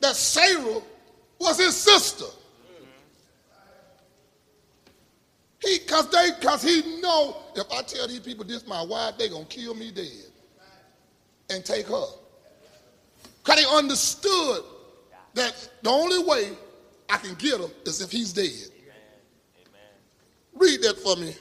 that 0.00 0.16
Sarah 0.16 0.80
was 1.38 1.58
his 1.58 1.76
sister. 1.76 2.24
He, 5.62 5.78
cause 5.78 6.10
they, 6.10 6.30
cause 6.42 6.62
he 6.62 7.00
know 7.00 7.36
if 7.56 7.70
I 7.72 7.82
tell 7.82 8.06
these 8.06 8.20
people 8.20 8.44
this 8.44 8.66
my 8.66 8.82
wife, 8.82 9.16
they 9.16 9.28
gonna 9.30 9.44
kill 9.46 9.74
me 9.74 9.90
dead 9.90 10.08
and 11.48 11.64
take 11.64 11.86
her. 11.86 12.04
Cause 13.44 13.56
they 13.56 13.64
understood 13.64 14.62
that 15.34 15.68
the 15.82 15.90
only 15.90 16.22
way 16.22 16.52
I 17.08 17.16
can 17.16 17.34
get 17.34 17.60
him 17.60 17.70
is 17.86 18.00
if 18.00 18.10
he's 18.10 18.32
dead. 18.32 18.70
Read 20.54 20.82
that 20.82 20.98
for 20.98 21.16
me. 21.16 21.34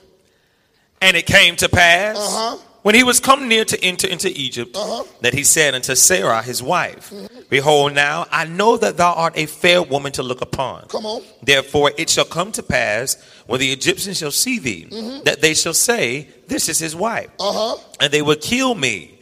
And 1.01 1.15
it 1.17 1.25
came 1.25 1.55
to 1.57 1.69
pass 1.69 2.17
Uh-huh. 2.17 2.57
When 2.83 2.95
he 2.95 3.03
was 3.03 3.19
come 3.19 3.47
near 3.47 3.65
to 3.65 3.83
enter 3.83 4.07
into 4.07 4.29
Egypt 4.29 4.75
Uh-huh. 4.75 5.03
that 5.21 5.33
he 5.33 5.43
said 5.43 5.73
unto 5.73 5.95
Sarah 5.95 6.41
his 6.43 6.61
wife, 6.61 7.11
Behold, 7.49 7.93
now 7.93 8.27
I 8.31 8.45
know 8.45 8.77
that 8.77 8.97
thou 8.97 9.13
art 9.13 9.33
a 9.37 9.45
fair 9.45 9.81
woman 9.81 10.11
to 10.13 10.23
look 10.23 10.41
upon. 10.41 10.85
Come 10.89 11.05
on. 11.05 11.21
Therefore 11.41 11.91
it 11.97 12.09
shall 12.09 12.25
come 12.25 12.51
to 12.53 12.63
pass 12.63 13.17
when 13.47 13.59
the 13.59 13.71
Egyptians 13.71 14.17
shall 14.19 14.31
see 14.31 14.59
thee, 14.59 14.87
that 15.25 15.41
they 15.41 15.53
shall 15.53 15.73
say, 15.73 16.27
This 16.47 16.69
is 16.69 16.77
his 16.79 16.95
wife. 16.95 17.29
Uh-huh. 17.39 17.77
And 17.99 18.11
they 18.13 18.21
will 18.21 18.35
kill 18.37 18.75
me, 18.75 19.19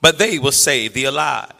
but 0.00 0.18
they 0.18 0.38
will 0.38 0.52
save 0.52 0.92
thee 0.94 1.04
alive. 1.04 1.52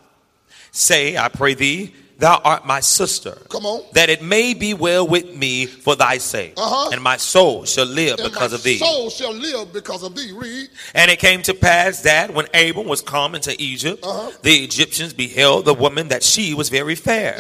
Say, 0.73 1.17
I 1.17 1.29
pray 1.29 1.55
thee, 1.55 1.95
thou 2.19 2.41
art 2.45 2.65
my 2.67 2.81
sister. 2.81 3.37
Come 3.49 3.67
on. 3.67 3.83
That 3.93 4.09
it 4.09 4.23
may 4.23 4.55
be 4.55 4.73
well 4.75 5.07
with 5.07 5.35
me 5.37 5.67
for 5.67 5.97
thy 5.97 6.19
sake. 6.19 6.55
Uh-huh. 6.57 6.91
And 6.93 7.03
my 7.03 7.17
soul 7.17 7.65
shall 7.65 7.87
live 7.87 8.19
And 8.21 8.31
because 8.33 8.53
of 8.53 8.63
thee. 8.63 8.79
soul 8.79 9.11
shall 9.11 9.33
live 9.35 9.73
because 9.73 10.03
of 10.03 10.15
thee. 10.15 10.33
Read. 10.33 10.69
And 10.95 11.11
it 11.11 11.19
came 11.19 11.43
to 11.43 11.55
pass 11.55 12.03
that 12.03 12.33
when 12.33 12.47
Abram 12.55 12.87
was 12.87 13.03
come 13.03 13.35
into 13.35 13.55
Egypt, 13.61 14.05
Uh-huh. 14.05 14.31
the 14.43 14.65
Egyptians 14.65 15.13
beheld 15.13 15.65
the 15.65 15.75
woman 15.75 16.09
that 16.09 16.23
she 16.23 16.55
was 16.55 16.69
very 16.69 16.95
fair. 16.95 17.37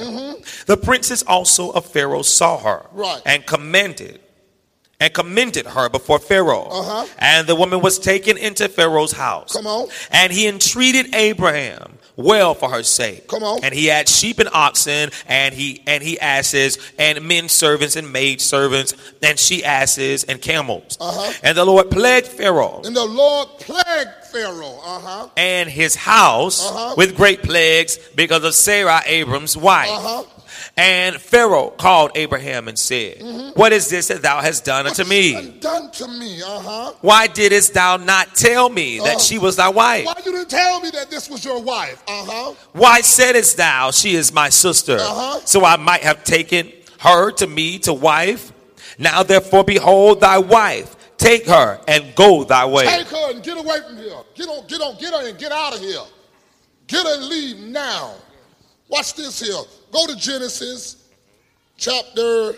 The 0.66 0.76
princes 0.76 1.22
also 1.22 1.70
of 1.70 1.86
Pharaoh 1.86 2.22
saw 2.22 2.58
her 2.58 2.86
Mm-hmm. 2.88 2.98
Right. 2.98 3.22
and 3.26 3.46
commended 3.46 4.20
and 5.05 5.12
commended 5.12 5.66
her 5.66 5.88
before 5.90 6.18
Pharaoh. 6.18 6.66
Uh-huh. 6.70 7.07
And 7.18 7.46
the 7.46 7.55
woman 7.55 7.80
was 7.80 7.98
taken 7.98 8.38
into 8.38 8.68
Pharaoh's 8.70 9.12
house. 9.12 9.52
Come 9.52 9.66
on. 9.66 9.88
And 10.11 10.32
he 10.32 10.48
entreated 10.48 11.14
Abraham 11.14 11.98
well 12.16 12.55
for 12.55 12.70
her 12.70 12.82
sake. 12.82 13.26
Come 13.28 13.42
on. 13.42 13.62
And 13.64 13.74
he 13.74 13.86
had 13.86 14.09
sheep 14.09 14.38
and 14.38 14.48
oxen, 14.52 15.11
and 15.26 15.52
he 15.52 15.82
and 15.86 16.02
he 16.02 16.18
asses, 16.20 16.78
and 16.98 17.20
men 17.26 17.48
servants 17.48 17.96
and 17.96 18.12
maid 18.12 18.40
servants, 18.40 18.94
and 19.22 19.38
she 19.38 19.62
asses 19.64 20.24
and 20.24 20.40
camels. 20.40 20.96
Uh-huh. 21.00 21.32
And 21.42 21.59
the 21.59 21.64
Lord 21.64 21.90
plagued 21.90 22.28
Pharaoh 22.28 22.80
And 22.84 22.96
the 22.96 23.05
Lord 23.05 23.48
plagued 23.59 24.11
Pharaoh. 24.32 24.80
Uh-huh. 24.84 25.28
and 25.36 25.68
his 25.68 25.94
house 25.96 26.64
Uh-huh. 26.64 26.94
with 26.96 27.16
great 27.16 27.42
plagues 27.42 27.98
because 28.14 28.42
of 28.44 28.55
Sarah, 28.55 29.02
Abram's 29.07 29.57
wife. 29.57 29.90
Uh-huh. 29.90 30.22
And 30.76 31.14
Pharaoh 31.20 31.70
called 31.70 32.10
Abraham 32.16 32.66
and 32.66 32.76
said, 32.76 33.22
What 33.54 33.72
is 33.72 33.88
this 33.88 34.08
that 34.08 34.22
thou 34.22 34.40
hast 34.40 34.64
done 34.64 34.88
unto 34.88 35.04
me? 35.04 35.52
done 35.60 35.88
to 35.92 36.08
me. 36.08 36.42
Uh-huh. 36.42 36.92
Why 37.00 37.28
didst 37.28 37.74
thou 37.74 37.96
not 37.96 38.34
tell 38.34 38.68
me 38.68 38.98
that 38.98 39.16
Uh. 39.16 39.20
she 39.20 39.38
was 39.38 39.54
thy 39.54 39.68
wife? 39.68 40.06
Why 40.06 40.14
you 40.26 40.32
didn't 40.32 40.50
tell 40.50 40.80
me 40.80 40.90
that 40.90 41.10
this 41.10 41.30
was 41.30 41.44
your 41.44 41.60
wife? 41.62 42.02
Uh-huh. 42.08 42.54
Why 42.72 43.02
saidst 43.02 43.56
thou, 43.56 43.92
She 43.92 44.16
is 44.16 44.32
my 44.32 44.48
sister? 44.48 44.96
Uh-huh. 44.98 45.40
So 45.44 45.64
I 45.64 45.76
might 45.76 46.02
have 46.02 46.24
taken 46.24 46.72
her 46.98 47.30
to 47.32 47.46
me 47.46 47.78
to 47.80 47.92
wife. 47.92 48.52
Now 48.98 49.22
therefore, 49.22 49.62
behold 49.62 50.20
thy 50.20 50.38
wife. 50.38 50.96
Take 51.18 51.46
her 51.46 51.80
and 51.86 52.12
go 52.16 52.42
thy 52.42 52.64
way. 52.66 52.84
Take 52.86 53.06
her 53.08 53.30
and 53.30 53.42
get 53.44 53.56
away 53.56 53.78
from 53.86 53.96
here. 53.96 54.18
Get 54.34 54.48
on, 54.48 54.66
get 54.66 54.80
on, 54.80 54.96
get 54.98 55.12
her 55.14 55.28
and 55.28 55.38
get 55.38 55.52
out 55.52 55.72
of 55.74 55.80
here. 55.80 56.02
Get 56.88 57.06
her 57.06 57.14
and 57.14 57.26
leave 57.26 57.58
now. 57.58 58.14
Watch 58.88 59.14
this 59.14 59.40
here. 59.40 59.54
Go 59.95 60.09
to 60.09 60.16
Genesis 60.16 61.05
chapter 61.76 62.53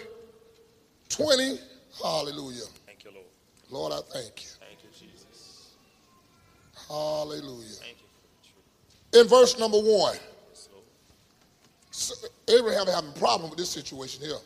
20. 1.10 1.58
Hallelujah. 2.02 2.62
Thank 2.86 3.04
you, 3.04 3.10
Lord. 3.12 3.26
Lord, 3.70 3.92
I 3.92 4.00
thank 4.10 4.42
you. 4.42 4.48
Thank 4.58 4.82
you, 4.82 4.88
Jesus. 4.98 5.68
Hallelujah. 6.88 7.68
Thank 7.82 7.96
you. 9.12 9.20
In 9.20 9.28
verse 9.28 9.58
number 9.58 9.76
one, 9.78 10.16
so 11.90 12.14
Abraham 12.48 12.86
having 12.86 13.10
a 13.10 13.18
problem 13.18 13.50
with 13.50 13.58
this 13.58 13.68
situation 13.68 14.24
here. 14.24 14.38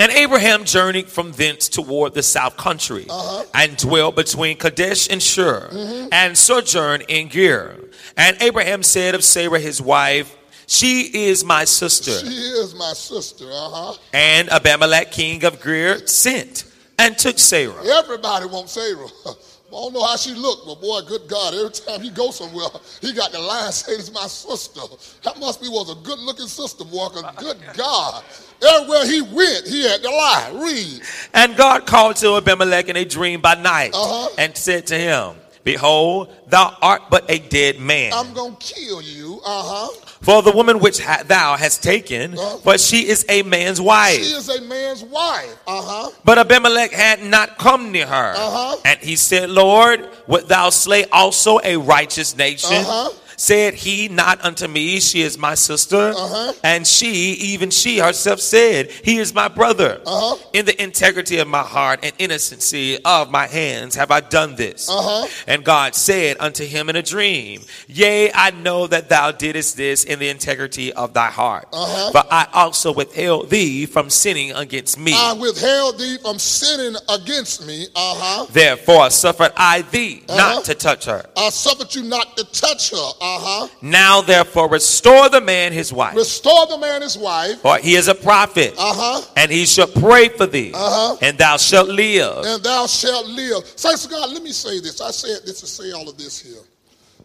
And 0.00 0.10
Abraham 0.10 0.64
journeyed 0.64 1.08
from 1.08 1.30
thence 1.30 1.68
toward 1.68 2.14
the 2.14 2.24
south 2.24 2.56
country, 2.56 3.06
Uh-huh. 3.08 3.44
and 3.54 3.76
dwelt 3.76 4.16
between 4.16 4.56
Kadesh 4.56 5.08
and 5.08 5.22
Shur, 5.22 5.68
and 6.10 6.36
sojourned 6.36 7.04
in 7.06 7.28
Ger. 7.28 7.78
And 8.16 8.36
Abraham 8.40 8.82
said 8.82 9.14
of 9.14 9.22
Sarah 9.22 9.60
his 9.60 9.80
wife, 9.80 10.34
She 10.70 11.26
is 11.26 11.44
my 11.44 11.64
sister. 11.64 12.12
She 12.12 12.28
is 12.32 12.76
my 12.76 12.92
sister. 12.92 13.44
Uh-huh. 13.46 13.98
And 14.12 14.48
Abimelech 14.50 15.10
king 15.10 15.44
of 15.44 15.60
Ger 15.60 16.06
sent 16.06 16.64
and 16.96 17.18
took 17.18 17.40
Sarah. 17.40 17.74
Everybody 17.84 18.46
wants 18.46 18.72
Sarah. 18.72 19.06
I 19.26 19.72
don't 19.72 19.92
know 19.92 20.04
how 20.04 20.14
she 20.16 20.32
looked, 20.32 20.66
but 20.66 20.80
boy, 20.80 21.00
good 21.08 21.28
God, 21.28 21.54
every 21.54 21.70
time 21.70 22.00
he 22.00 22.10
goes 22.10 22.36
somewhere, 22.38 22.68
he 23.00 23.12
got 23.12 23.32
the 23.32 23.40
line 23.40 23.72
saying 23.72 23.98
it's 23.98 24.12
my 24.12 24.28
sister. 24.28 24.80
That 25.24 25.40
must 25.40 25.60
be 25.60 25.68
was 25.68 25.90
a 25.90 25.94
good 26.06 26.20
looking 26.20 26.46
sister, 26.46 26.84
boy, 26.84 27.08
good 27.36 27.56
God. 27.76 28.22
Everywhere 28.64 29.06
he 29.06 29.22
went, 29.22 29.66
he 29.66 29.82
had 29.88 30.02
to 30.02 30.08
lie. 30.08 30.52
Read. 30.54 31.00
And 31.34 31.56
God 31.56 31.84
called 31.86 32.14
to 32.16 32.36
Abimelech 32.36 32.88
in 32.88 32.96
a 32.96 33.04
dream 33.04 33.40
by 33.40 33.54
night, 33.54 33.90
Uh-huh. 33.92 34.28
and 34.38 34.56
said 34.56 34.86
to 34.88 34.96
him, 34.98 35.34
Behold, 35.62 36.28
thou 36.48 36.74
art 36.80 37.02
but 37.10 37.30
a 37.30 37.38
dead 37.38 37.78
man. 37.80 38.12
I'm 38.14 38.32
gonna 38.32 38.56
kill 38.58 39.02
you. 39.02 39.40
Uh-huh. 39.44 39.88
For 40.22 40.42
the 40.42 40.52
woman 40.52 40.78
which 40.80 40.98
ha- 41.00 41.22
thou 41.26 41.56
hast 41.56 41.82
taken, 41.82 42.38
Uh-huh. 42.38 42.56
for 42.58 42.78
she 42.78 43.08
is 43.08 43.24
a 43.28 43.42
man's 43.42 43.80
wife. 43.80 44.16
She 44.24 44.32
is 44.32 44.48
a 44.48 44.60
man's 44.62 45.02
wife. 45.04 45.56
Uh-huh. 45.66 46.10
But 46.24 46.38
Abimelech 46.38 46.92
had 46.92 47.22
not 47.24 47.58
come 47.58 47.92
near 47.92 48.06
her. 48.06 48.34
Uh-huh. 48.36 48.76
And 48.84 48.98
he 49.00 49.16
said, 49.16 49.50
Lord, 49.50 50.08
would 50.26 50.48
thou 50.48 50.70
slay 50.70 51.04
also 51.12 51.60
a 51.62 51.76
righteous 51.76 52.36
nation? 52.36 52.76
Uh-huh. 52.76 53.10
Said 53.40 53.72
he 53.72 54.08
not 54.08 54.44
unto 54.44 54.68
me, 54.68 55.00
She 55.00 55.22
is 55.22 55.38
my 55.38 55.54
sister? 55.54 56.12
Uh-huh. 56.14 56.52
And 56.62 56.86
she, 56.86 57.32
even 57.52 57.70
she 57.70 57.96
herself, 57.98 58.38
said, 58.38 58.90
He 58.90 59.16
is 59.16 59.32
my 59.32 59.48
brother. 59.48 60.02
Uh-huh. 60.04 60.36
In 60.52 60.66
the 60.66 60.80
integrity 60.80 61.38
of 61.38 61.48
my 61.48 61.62
heart 61.62 62.00
and 62.02 62.12
innocency 62.18 63.02
of 63.02 63.30
my 63.30 63.46
hands 63.46 63.94
have 63.94 64.10
I 64.10 64.20
done 64.20 64.56
this. 64.56 64.90
Uh-huh. 64.90 65.26
And 65.46 65.64
God 65.64 65.94
said 65.94 66.36
unto 66.38 66.66
him 66.66 66.90
in 66.90 66.96
a 66.96 67.02
dream, 67.02 67.62
Yea, 67.88 68.30
I 68.34 68.50
know 68.50 68.86
that 68.88 69.08
thou 69.08 69.32
didst 69.32 69.74
this 69.74 70.04
in 70.04 70.18
the 70.18 70.28
integrity 70.28 70.92
of 70.92 71.14
thy 71.14 71.30
heart. 71.30 71.66
Uh-huh. 71.72 72.10
For 72.12 72.22
I 72.30 72.46
also 72.52 72.92
withheld 72.92 73.48
thee 73.48 73.86
from 73.86 74.10
sinning 74.10 74.52
against 74.52 74.98
me. 74.98 75.14
I 75.16 75.32
withheld 75.32 75.98
thee 75.98 76.18
from 76.20 76.38
sinning 76.38 76.94
against 77.08 77.66
me. 77.66 77.86
Uh-huh. 77.96 78.44
Therefore 78.52 79.08
suffered 79.08 79.52
I 79.56 79.80
thee 79.80 80.24
Uh-huh. 80.28 80.36
not 80.36 80.64
to 80.66 80.74
touch 80.74 81.06
her. 81.06 81.24
I 81.38 81.48
suffered 81.48 81.94
you 81.94 82.02
not 82.02 82.36
to 82.36 82.44
touch 82.44 82.90
her. 82.90 83.12
Uh-huh. 83.36 83.68
Now 83.82 84.20
therefore 84.22 84.68
restore 84.68 85.28
the 85.28 85.40
man 85.40 85.72
his 85.72 85.92
wife, 85.92 86.16
Restore 86.16 86.66
the 86.66 86.78
man 86.78 87.02
his 87.02 87.16
wife. 87.16 87.60
for 87.60 87.78
he 87.78 87.94
is 87.94 88.08
a 88.08 88.14
prophet, 88.14 88.74
Uh-huh. 88.76 89.22
and 89.36 89.50
he 89.50 89.66
shall 89.66 89.86
pray 89.86 90.28
for 90.28 90.46
thee, 90.46 90.72
Uh-huh. 90.74 91.16
and 91.22 91.38
thou 91.38 91.56
shalt 91.56 91.88
live. 91.88 92.44
and 92.44 92.62
thou 92.62 92.86
shalt 92.86 93.26
live. 93.26 93.62
Saints 93.76 94.04
of 94.04 94.10
God, 94.10 94.30
let 94.30 94.42
me 94.42 94.52
say 94.52 94.80
this. 94.80 95.00
I 95.00 95.10
said 95.10 95.40
this 95.46 95.60
to 95.60 95.66
say 95.66 95.92
all 95.92 96.08
of 96.08 96.16
this 96.18 96.38
here. 96.40 96.62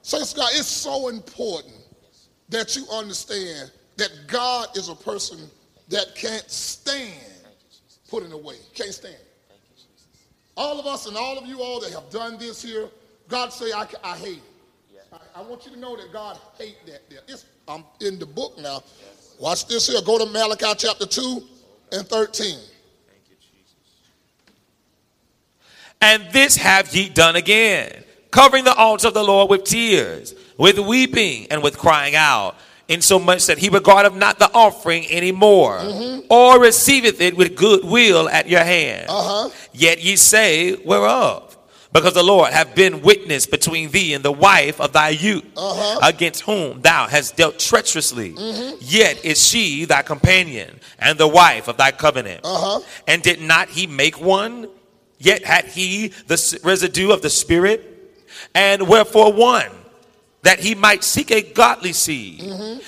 Saints 0.02 0.32
of 0.34 0.38
God, 0.38 0.50
it's 0.54 0.68
so 0.68 1.08
important 1.08 1.74
that 2.50 2.76
you 2.76 2.86
understand 2.92 3.72
that 3.98 4.12
God 4.28 4.68
is 4.78 4.90
a 4.90 4.96
person 4.96 5.40
that 5.90 6.16
can't 6.16 6.50
stand 6.52 7.14
putting 8.10 8.32
away. 8.32 8.56
Can't 8.74 8.94
stand. 8.94 9.16
All 10.58 10.80
of 10.80 10.86
us 10.86 11.06
and 11.08 11.18
all 11.18 11.38
of 11.38 11.46
you 11.48 11.62
all 11.62 11.80
that 11.82 11.92
have 11.92 12.10
done 12.10 12.38
this 12.38 12.62
here, 12.62 12.88
God 13.28 13.52
say, 13.52 13.72
I, 13.74 13.88
I 14.04 14.16
hate 14.18 14.38
it. 14.38 14.44
I, 15.14 15.40
I 15.40 15.42
want 15.42 15.66
you 15.66 15.72
to 15.72 15.80
know 15.80 15.96
that 15.96 16.12
God 16.12 16.38
hate 16.58 16.78
that. 16.88 17.10
There. 17.10 17.20
It's, 17.28 17.46
I'm 17.68 17.84
in 18.02 18.20
the 18.20 18.26
book 18.26 18.58
now. 18.60 18.84
Watch 19.40 19.68
this 19.68 19.88
here. 19.88 20.02
Go 20.06 20.18
to 20.18 20.26
Malachi 20.26 20.74
chapter 20.78 21.06
2 21.06 21.42
and 21.92 22.08
13. 22.08 22.58
And 26.02 26.24
this 26.32 26.56
have 26.58 26.94
ye 26.94 27.10
done 27.10 27.36
again, 27.36 28.04
covering 28.32 28.64
the 28.64 28.76
altar 28.76 29.08
of 29.08 29.14
the 29.14 29.24
Lord 29.24 29.50
with 29.50 29.64
tears, 29.64 30.36
with 30.58 30.78
weeping, 30.78 31.48
and 31.50 31.64
with 31.64 31.78
crying 31.78 32.16
out, 32.16 32.56
insomuch 32.88 33.48
that 33.48 33.58
he 33.58 33.70
regardeth 33.70 34.14
not 34.14 34.38
the 34.38 34.50
offering 34.54 35.06
any 35.06 35.32
more, 35.32 35.82
or 36.30 36.60
receiveth 36.62 37.22
it 37.22 37.36
with 37.36 37.56
good 37.56 37.84
will 37.84 38.30
at 38.30 38.48
your 38.48 38.64
hand. 38.64 39.08
Uh-huh. 39.10 39.50
Yet 39.74 40.04
ye 40.04 40.16
say, 40.16 40.74
Whereof? 40.76 41.45
Because 41.96 42.14
the 42.14 42.24
Lord 42.24 42.52
have 42.52 42.76
been 42.76 43.02
witness 43.02 43.46
between 43.46 43.90
thee 43.90 44.14
and 44.14 44.22
the 44.22 44.32
wife 44.32 44.82
of 44.82 44.92
thy 44.92 45.10
youth, 45.10 45.46
Uh-huh. 45.56 46.00
against 46.04 46.42
whom 46.42 46.82
thou 46.82 47.08
hast 47.08 47.38
dealt 47.38 47.58
treacherously. 47.58 48.36
Yet 48.82 49.24
is 49.24 49.42
she 49.42 49.86
thy 49.86 50.02
companion, 50.02 50.82
and 51.00 51.18
the 51.18 51.28
wife 51.28 51.70
of 51.70 51.78
thy 51.78 51.92
covenant. 51.92 52.42
Uh-huh. 52.44 52.82
And 53.08 53.24
did 53.24 53.40
not 53.42 53.70
he 53.70 53.88
make 53.88 54.20
one? 54.20 54.68
Yet 55.20 55.46
had 55.46 55.68
he 55.68 56.10
the 56.28 56.60
residue 56.66 57.12
of 57.12 57.22
the 57.22 57.30
Spirit? 57.30 57.80
And 58.54 58.90
wherefore 58.90 59.32
one? 59.32 59.72
That 60.42 60.60
he 60.60 60.76
might 60.76 61.02
seek 61.06 61.32
a 61.32 61.42
godly 61.42 61.94
seed. 61.94 62.44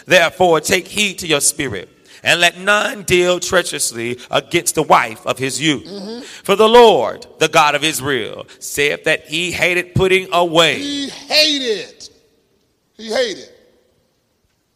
Therefore 0.06 0.60
take 0.60 0.86
heed 0.86 1.20
to 1.20 1.28
your 1.28 1.40
spirit. 1.40 1.88
And 2.24 2.42
let 2.42 2.58
none 2.58 3.04
deal 3.04 3.40
treacherously 3.40 4.20
against 4.32 4.76
the 4.76 4.84
wife 4.84 5.26
of 5.26 5.38
his 5.38 5.62
youth. 5.62 6.26
For 6.26 6.56
the 6.56 6.68
Lord, 6.68 7.26
the 7.40 7.48
God 7.48 7.76
of 7.76 7.84
Israel, 7.84 8.46
saith 8.60 9.04
that 9.04 9.28
he 9.28 9.52
hated 9.52 9.94
putting 9.96 10.28
away. 10.34 10.80
He 10.80 11.10
hated. 11.10 12.10
He 12.96 13.12
hated. 13.12 13.50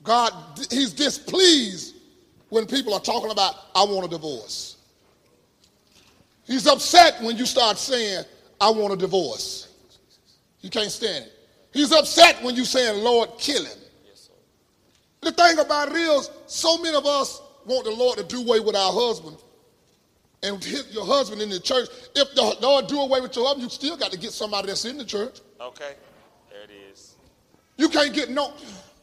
God, 0.03 0.33
he's 0.69 0.93
displeased 0.93 1.95
when 2.49 2.65
people 2.65 2.93
are 2.93 2.99
talking 2.99 3.31
about, 3.31 3.55
I 3.75 3.83
want 3.83 4.05
a 4.05 4.09
divorce. 4.09 4.77
He's 6.45 6.67
upset 6.67 7.21
when 7.21 7.37
you 7.37 7.45
start 7.45 7.77
saying, 7.77 8.25
I 8.59 8.69
want 8.69 8.93
a 8.93 8.97
divorce. 8.97 9.69
You 10.59 10.69
can't 10.69 10.91
stand 10.91 11.25
it. 11.25 11.31
He's 11.73 11.91
upset 11.91 12.43
when 12.43 12.55
you're 12.55 12.65
saying, 12.65 13.03
Lord, 13.03 13.29
kill 13.37 13.63
him. 13.63 13.77
The 15.21 15.31
thing 15.31 15.59
about 15.59 15.89
it 15.89 15.95
is, 15.95 16.29
so 16.47 16.77
many 16.79 16.95
of 16.95 17.05
us 17.05 17.41
want 17.65 17.85
the 17.85 17.91
Lord 17.91 18.17
to 18.17 18.23
do 18.23 18.41
away 18.41 18.59
with 18.59 18.75
our 18.75 18.91
husband 18.91 19.37
and 20.43 20.63
hit 20.63 20.87
your 20.89 21.05
husband 21.05 21.41
in 21.41 21.49
the 21.49 21.59
church. 21.59 21.89
If 22.15 22.33
the 22.33 22.57
Lord 22.59 22.87
do 22.87 22.99
away 22.99 23.21
with 23.21 23.35
your 23.35 23.45
husband, 23.45 23.63
you 23.63 23.69
still 23.69 23.95
got 23.97 24.11
to 24.11 24.17
get 24.17 24.31
somebody 24.31 24.67
that's 24.67 24.85
in 24.85 24.97
the 24.97 25.05
church. 25.05 25.39
Okay, 25.59 25.93
there 26.49 26.63
it 26.63 26.71
is. 26.91 27.15
You 27.77 27.89
can't 27.89 28.13
get 28.13 28.31
no. 28.31 28.53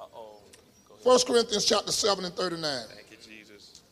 Uh-oh. 0.01 0.39
1 1.05 1.19
Corinthians 1.27 1.65
chapter 1.65 1.93
7 1.93 2.25
and 2.25 2.35
39. 2.35 2.61
Thank 2.89 3.07
you, 3.11 3.17
Jesus. 3.25 3.83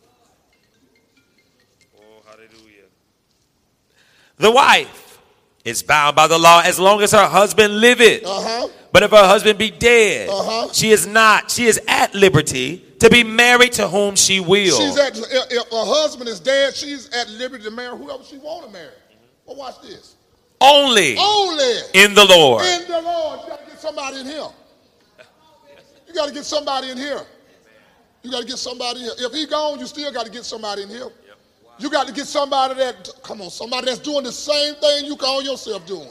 Oh, 1.96 2.22
hallelujah. 2.26 2.86
The 4.38 4.50
wife 4.50 5.20
is 5.64 5.82
bound 5.82 6.16
by 6.16 6.26
the 6.26 6.38
law 6.38 6.62
as 6.64 6.80
long 6.80 7.02
as 7.02 7.12
her 7.12 7.26
husband 7.26 7.80
liveth. 7.80 8.24
Uh-huh. 8.24 8.68
But 8.96 9.02
if 9.02 9.10
her 9.10 9.26
husband 9.28 9.58
be 9.58 9.70
dead, 9.70 10.30
Uh-huh. 10.30 10.72
she 10.72 10.88
is 10.90 11.06
not. 11.06 11.50
She 11.50 11.66
is 11.66 11.78
at 11.86 12.14
liberty 12.14 12.78
to 13.00 13.10
be 13.10 13.22
married 13.24 13.72
to 13.72 13.86
whom 13.88 14.16
she 14.16 14.40
will. 14.40 14.74
She's 14.78 14.96
at, 14.96 15.14
if, 15.18 15.70
her 15.70 15.84
husband 15.84 16.30
is 16.30 16.40
dead, 16.40 16.74
she's 16.74 17.10
at 17.10 17.28
liberty 17.28 17.64
to 17.64 17.70
marry 17.70 17.94
whoever 17.94 18.24
she 18.24 18.38
want 18.38 18.64
to 18.64 18.72
marry. 18.72 18.94
But 19.46 19.58
watch 19.58 19.82
this. 19.82 20.14
only 20.62 21.14
Only 21.18 21.74
in 21.92 22.14
the 22.14 22.24
Lord. 22.24 22.64
in 22.64 22.88
the 22.90 23.02
Lord. 23.02 23.40
You 23.42 23.48
got 23.50 23.58
to 23.58 23.66
get 23.66 23.76
somebody 23.82 24.20
in 24.20 24.26
here. 24.26 24.48
You 26.08 26.14
got 26.14 26.28
to 26.28 26.32
get 26.32 26.44
somebody 26.46 26.88
in 26.90 26.96
here. 26.96 27.20
You 28.22 28.30
got 28.30 28.40
to 28.40 28.46
get 28.46 28.56
somebody 28.56 29.00
in 29.00 29.04
here. 29.04 29.14
If 29.18 29.32
he 29.34 29.44
gone, 29.44 29.78
you 29.78 29.84
still 29.86 30.10
got 30.10 30.24
to 30.24 30.32
get 30.32 30.46
somebody 30.46 30.84
in 30.84 30.88
here. 30.88 31.10
You 31.78 31.90
got 31.90 32.06
to 32.06 32.14
get 32.14 32.26
somebody 32.26 32.72
that, 32.76 33.10
come 33.22 33.42
on, 33.42 33.50
somebody 33.50 33.88
that's 33.88 33.98
doing 33.98 34.24
the 34.24 34.32
same 34.32 34.74
thing 34.76 35.04
you 35.04 35.16
call 35.16 35.42
yourself 35.42 35.84
doing. 35.86 36.08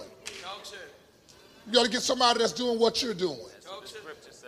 You 1.68 1.74
got 1.74 1.86
to 1.86 1.92
get 1.92 2.02
somebody 2.02 2.40
that's 2.40 2.54
doing 2.54 2.80
what 2.80 3.02
you're 3.02 3.14
doing. 3.14 3.40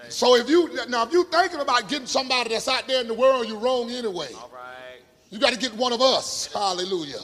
So 0.09 0.35
if 0.35 0.49
you 0.49 0.69
now 0.87 1.03
if 1.03 1.11
you 1.11 1.25
thinking 1.25 1.59
about 1.59 1.89
getting 1.89 2.07
somebody 2.07 2.51
that's 2.51 2.67
out 2.67 2.87
there 2.87 3.01
in 3.01 3.07
the 3.07 3.13
world, 3.13 3.47
you're 3.47 3.57
wrong 3.57 3.91
anyway. 3.91 4.29
All 4.35 4.49
right. 4.53 5.01
You 5.29 5.39
got 5.39 5.51
to 5.51 5.59
get 5.59 5.73
one 5.73 5.91
of 5.91 6.01
us. 6.01 6.49
Hallelujah. 6.53 7.19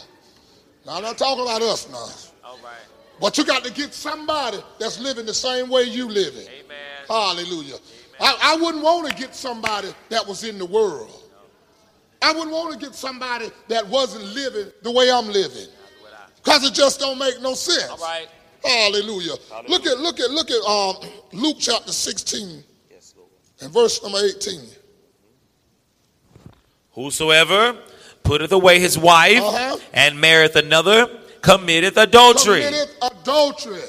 Now 0.86 0.98
I'm 0.98 1.04
not 1.04 1.18
talking 1.18 1.44
about 1.44 1.62
us 1.62 1.90
now. 1.90 2.50
All 2.50 2.60
right. 2.64 2.74
But 3.22 3.38
you 3.38 3.46
got 3.46 3.64
to 3.64 3.72
get 3.72 3.94
somebody 3.94 4.58
that's 4.80 5.00
living 5.00 5.26
the 5.26 5.34
same 5.34 5.70
way 5.70 5.84
you 5.84 6.10
living. 6.10 6.48
Amen. 6.48 6.78
Hallelujah. 7.08 7.76
I, 8.20 8.38
I 8.42 8.56
wouldn't 8.62 8.84
want 8.84 9.10
to 9.10 9.16
get 9.16 9.34
somebody 9.34 9.90
that 10.10 10.28
was 10.28 10.44
in 10.44 10.58
the 10.58 10.66
world. 10.66 11.24
I 12.22 12.32
wouldn't 12.32 12.52
want 12.52 12.74
to 12.74 12.86
get 12.86 12.96
somebody 12.96 13.50
that 13.68 13.88
wasn't 13.88 14.26
living 14.34 14.72
the 14.82 14.92
way 14.92 15.12
I'm 15.12 15.28
living. 15.28 15.68
Because 16.38 16.66
it 16.66 16.74
just 16.74 17.00
don't 17.00 17.18
make 17.18 17.42
no 17.42 17.54
sense. 17.54 17.90
All 17.90 17.98
right. 17.98 18.28
Hallelujah. 18.64 19.34
Look 19.68 19.86
at 19.86 20.00
look 20.00 20.20
at 20.20 20.32
look 20.32 20.50
at 20.50 20.62
um, 20.66 20.96
Luke 21.34 21.58
chapter 21.60 21.92
16 21.92 22.64
Yes, 22.90 23.14
and 23.62 23.72
verse 23.74 24.02
number 24.02 24.20
18. 24.20 24.60
Whosoever 26.94 27.78
putteth 28.24 28.52
away 28.52 28.80
his 28.80 28.98
wife 28.98 29.42
Uh-huh. 29.42 29.78
and 29.94 30.20
marrieth 30.20 30.56
another 30.56 31.08
committeth 31.42 31.98
adultery. 31.98 32.64
Committed 32.64 32.90
adultery. 33.02 33.82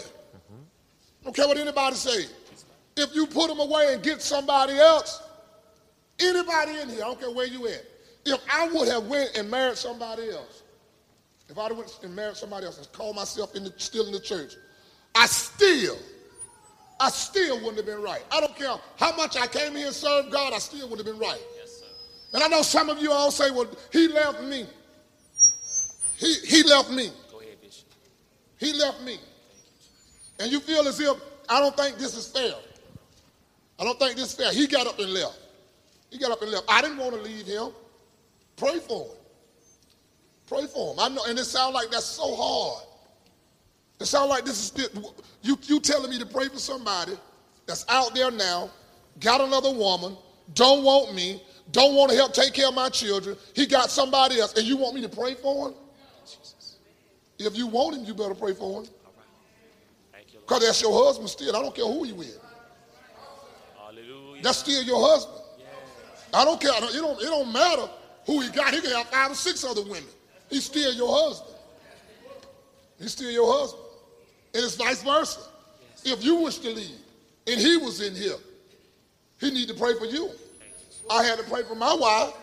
Don't 1.23 1.35
care 1.37 1.47
what 1.47 1.57
anybody 1.57 1.97
say. 1.97 2.25
If 2.97 3.15
you 3.15 3.27
put 3.27 3.49
them 3.49 3.61
away 3.61 3.95
and 3.95 4.03
get 4.03 4.23
somebody 4.23 4.75
else, 4.75 5.21
anybody 6.21 6.79
in 6.81 6.89
here, 6.89 6.99
I 7.03 7.07
don't 7.09 7.21
care 7.21 7.31
where 7.31 7.47
you 7.47 7.67
at. 7.69 7.85
If 8.27 8.41
I 8.53 8.69
would 8.69 8.89
have 8.89 9.07
went 9.07 9.37
and 9.37 9.51
married 9.51 9.77
somebody 9.77 10.31
else, 10.31 10.63
if 11.49 11.57
have 11.57 11.77
went 11.77 11.99
and 12.03 12.15
married 12.17 12.37
somebody 12.37 12.67
else 12.67 12.79
and 12.79 12.91
called 12.93 13.17
myself 13.17 13.55
in 13.55 13.65
the, 13.65 13.73
still 13.77 14.07
in 14.07 14.13
the 14.13 14.21
church, 14.21 14.55
I 15.15 15.27
still, 15.27 15.99
I 17.01 17.11
still 17.11 17.57
wouldn't 17.57 17.77
have 17.77 17.87
been 17.87 18.03
right. 18.03 18.23
I 18.31 18.41
don't 18.41 18.57
care 18.57 18.75
how 18.99 19.17
much 19.17 19.37
I 19.37 19.47
came 19.47 19.75
here 19.75 19.87
and 19.87 19.95
served 19.95 20.33
God, 20.33 20.53
I 20.53 20.59
still 20.59 20.89
would 20.89 20.99
have 20.99 21.07
been 21.07 21.19
right. 21.19 21.41
And 22.33 22.43
I 22.43 22.49
know 22.49 22.63
some 22.63 22.91
of 22.91 22.99
you 22.99 23.13
all 23.13 23.31
say, 23.31 23.51
well, 23.53 23.69
he 23.93 24.09
left 24.09 24.43
me. 24.43 24.67
He, 26.17 26.35
he 26.45 26.63
left 26.65 26.91
me. 26.91 27.11
Go 27.31 27.41
ahead, 27.41 27.61
Bishop. 27.63 27.87
He 28.59 28.73
left 28.73 29.03
me. 29.03 29.19
And 30.41 30.51
you 30.51 30.59
feel 30.59 30.87
as 30.89 30.99
if 30.99 31.17
I 31.49 31.61
don't 31.61 31.77
think 31.77 31.97
this 31.97 32.17
is 32.17 32.27
fair. 32.27 32.55
I 33.79 33.85
don't 33.85 33.99
think 33.99 34.17
this 34.17 34.33
is 34.33 34.35
fair. 34.35 34.53
He 34.53 34.67
got 34.67 34.87
up 34.87 34.99
and 34.99 35.13
left. 35.13 35.39
He 36.11 36.19
got 36.19 36.33
up 36.33 36.43
and 36.43 36.51
left. 36.51 36.65
I 36.69 36.83
didn't 36.83 36.99
want 36.99 37.15
to 37.15 37.21
leave 37.21 37.47
him. 37.47 37.71
Pray 38.57 38.79
for 38.81 39.07
him. 39.07 39.17
Pray 40.49 40.67
for 40.67 40.93
him. 40.93 41.01
I 41.01 41.09
know, 41.09 41.23
and 41.29 41.39
it 41.39 41.45
sounds 41.45 41.75
like 41.75 41.91
that's 41.91 42.05
so 42.05 42.35
hard. 42.35 42.85
It 44.01 44.07
sounds 44.07 44.29
like 44.29 44.45
this 44.45 44.73
is 44.73 44.91
you 45.43 45.59
you 45.63 45.81
telling 45.81 46.11
me 46.11 46.19
to 46.19 46.27
pray 46.27 46.49
for 46.49 46.59
somebody 46.59 47.13
that's 47.67 47.85
out 47.89 48.15
there 48.15 48.31
now, 48.31 48.71
got 49.21 49.41
another 49.41 49.73
woman, 49.73 50.17
don't 50.55 50.83
want 50.85 51.15
me, 51.15 51.43
don't 51.73 51.95
want 51.95 52.11
to 52.11 52.17
help 52.17 52.35
take 52.35 52.53
care 52.53 52.69
of 52.69 52.75
my 52.75 52.89
children. 52.89 53.37
He 53.55 53.67
got 53.67 53.91
somebody 53.91 54.41
else, 54.41 54.55
and 54.55 54.67
you 54.67 54.77
want 54.77 54.95
me 54.95 55.03
to 55.03 55.09
pray 55.09 55.35
for 55.35 55.69
him? 55.69 55.75
If 57.39 57.57
you 57.57 57.67
want 57.67 57.97
him, 57.97 58.05
you 58.05 58.15
better 58.15 58.35
pray 58.35 58.53
for 58.53 58.83
him. 58.83 58.91
Because 60.47 60.67
that's 60.67 60.83
your 60.83 61.05
husband 61.07 61.29
still. 61.31 61.57
I 61.57 61.63
don't 61.63 61.75
care 61.75 61.87
who 61.87 62.07
you 62.07 62.15
with. 62.15 62.39
Hallelujah. 63.79 64.43
That's 64.43 64.59
still 64.59 64.83
your 64.83 65.01
husband. 65.01 65.41
I 66.35 66.45
don't 66.45 66.61
care. 66.61 66.73
It 66.77 66.81
don't, 66.93 67.21
it 67.21 67.25
don't 67.25 67.53
matter 67.53 67.89
who 68.27 68.41
he 68.41 68.51
got. 68.51 68.75
He 68.75 68.81
can 68.81 68.91
have 68.91 69.07
five 69.09 69.31
or 69.31 69.35
six 69.35 69.65
other 69.65 69.83
women. 69.83 70.05
He's 70.51 70.65
still 70.65 70.93
your 70.93 71.09
husband. 71.11 71.57
He's 72.99 73.13
still 73.13 73.31
your 73.31 73.51
husband. 73.51 73.84
And 74.55 74.63
it's 74.63 74.77
vice 74.77 75.03
versa. 75.03 75.41
If 76.05 76.25
you 76.25 76.37
wish 76.37 76.59
to 76.59 76.71
leave 76.71 76.99
and 77.47 77.61
he 77.61 77.77
was 77.77 78.01
in 78.01 78.15
here, 78.15 78.37
he 79.41 79.51
need 79.51 79.69
to 79.69 79.75
pray 79.75 79.95
for 79.99 80.07
you. 80.07 80.31
I 81.11 81.25
had 81.25 81.39
to 81.39 81.45
pray 81.45 81.63
for 81.65 81.75
my 81.75 81.95
wife. 81.95 82.35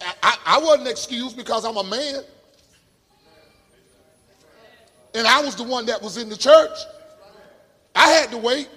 I, 0.00 0.14
I, 0.22 0.36
I 0.46 0.58
wasn't 0.58 0.88
excused 0.88 1.36
because 1.36 1.64
I'm 1.64 1.76
a 1.76 1.84
man. 1.84 2.22
And 5.14 5.26
I 5.26 5.40
was 5.40 5.56
the 5.56 5.62
one 5.62 5.86
that 5.86 6.02
was 6.02 6.16
in 6.16 6.28
the 6.28 6.36
church. 6.36 6.78
I 7.94 8.08
had 8.10 8.30
to 8.30 8.38
wait. 8.38 8.68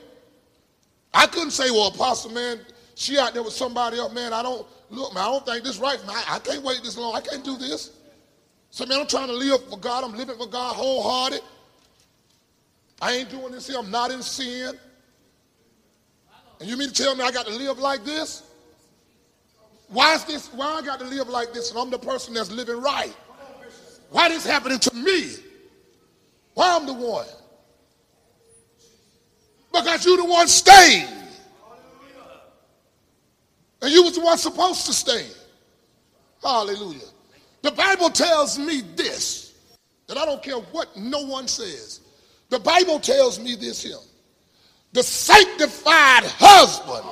I 1.14 1.28
couldn't 1.28 1.52
say, 1.52 1.70
well, 1.72 1.88
Apostle, 1.88 2.32
man, 2.32 2.60
she 2.96 3.18
out 3.18 3.34
there 3.34 3.44
with 3.44 3.54
somebody 3.54 3.98
else, 3.98 4.14
man. 4.14 4.32
I 4.32 4.42
don't 4.42 4.66
look, 4.90 5.14
man. 5.14 5.24
I 5.24 5.28
don't 5.28 5.46
think 5.46 5.64
this 5.64 5.78
right. 5.78 6.00
Man, 6.06 6.16
I, 6.16 6.36
I 6.36 6.40
can't 6.40 6.64
wait 6.64 6.82
this 6.84 6.98
long. 6.98 7.16
I 7.16 7.22
can't 7.22 7.44
do 7.44 7.58
this. 7.58 7.92
So, 8.70 8.86
man, 8.86 9.02
I'm 9.02 9.08
trying 9.08 9.28
to 9.28 9.34
live 9.34 9.68
for 9.70 9.78
God. 9.78 10.04
I'm 10.04 10.16
living 10.16 10.38
for 10.38 10.48
God 10.48 10.76
wholehearted. 10.76 11.42
I 13.02 13.14
ain't 13.14 13.30
doing 13.30 13.52
this 13.52 13.68
here. 13.68 13.78
I'm 13.80 13.92
not 13.92 14.12
in 14.12 14.22
sin. 14.22 14.78
And 16.60 16.70
you 16.70 16.76
mean 16.76 16.90
to 16.90 16.94
tell 16.94 17.16
me 17.16 17.24
I 17.24 17.32
got 17.32 17.46
to 17.46 17.54
live 17.54 17.80
like 17.80 18.04
this? 18.04 18.44
Why 19.88 20.14
is 20.16 20.26
this? 20.26 20.52
Why 20.54 20.66
I 20.68 20.82
got 20.82 21.00
to 21.00 21.06
live 21.06 21.30
like 21.30 21.54
this 21.54 21.72
and 21.72 21.80
I'm 21.80 21.90
the 21.90 22.00
person 22.00 22.34
that's 22.34 22.52
living 22.52 22.82
right? 22.82 23.16
Why 24.12 24.30
this 24.30 24.46
happening 24.46 24.80
to 24.80 24.96
me? 24.96 25.36
Why 26.54 26.76
I'm 26.76 26.86
the 26.86 26.94
one? 26.94 27.28
Because 29.72 30.06
you 30.06 30.18
the 30.18 30.26
one 30.26 30.48
stayed. 30.48 31.08
And 33.82 33.92
you 33.92 34.04
was 34.04 34.16
the 34.16 34.22
one 34.22 34.38
supposed 34.38 34.86
to 34.88 34.94
stay. 34.94 35.28
Hallelujah. 36.44 37.00
The 37.62 37.72
Bible 37.72 38.10
tells 38.10 38.58
me 38.60 38.82
this, 38.96 39.54
that 40.08 40.18
I 40.18 40.26
don't 40.26 40.44
care 40.44 40.56
what 40.56 40.96
no 40.98 41.26
one 41.26 41.48
says. 41.48 42.02
The 42.50 42.60
Bible 42.60 43.00
tells 43.00 43.40
me 43.40 43.56
this 43.56 43.84
here. 43.84 43.96
The 44.92 45.04
sanctified 45.04 46.24
husband 46.26 47.06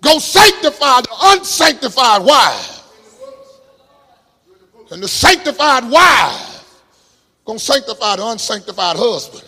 go 0.00 0.18
sanctify 0.18 1.02
the 1.02 1.14
unsanctified 1.22 2.24
wife. 2.24 2.76
And 4.90 5.00
the 5.00 5.08
sanctified 5.08 5.88
wife 5.88 6.64
gonna 7.44 7.60
sanctify 7.60 8.16
the 8.16 8.26
unsanctified 8.26 8.96
husband. 8.96 9.44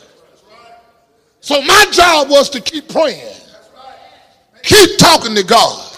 So 1.41 1.61
my 1.63 1.87
job 1.91 2.31
was 2.31 2.49
to 2.51 2.61
keep 2.61 2.89
praying. 2.89 3.35
Keep 4.63 4.99
talking 4.99 5.35
to 5.35 5.43
God. 5.43 5.97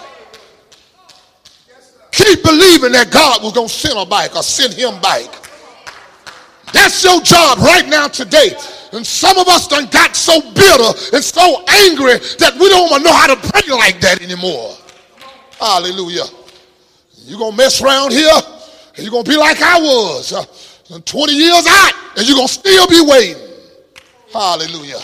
Keep 2.10 2.42
believing 2.42 2.92
that 2.92 3.10
God 3.10 3.42
was 3.42 3.52
to 3.52 3.68
send 3.68 3.98
a 3.98 4.06
bike 4.06 4.34
or 4.34 4.42
send 4.42 4.72
him 4.72 4.98
back. 5.02 5.43
That's 6.74 7.04
your 7.04 7.20
job 7.20 7.58
right 7.58 7.86
now 7.86 8.08
today. 8.08 8.50
And 8.92 9.06
some 9.06 9.38
of 9.38 9.46
us 9.46 9.68
done 9.68 9.86
got 9.86 10.16
so 10.16 10.40
bitter 10.40 10.90
and 11.14 11.22
so 11.22 11.62
angry 11.68 12.18
that 12.42 12.56
we 12.58 12.68
don't 12.68 13.02
know 13.02 13.12
how 13.12 13.32
to 13.32 13.36
pray 13.48 13.70
like 13.70 14.00
that 14.00 14.20
anymore. 14.20 14.74
Hallelujah. 15.60 16.24
You're 17.18 17.38
going 17.38 17.52
to 17.52 17.56
mess 17.56 17.80
around 17.80 18.10
here 18.10 18.28
and 18.96 18.98
you're 18.98 19.12
going 19.12 19.24
to 19.24 19.30
be 19.30 19.36
like 19.36 19.62
I 19.62 19.78
was. 19.78 20.32
Uh, 20.32 20.44
20 21.00 21.32
years 21.32 21.64
out 21.68 21.92
and 22.16 22.28
you're 22.28 22.36
going 22.36 22.48
to 22.48 22.52
still 22.52 22.88
be 22.88 23.00
waiting. 23.00 23.42
Hallelujah. 24.32 25.00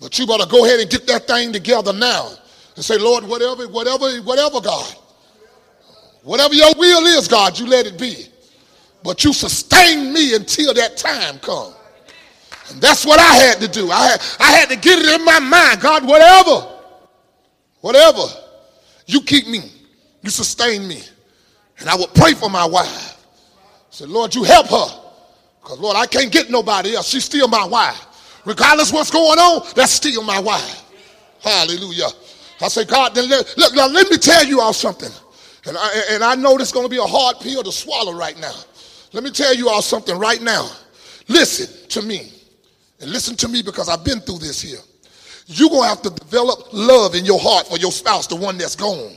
But 0.00 0.18
you 0.18 0.26
better 0.26 0.46
go 0.46 0.64
ahead 0.64 0.80
and 0.80 0.88
get 0.90 1.06
that 1.06 1.26
thing 1.26 1.52
together 1.52 1.92
now 1.92 2.30
and 2.76 2.84
say, 2.84 2.96
Lord, 2.96 3.24
whatever, 3.24 3.68
whatever, 3.68 4.10
whatever, 4.22 4.62
God, 4.62 4.94
whatever 6.22 6.54
your 6.54 6.72
will 6.78 7.04
is, 7.06 7.28
God, 7.28 7.58
you 7.58 7.66
let 7.66 7.86
it 7.86 7.98
be. 7.98 8.28
But 9.02 9.24
you 9.24 9.32
sustain 9.32 10.12
me 10.12 10.34
until 10.34 10.74
that 10.74 10.96
time 10.96 11.38
comes. 11.38 11.74
And 12.70 12.80
that's 12.80 13.06
what 13.06 13.18
I 13.18 13.34
had 13.34 13.60
to 13.60 13.68
do. 13.68 13.90
I 13.90 14.08
had, 14.08 14.22
I 14.40 14.50
had 14.52 14.68
to 14.68 14.76
get 14.76 14.98
it 14.98 15.20
in 15.20 15.24
my 15.24 15.38
mind. 15.38 15.80
God, 15.80 16.06
whatever, 16.06 16.68
whatever, 17.80 18.22
you 19.06 19.22
keep 19.22 19.46
me. 19.46 19.60
You 20.22 20.30
sustain 20.30 20.86
me. 20.86 21.02
And 21.78 21.88
I 21.88 21.96
would 21.96 22.12
pray 22.14 22.34
for 22.34 22.50
my 22.50 22.66
wife. 22.66 23.16
I 23.24 23.90
said, 23.90 24.08
Lord, 24.08 24.34
you 24.34 24.44
help 24.44 24.66
her. 24.66 25.00
Because, 25.62 25.78
Lord, 25.78 25.96
I 25.96 26.06
can't 26.06 26.30
get 26.30 26.50
nobody 26.50 26.94
else. 26.94 27.08
She's 27.08 27.24
still 27.24 27.48
my 27.48 27.64
wife. 27.64 28.40
Regardless 28.44 28.92
what's 28.92 29.10
going 29.10 29.38
on, 29.38 29.66
that's 29.74 29.92
still 29.92 30.22
my 30.22 30.38
wife. 30.38 30.84
Hallelujah. 31.40 32.08
I 32.60 32.68
say, 32.68 32.84
God, 32.84 33.14
then 33.14 33.28
let, 33.28 33.56
look, 33.56 33.74
now 33.74 33.86
let 33.86 34.10
me 34.10 34.16
tell 34.16 34.44
you 34.44 34.60
all 34.60 34.72
something. 34.72 35.10
And 35.66 35.76
I, 35.76 36.02
and 36.10 36.24
I 36.24 36.34
know 36.34 36.56
this 36.58 36.68
is 36.68 36.72
going 36.72 36.86
to 36.86 36.90
be 36.90 36.96
a 36.98 37.02
hard 37.02 37.36
pill 37.40 37.62
to 37.62 37.72
swallow 37.72 38.12
right 38.12 38.38
now. 38.40 38.54
Let 39.12 39.24
me 39.24 39.30
tell 39.30 39.54
you 39.54 39.68
all 39.68 39.82
something 39.82 40.18
right 40.18 40.40
now. 40.42 40.68
Listen 41.28 41.88
to 41.88 42.02
me. 42.02 42.32
And 43.00 43.10
listen 43.10 43.36
to 43.36 43.48
me 43.48 43.62
because 43.62 43.88
I've 43.88 44.04
been 44.04 44.20
through 44.20 44.38
this 44.38 44.60
here. 44.60 44.78
You're 45.46 45.70
going 45.70 45.82
to 45.82 45.88
have 45.88 46.02
to 46.02 46.10
develop 46.10 46.72
love 46.72 47.14
in 47.14 47.24
your 47.24 47.38
heart 47.40 47.68
for 47.68 47.78
your 47.78 47.92
spouse, 47.92 48.26
the 48.26 48.36
one 48.36 48.58
that's 48.58 48.76
gone. 48.76 49.12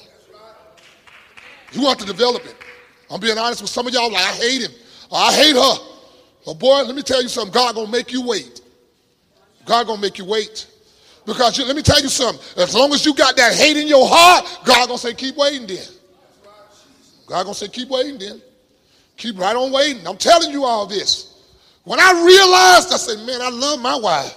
You 1.74 1.82
want 1.82 2.00
to 2.00 2.06
develop 2.06 2.46
it. 2.46 2.56
I'm 3.10 3.20
being 3.20 3.38
honest 3.38 3.62
with 3.62 3.70
some 3.70 3.88
of 3.88 3.94
y'all, 3.94 4.12
like, 4.12 4.22
I 4.22 4.34
hate 4.34 4.62
him. 4.62 4.72
I 5.12 5.34
hate 5.34 5.56
her. 5.56 5.74
But 6.46 6.54
boy, 6.54 6.84
let 6.84 6.96
me 6.96 7.02
tell 7.02 7.22
you 7.22 7.28
something. 7.28 7.52
God 7.52 7.76
going 7.76 7.88
to 7.88 7.92
make 7.92 8.14
you 8.14 8.26
wait. 8.26 8.62
God 9.66 9.88
going 9.88 9.98
to 9.98 10.02
make 10.02 10.18
you 10.18 10.26
wait. 10.26 10.68
Because 11.26 11.58
you, 11.58 11.66
let 11.66 11.76
me 11.76 11.82
tell 11.82 12.02
you 12.02 12.10
something. 12.10 12.42
As 12.62 12.74
long 12.74 12.92
as 12.94 13.06
you 13.06 13.14
got 13.14 13.36
that 13.36 13.54
hate 13.54 13.78
in 13.78 13.88
your 13.88 14.08
heart, 14.08 14.46
God 14.66 14.88
gonna 14.88 14.98
say, 14.98 15.14
keep 15.14 15.38
waiting 15.38 15.68
then. 15.68 15.86
God 17.28 17.44
gonna 17.44 17.54
say, 17.54 17.68
keep 17.68 17.90
waiting 17.90 18.18
then. 18.18 18.42
Keep 19.22 19.38
right 19.38 19.56
on 19.56 19.72
waiting. 19.72 20.08
I'm 20.08 20.18
telling 20.18 20.50
you 20.50 20.64
all 20.64 20.88
this. 20.88 21.44
When 21.84 22.00
I 22.00 22.12
realized, 22.26 22.92
I 22.92 22.98
said, 22.98 23.24
man, 23.24 23.40
I 23.40 23.50
love 23.50 23.80
my 23.80 23.96
wife. 23.96 24.36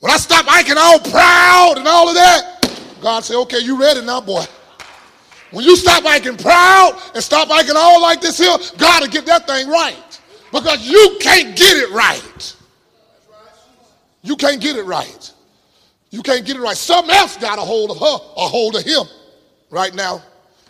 When 0.00 0.12
I 0.12 0.18
stopped 0.18 0.50
acting 0.50 0.76
all 0.76 0.98
proud 0.98 1.78
and 1.78 1.88
all 1.88 2.06
of 2.06 2.14
that, 2.14 2.98
God 3.00 3.24
said, 3.24 3.40
okay, 3.40 3.60
you 3.60 3.80
ready 3.80 4.04
now, 4.04 4.20
boy. 4.20 4.44
When 5.50 5.64
you 5.64 5.76
stop 5.76 6.04
acting 6.04 6.36
proud 6.36 7.00
and 7.14 7.24
stop 7.24 7.48
acting 7.48 7.74
all 7.74 8.02
like 8.02 8.20
this 8.20 8.36
here, 8.36 8.54
God 8.76 9.00
will 9.00 9.08
get 9.08 9.24
that 9.24 9.46
thing 9.46 9.66
right. 9.70 10.20
Because 10.52 10.86
you 10.86 11.16
can't 11.18 11.56
get 11.56 11.78
it 11.78 11.90
right. 11.90 12.56
You 14.20 14.36
can't 14.36 14.60
get 14.60 14.76
it 14.76 14.84
right. 14.84 15.32
You 16.10 16.20
can't 16.20 16.44
get 16.44 16.56
it 16.56 16.60
right. 16.60 16.76
Something 16.76 17.14
else 17.14 17.38
got 17.38 17.56
a 17.56 17.62
hold 17.62 17.92
of 17.92 17.96
her 17.96 18.18
or 18.36 18.46
hold 18.46 18.76
of 18.76 18.82
him 18.82 19.04
right 19.70 19.94
now. 19.94 20.22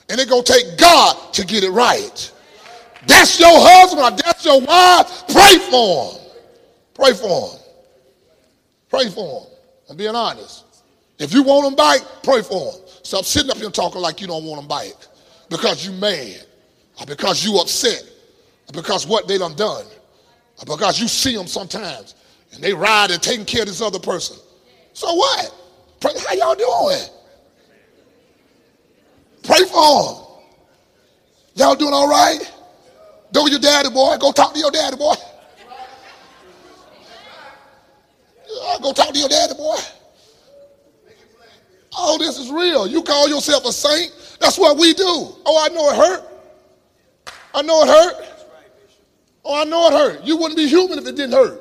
And 0.09 0.21
it's 0.21 0.31
going 0.31 0.45
to 0.45 0.53
take 0.53 0.79
God 0.79 1.35
to 1.35 1.45
get 1.45 1.65
it 1.65 1.71
right. 1.71 2.33
That's 3.07 3.41
your 3.41 3.53
husband 3.53 4.03
or 4.03 4.23
that's 4.23 4.45
your 4.45 4.61
wife. 4.61 5.25
Pray 5.29 5.59
for 5.71 6.13
him. 6.13 6.21
Pray 6.95 7.13
for 7.15 7.51
him. 7.51 7.61
Pray 8.89 9.09
for 9.09 9.41
him. 9.41 9.47
I'm 9.89 9.97
being 9.97 10.15
honest. 10.15 10.65
If 11.19 11.33
you 11.33 11.43
want 11.43 11.67
him 11.67 11.77
back, 11.77 12.01
pray 12.23 12.43
for 12.43 12.73
him. 12.73 12.81
Stop 13.03 13.25
sitting 13.25 13.51
up 13.51 13.57
here 13.57 13.71
talking 13.71 14.01
like 14.01 14.21
you 14.21 14.27
don't 14.27 14.45
want 14.45 14.63
him 14.63 14.69
back 14.69 14.93
because 15.49 15.87
you 15.87 15.93
mad 15.93 16.45
or 17.01 17.07
because 17.07 17.45
you 17.45 17.59
upset 17.59 18.03
or 18.69 18.73
because 18.73 19.07
what 19.07 19.27
they 19.27 19.39
done 19.39 19.55
done 19.55 19.85
or 20.59 20.77
because 20.77 21.01
you 21.01 21.09
see 21.09 21.35
them 21.35 21.47
sometimes 21.47 22.15
and 22.53 22.63
they 22.63 22.73
ride 22.73 23.11
and 23.11 23.23
taking 23.23 23.45
care 23.45 23.63
of 23.63 23.69
this 23.69 23.81
other 23.81 23.99
person. 23.99 24.37
So 24.93 25.13
what? 25.15 25.55
Pray, 26.01 26.13
how 26.27 26.35
y'all 26.35 26.55
doing? 26.55 27.05
Pray 29.43 29.65
for 29.65 30.15
them. 30.15 30.25
Y'all 31.55 31.75
doing 31.75 31.93
all 31.93 32.09
right? 32.09 32.41
Go 33.33 33.47
your 33.47 33.59
daddy, 33.59 33.91
boy. 33.91 34.17
Go 34.19 34.33
talk 34.33 34.55
to 34.55 34.59
your 34.59 34.71
daddy, 34.71 34.97
boy. 34.97 35.15
Go 38.83 38.93
talk 38.93 39.13
to 39.13 39.19
your 39.19 39.29
daddy, 39.29 39.55
boy. 39.55 39.77
All 41.93 42.19
this 42.19 42.39
is 42.39 42.51
real. 42.51 42.87
You 42.87 43.03
call 43.03 43.29
yourself 43.29 43.65
a 43.65 43.73
saint. 43.73 44.37
That's 44.41 44.59
what 44.59 44.79
we 44.79 44.95
do. 44.95 45.05
Oh, 45.05 45.65
I 45.65 45.69
know 45.75 45.91
it 45.91 45.97
hurt. 45.97 46.25
I 47.55 47.63
know 47.63 47.83
it 47.83 47.89
hurt. 47.89 48.27
Oh, 49.45 49.61
I 49.61 49.65
know 49.65 49.89
it 49.89 49.93
hurt. 49.93 50.25
You 50.25 50.37
wouldn't 50.37 50.57
be 50.57 50.69
human 50.69 50.99
if 50.99 51.07
it 51.07 51.17
didn't 51.17 51.33
hurt. 51.33 51.61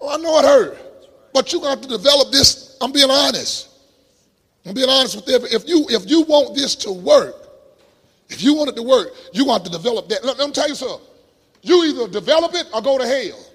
Oh, 0.00 0.14
I 0.14 0.16
know 0.18 0.38
it 0.38 0.44
hurt. 0.44 0.78
But 1.32 1.52
you're 1.52 1.62
going 1.62 1.76
to 1.76 1.80
have 1.80 1.88
to 1.88 1.96
develop 1.96 2.32
this. 2.32 2.76
I'm 2.80 2.92
being 2.92 3.10
honest. 3.10 3.68
I'm 4.66 4.74
being 4.74 4.88
honest 4.88 5.16
with 5.16 5.28
you. 5.28 5.56
If 5.56 5.68
you 5.68 5.86
if 5.88 6.08
you 6.08 6.22
want 6.22 6.54
this 6.54 6.74
to 6.76 6.92
work, 6.92 7.41
if 8.32 8.42
you 8.42 8.54
want 8.54 8.70
it 8.70 8.76
to 8.76 8.82
work, 8.82 9.08
you're 9.32 9.44
going 9.44 9.62
to 9.62 9.70
to 9.70 9.76
develop 9.76 10.08
that. 10.08 10.24
Let, 10.24 10.38
let 10.38 10.48
me 10.48 10.52
tell 10.52 10.68
you 10.68 10.74
something. 10.74 11.06
You 11.62 11.84
either 11.84 12.08
develop 12.08 12.54
it 12.54 12.66
or 12.74 12.82
go 12.82 12.98
to 12.98 13.06
hell. 13.06 13.46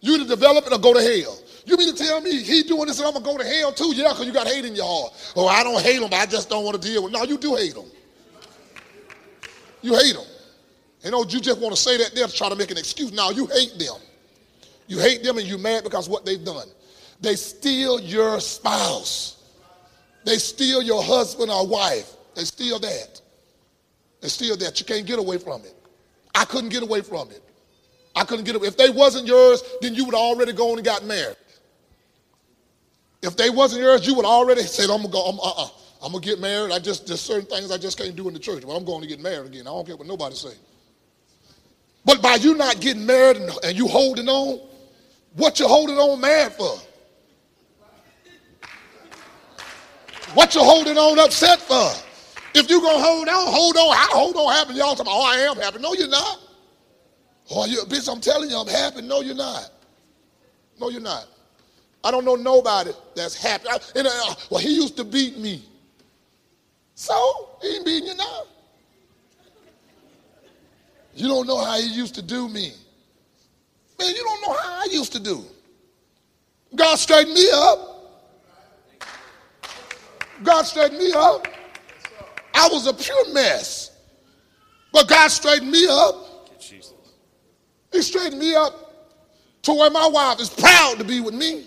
You 0.00 0.14
either 0.14 0.26
develop 0.26 0.66
it 0.66 0.72
or 0.72 0.78
go 0.78 0.94
to 0.94 1.00
hell. 1.00 1.38
You 1.64 1.76
mean 1.76 1.94
to 1.94 2.04
tell 2.04 2.20
me 2.20 2.42
he 2.42 2.62
doing 2.62 2.86
this 2.86 2.98
and 2.98 3.08
I'm 3.08 3.14
gonna 3.14 3.24
go 3.24 3.38
to 3.38 3.44
hell 3.44 3.72
too? 3.72 3.92
Yeah, 3.94 4.10
because 4.10 4.26
you 4.26 4.32
got 4.32 4.46
hate 4.46 4.64
in 4.64 4.74
your 4.74 4.86
heart. 4.86 5.32
Oh, 5.34 5.48
I 5.48 5.64
don't 5.64 5.82
hate 5.82 6.00
him, 6.00 6.08
I 6.12 6.26
just 6.26 6.48
don't 6.48 6.64
want 6.64 6.80
to 6.80 6.88
deal 6.88 7.04
with. 7.04 7.12
No, 7.12 7.24
you 7.24 7.36
do 7.38 7.56
hate 7.56 7.74
him. 7.74 7.86
You 9.82 9.94
hate 9.94 10.14
him. 10.14 10.24
You 11.02 11.10
oh, 11.12 11.22
know, 11.22 11.24
you 11.28 11.40
just 11.40 11.60
want 11.60 11.74
to 11.74 11.80
say 11.80 11.96
that 11.98 12.14
there 12.14 12.26
to 12.26 12.32
try 12.32 12.48
to 12.48 12.56
make 12.56 12.70
an 12.70 12.78
excuse. 12.78 13.12
Now 13.12 13.30
you 13.30 13.46
hate 13.46 13.78
them. 13.78 13.96
You 14.86 14.98
hate 14.98 15.22
them 15.22 15.38
and 15.38 15.46
you're 15.46 15.58
mad 15.58 15.84
because 15.84 16.08
what 16.08 16.24
they've 16.24 16.44
done. 16.44 16.68
They 17.20 17.34
steal 17.34 18.00
your 18.00 18.40
spouse. 18.40 19.36
They 20.24 20.38
steal 20.38 20.82
your 20.82 21.02
husband 21.02 21.50
or 21.50 21.66
wife. 21.66 22.15
They 22.36 22.44
steal 22.44 22.78
that. 22.78 23.20
They 24.20 24.28
steal 24.28 24.56
that. 24.58 24.78
You 24.78 24.86
can't 24.86 25.06
get 25.06 25.18
away 25.18 25.38
from 25.38 25.62
it. 25.62 25.74
I 26.34 26.44
couldn't 26.44 26.68
get 26.68 26.82
away 26.82 27.00
from 27.00 27.30
it. 27.30 27.42
I 28.14 28.24
couldn't 28.24 28.44
get 28.44 28.54
away. 28.54 28.68
If 28.68 28.76
they 28.76 28.90
wasn't 28.90 29.26
yours, 29.26 29.62
then 29.80 29.94
you 29.94 30.04
would 30.04 30.14
already 30.14 30.52
gone 30.52 30.76
and 30.76 30.84
got 30.84 31.04
married. 31.04 31.36
If 33.22 33.36
they 33.36 33.50
wasn't 33.50 33.82
yours, 33.82 34.06
you 34.06 34.14
would 34.14 34.26
already 34.26 34.62
said, 34.62 34.90
I'm 34.90 34.98
gonna 34.98 35.08
go, 35.08 35.24
I'm, 35.24 35.40
uh-uh. 35.40 35.68
I'm 36.02 36.12
gonna 36.12 36.24
get 36.24 36.38
married. 36.38 36.72
I 36.72 36.78
just 36.78 37.06
there's 37.06 37.20
certain 37.20 37.46
things 37.46 37.72
I 37.72 37.78
just 37.78 37.98
can't 37.98 38.14
do 38.14 38.28
in 38.28 38.34
the 38.34 38.40
church. 38.40 38.62
But 38.66 38.76
I'm 38.76 38.84
going 38.84 39.00
to 39.00 39.08
get 39.08 39.20
married 39.20 39.46
again. 39.46 39.62
I 39.62 39.70
don't 39.70 39.86
care 39.86 39.96
what 39.96 40.06
nobody 40.06 40.34
say. 40.36 40.54
But 42.04 42.22
by 42.22 42.34
you 42.36 42.54
not 42.54 42.80
getting 42.80 43.04
married 43.04 43.38
and, 43.38 43.50
and 43.64 43.76
you 43.76 43.88
holding 43.88 44.28
on, 44.28 44.60
What 45.34 45.58
you 45.58 45.66
holding 45.66 45.96
on 45.96 46.20
mad 46.20 46.52
for? 46.52 46.78
What 50.34 50.54
you 50.54 50.62
holding 50.62 50.98
on 50.98 51.18
upset 51.18 51.60
for? 51.60 52.05
If 52.56 52.70
you 52.70 52.80
gonna 52.80 53.04
hold 53.04 53.28
on, 53.28 53.52
hold 53.52 53.76
on. 53.76 53.90
I 53.90 54.08
hold 54.12 54.34
on 54.34 54.50
happy. 54.50 54.72
Y'all 54.72 54.96
talking 54.96 55.12
about, 55.12 55.18
oh, 55.18 55.30
I 55.30 55.36
am 55.40 55.56
happy. 55.56 55.78
No, 55.78 55.92
you're 55.92 56.08
not. 56.08 56.40
Oh, 57.50 57.66
you 57.66 57.80
bitch, 57.82 58.10
I'm 58.10 58.18
telling 58.18 58.48
you, 58.48 58.56
I'm 58.56 58.66
happy. 58.66 59.02
No, 59.02 59.20
you're 59.20 59.34
not. 59.34 59.70
No, 60.80 60.88
you're 60.88 61.02
not. 61.02 61.26
I 62.02 62.10
don't 62.10 62.24
know 62.24 62.34
nobody 62.34 62.92
that's 63.14 63.34
happy. 63.34 63.68
I, 63.68 63.78
and, 63.94 64.06
uh, 64.06 64.34
well, 64.50 64.60
he 64.60 64.74
used 64.74 64.96
to 64.96 65.04
beat 65.04 65.36
me. 65.36 65.64
So, 66.94 67.50
he 67.60 67.76
ain't 67.76 67.84
beating 67.84 68.08
you 68.08 68.14
now. 68.14 68.44
You 71.14 71.28
don't 71.28 71.46
know 71.46 71.62
how 71.62 71.78
he 71.78 71.88
used 71.88 72.14
to 72.14 72.22
do 72.22 72.48
me. 72.48 72.72
Man, 73.98 74.14
you 74.14 74.24
don't 74.24 74.40
know 74.40 74.52
how 74.54 74.80
I 74.80 74.88
used 74.90 75.12
to 75.12 75.20
do. 75.20 75.44
God 76.74 76.96
straightened 76.96 77.34
me 77.34 77.48
up. 77.52 78.30
God 80.42 80.62
straightened 80.62 80.98
me 80.98 81.12
up. 81.14 81.46
I 82.56 82.68
was 82.68 82.86
a 82.86 82.94
pure 82.94 83.32
mess. 83.32 83.90
But 84.92 85.08
God 85.08 85.28
straightened 85.28 85.70
me 85.70 85.86
up. 85.88 86.50
He 87.92 88.02
straightened 88.02 88.40
me 88.40 88.54
up 88.54 88.86
to 89.62 89.74
where 89.74 89.90
my 89.90 90.06
wife 90.06 90.40
is 90.40 90.48
proud 90.48 90.98
to 90.98 91.04
be 91.04 91.20
with 91.20 91.34
me. 91.34 91.66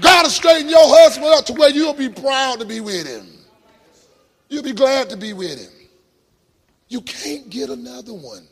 God 0.00 0.24
will 0.24 0.30
straighten 0.30 0.68
your 0.68 0.86
husband 0.86 1.26
up 1.26 1.46
to 1.46 1.52
where 1.54 1.70
you'll 1.70 1.94
be 1.94 2.08
proud 2.08 2.60
to 2.60 2.64
be 2.64 2.80
with 2.80 3.06
him. 3.06 3.26
You'll 4.48 4.62
be 4.62 4.72
glad 4.72 5.10
to 5.10 5.16
be 5.16 5.32
with 5.32 5.58
him. 5.58 5.72
You 6.88 7.00
can't 7.00 7.50
get 7.50 7.70
another 7.70 8.12
one. 8.12 8.46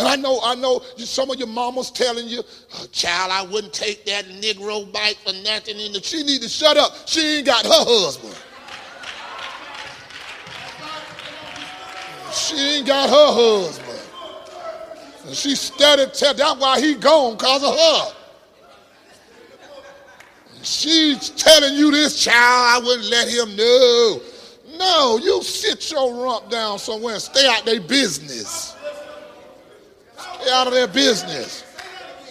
And 0.00 0.08
I 0.08 0.16
know, 0.16 0.40
I 0.42 0.54
know 0.54 0.80
some 0.96 1.30
of 1.30 1.36
your 1.36 1.46
mamas 1.46 1.90
telling 1.90 2.26
you, 2.26 2.42
oh, 2.76 2.86
child, 2.90 3.30
I 3.32 3.42
wouldn't 3.42 3.74
take 3.74 4.06
that 4.06 4.24
Negro 4.24 4.90
bite 4.90 5.16
for 5.16 5.34
nothing. 5.44 5.78
And 5.78 6.02
she 6.02 6.22
need 6.22 6.40
to 6.40 6.48
shut 6.48 6.78
up. 6.78 7.06
She 7.06 7.20
ain't 7.20 7.46
got 7.46 7.66
her 7.66 7.70
husband. 7.70 8.34
She 12.32 12.56
ain't 12.56 12.86
got 12.86 13.10
her 13.10 13.66
husband. 13.66 14.00
And 15.26 15.36
she 15.36 15.54
started 15.54 16.14
tell 16.14 16.32
that's 16.32 16.58
why 16.58 16.80
he 16.80 16.94
gone 16.94 17.34
because 17.34 17.62
of 17.62 17.78
her. 17.78 18.16
She's 20.62 21.28
telling 21.28 21.74
you 21.74 21.90
this 21.90 22.24
child, 22.24 22.36
I 22.38 22.86
wouldn't 22.86 23.10
let 23.10 23.28
him 23.28 23.54
know. 23.54 24.20
No, 24.78 25.18
you 25.22 25.42
sit 25.42 25.90
your 25.90 26.24
rump 26.24 26.48
down 26.48 26.78
somewhere 26.78 27.12
and 27.14 27.22
stay 27.22 27.46
out 27.46 27.66
their 27.66 27.82
business. 27.82 28.76
Out 30.52 30.66
of 30.66 30.72
their 30.72 30.88
business. 30.88 31.64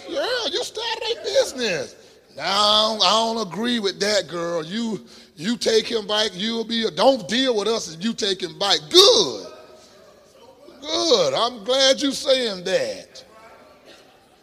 Yeah, 0.08 0.26
you 0.50 0.64
stay 0.64 0.80
out 0.80 0.96
of 0.96 1.14
their 1.14 1.24
business. 1.24 1.96
Now 2.36 2.98
I 3.02 3.10
don't 3.10 3.46
agree 3.46 3.78
with 3.78 4.00
that, 4.00 4.28
girl. 4.28 4.64
You 4.64 5.00
you 5.36 5.56
take 5.56 5.86
him 5.86 6.06
back, 6.06 6.30
you'll 6.34 6.64
be 6.64 6.84
a, 6.84 6.90
don't 6.90 7.26
deal 7.28 7.56
with 7.56 7.68
us 7.68 7.94
if 7.94 8.04
you 8.04 8.12
take 8.12 8.42
him 8.42 8.58
back. 8.58 8.78
Good. 8.90 9.46
Good. 10.80 11.34
I'm 11.34 11.64
glad 11.64 12.02
you're 12.02 12.12
saying 12.12 12.64
that. 12.64 13.24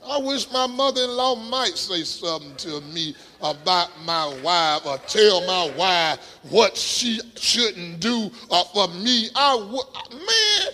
I 0.09 0.17
wish 0.19 0.49
my 0.51 0.67
mother-in-law 0.67 1.35
might 1.49 1.77
say 1.77 2.03
something 2.03 2.55
to 2.55 2.81
me 2.93 3.13
about 3.41 3.89
my 4.05 4.33
wife 4.41 4.85
or 4.85 4.97
tell 4.99 5.45
my 5.45 5.69
wife 5.75 6.39
what 6.49 6.77
she 6.77 7.19
shouldn't 7.35 7.99
do 7.99 8.29
for 8.29 8.87
me. 8.87 9.29
I 9.35 9.55
would, 9.55 10.13
man. 10.13 10.73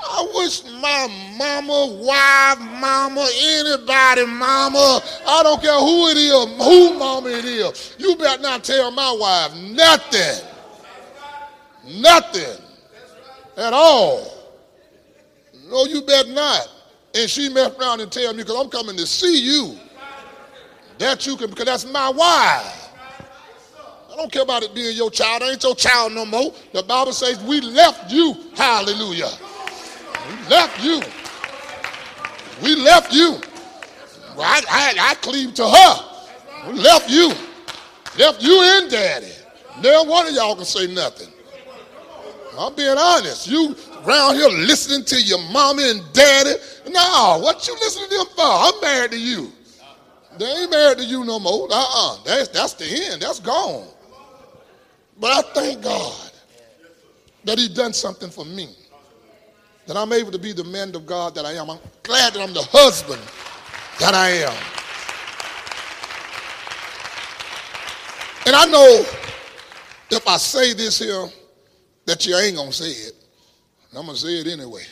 I 0.00 0.30
wish 0.34 0.64
my 0.64 1.08
mama, 1.36 1.86
wife, 2.00 2.80
mama, 2.80 3.28
anybody, 3.40 4.26
mama, 4.26 5.00
I 5.26 5.42
don't 5.42 5.60
care 5.60 5.78
who 5.78 6.08
it 6.08 6.16
is, 6.16 6.64
who 6.64 6.98
mama 6.98 7.28
it 7.30 7.44
is, 7.44 7.96
you 7.98 8.16
better 8.16 8.40
not 8.40 8.62
tell 8.64 8.90
my 8.90 9.16
wife 9.18 9.54
nothing. 9.56 10.46
Nothing 12.00 12.62
at 13.56 13.72
all. 13.72 14.34
No, 15.68 15.84
you 15.86 16.02
better 16.02 16.30
not. 16.30 16.68
And 17.14 17.28
she 17.28 17.48
mess 17.48 17.72
around 17.78 18.00
and 18.00 18.12
tell 18.12 18.32
me, 18.32 18.42
because 18.42 18.56
I'm 18.56 18.70
coming 18.70 18.96
to 18.96 19.06
see 19.06 19.40
you. 19.40 19.76
That 20.98 21.26
you 21.26 21.36
can, 21.36 21.50
because 21.50 21.66
that's 21.66 21.84
my 21.86 22.10
wife. 22.10 22.90
I 24.12 24.16
don't 24.16 24.32
care 24.32 24.42
about 24.42 24.64
it 24.64 24.74
being 24.74 24.96
your 24.96 25.10
child. 25.10 25.42
I 25.42 25.50
ain't 25.50 25.62
your 25.62 25.76
child 25.76 26.12
no 26.12 26.26
more. 26.26 26.52
The 26.72 26.82
Bible 26.82 27.12
says 27.12 27.42
we 27.44 27.60
left 27.60 28.10
you. 28.10 28.34
Hallelujah. 28.54 29.30
We 30.28 30.48
left 30.48 30.84
you. 30.84 31.00
We 32.62 32.76
left 32.76 33.12
you. 33.12 33.40
I, 34.38 34.62
I, 34.70 35.10
I 35.10 35.14
cleave 35.14 35.54
to 35.54 35.66
her. 35.66 36.70
We 36.70 36.78
left 36.78 37.10
you. 37.10 37.28
Left 38.18 38.42
you 38.42 38.60
and 38.62 38.90
daddy. 38.90 39.32
Never 39.82 40.08
one 40.08 40.26
of 40.26 40.34
y'all 40.34 40.54
can 40.56 40.64
say 40.64 40.92
nothing. 40.92 41.28
I'm 42.58 42.74
being 42.74 42.96
honest. 42.98 43.46
You 43.46 43.76
around 44.04 44.34
here 44.34 44.48
listening 44.48 45.04
to 45.06 45.22
your 45.22 45.38
mommy 45.52 45.88
and 45.90 46.02
daddy. 46.12 46.54
No, 46.88 47.38
what 47.42 47.66
you 47.66 47.74
listening 47.74 48.08
to 48.08 48.16
them 48.16 48.26
for? 48.34 48.42
I'm 48.42 48.80
married 48.80 49.12
to 49.12 49.20
you. 49.20 49.52
They 50.38 50.46
ain't 50.46 50.70
married 50.70 50.98
to 50.98 51.04
you 51.04 51.24
no 51.24 51.38
more. 51.38 51.68
Uh-uh. 51.70 52.18
That's, 52.24 52.48
that's 52.48 52.74
the 52.74 52.84
end. 52.84 53.22
That's 53.22 53.40
gone. 53.40 53.86
But 55.20 55.32
I 55.32 55.52
thank 55.52 55.82
God 55.82 56.30
that 57.44 57.58
he 57.58 57.68
done 57.68 57.92
something 57.92 58.30
for 58.30 58.44
me. 58.44 58.68
That 59.88 59.96
I'm 59.96 60.12
able 60.12 60.30
to 60.32 60.38
be 60.38 60.52
the 60.52 60.64
man 60.64 60.94
of 60.94 61.06
God 61.06 61.34
that 61.34 61.46
I 61.46 61.52
am. 61.54 61.70
I'm 61.70 61.78
glad 62.02 62.34
that 62.34 62.42
I'm 62.42 62.52
the 62.52 62.62
husband 62.70 63.22
that 63.98 64.12
I 64.12 64.28
am. 64.44 64.52
And 68.46 68.54
I 68.54 68.66
know 68.66 69.04
if 70.10 70.28
I 70.28 70.36
say 70.36 70.74
this 70.74 70.98
here, 70.98 71.28
that 72.04 72.26
you 72.26 72.36
ain't 72.36 72.56
gonna 72.56 72.70
say 72.70 72.90
it. 72.90 73.12
I'm 73.96 74.04
gonna 74.04 74.18
say 74.18 74.40
it 74.40 74.46
anyway. 74.46 74.82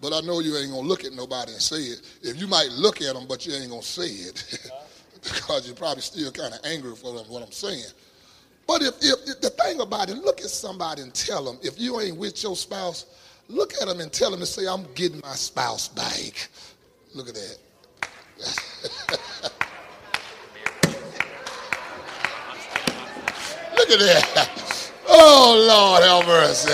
But 0.00 0.12
I 0.12 0.20
know 0.20 0.38
you 0.38 0.56
ain't 0.58 0.70
gonna 0.70 0.86
look 0.86 1.04
at 1.04 1.12
nobody 1.12 1.52
and 1.52 1.60
say 1.60 1.78
it. 1.78 2.02
If 2.22 2.40
you 2.40 2.46
might 2.46 2.70
look 2.70 3.02
at 3.02 3.14
them, 3.14 3.26
but 3.28 3.44
you 3.44 3.54
ain't 3.54 3.70
gonna 3.70 3.82
say 3.82 4.06
it 4.06 4.70
because 5.24 5.66
you're 5.66 5.74
probably 5.74 6.02
still 6.02 6.30
kind 6.30 6.54
of 6.54 6.60
angry 6.64 6.94
for 6.94 7.14
what 7.14 7.42
I'm 7.42 7.50
saying. 7.50 7.90
But 8.66 8.82
if, 8.82 8.94
if, 9.02 9.28
if, 9.28 9.40
the 9.40 9.50
thing 9.50 9.80
about 9.80 10.08
it, 10.08 10.18
look 10.18 10.40
at 10.40 10.50
somebody 10.50 11.02
and 11.02 11.12
tell 11.12 11.44
them, 11.44 11.58
if 11.62 11.80
you 11.80 12.00
ain't 12.00 12.16
with 12.16 12.42
your 12.42 12.54
spouse, 12.54 13.06
look 13.48 13.74
at 13.80 13.88
them 13.88 14.00
and 14.00 14.12
tell 14.12 14.30
them 14.30 14.40
and 14.40 14.48
say, 14.48 14.66
I'm 14.66 14.84
getting 14.94 15.20
my 15.20 15.34
spouse 15.34 15.88
back. 15.88 16.48
Look 17.14 17.28
at 17.28 17.34
that. 17.34 17.58
look 23.76 23.90
at 23.90 23.98
that. 24.00 24.90
Oh, 25.08 25.66
Lord, 25.68 26.02
have 26.02 26.26
mercy. 26.26 26.72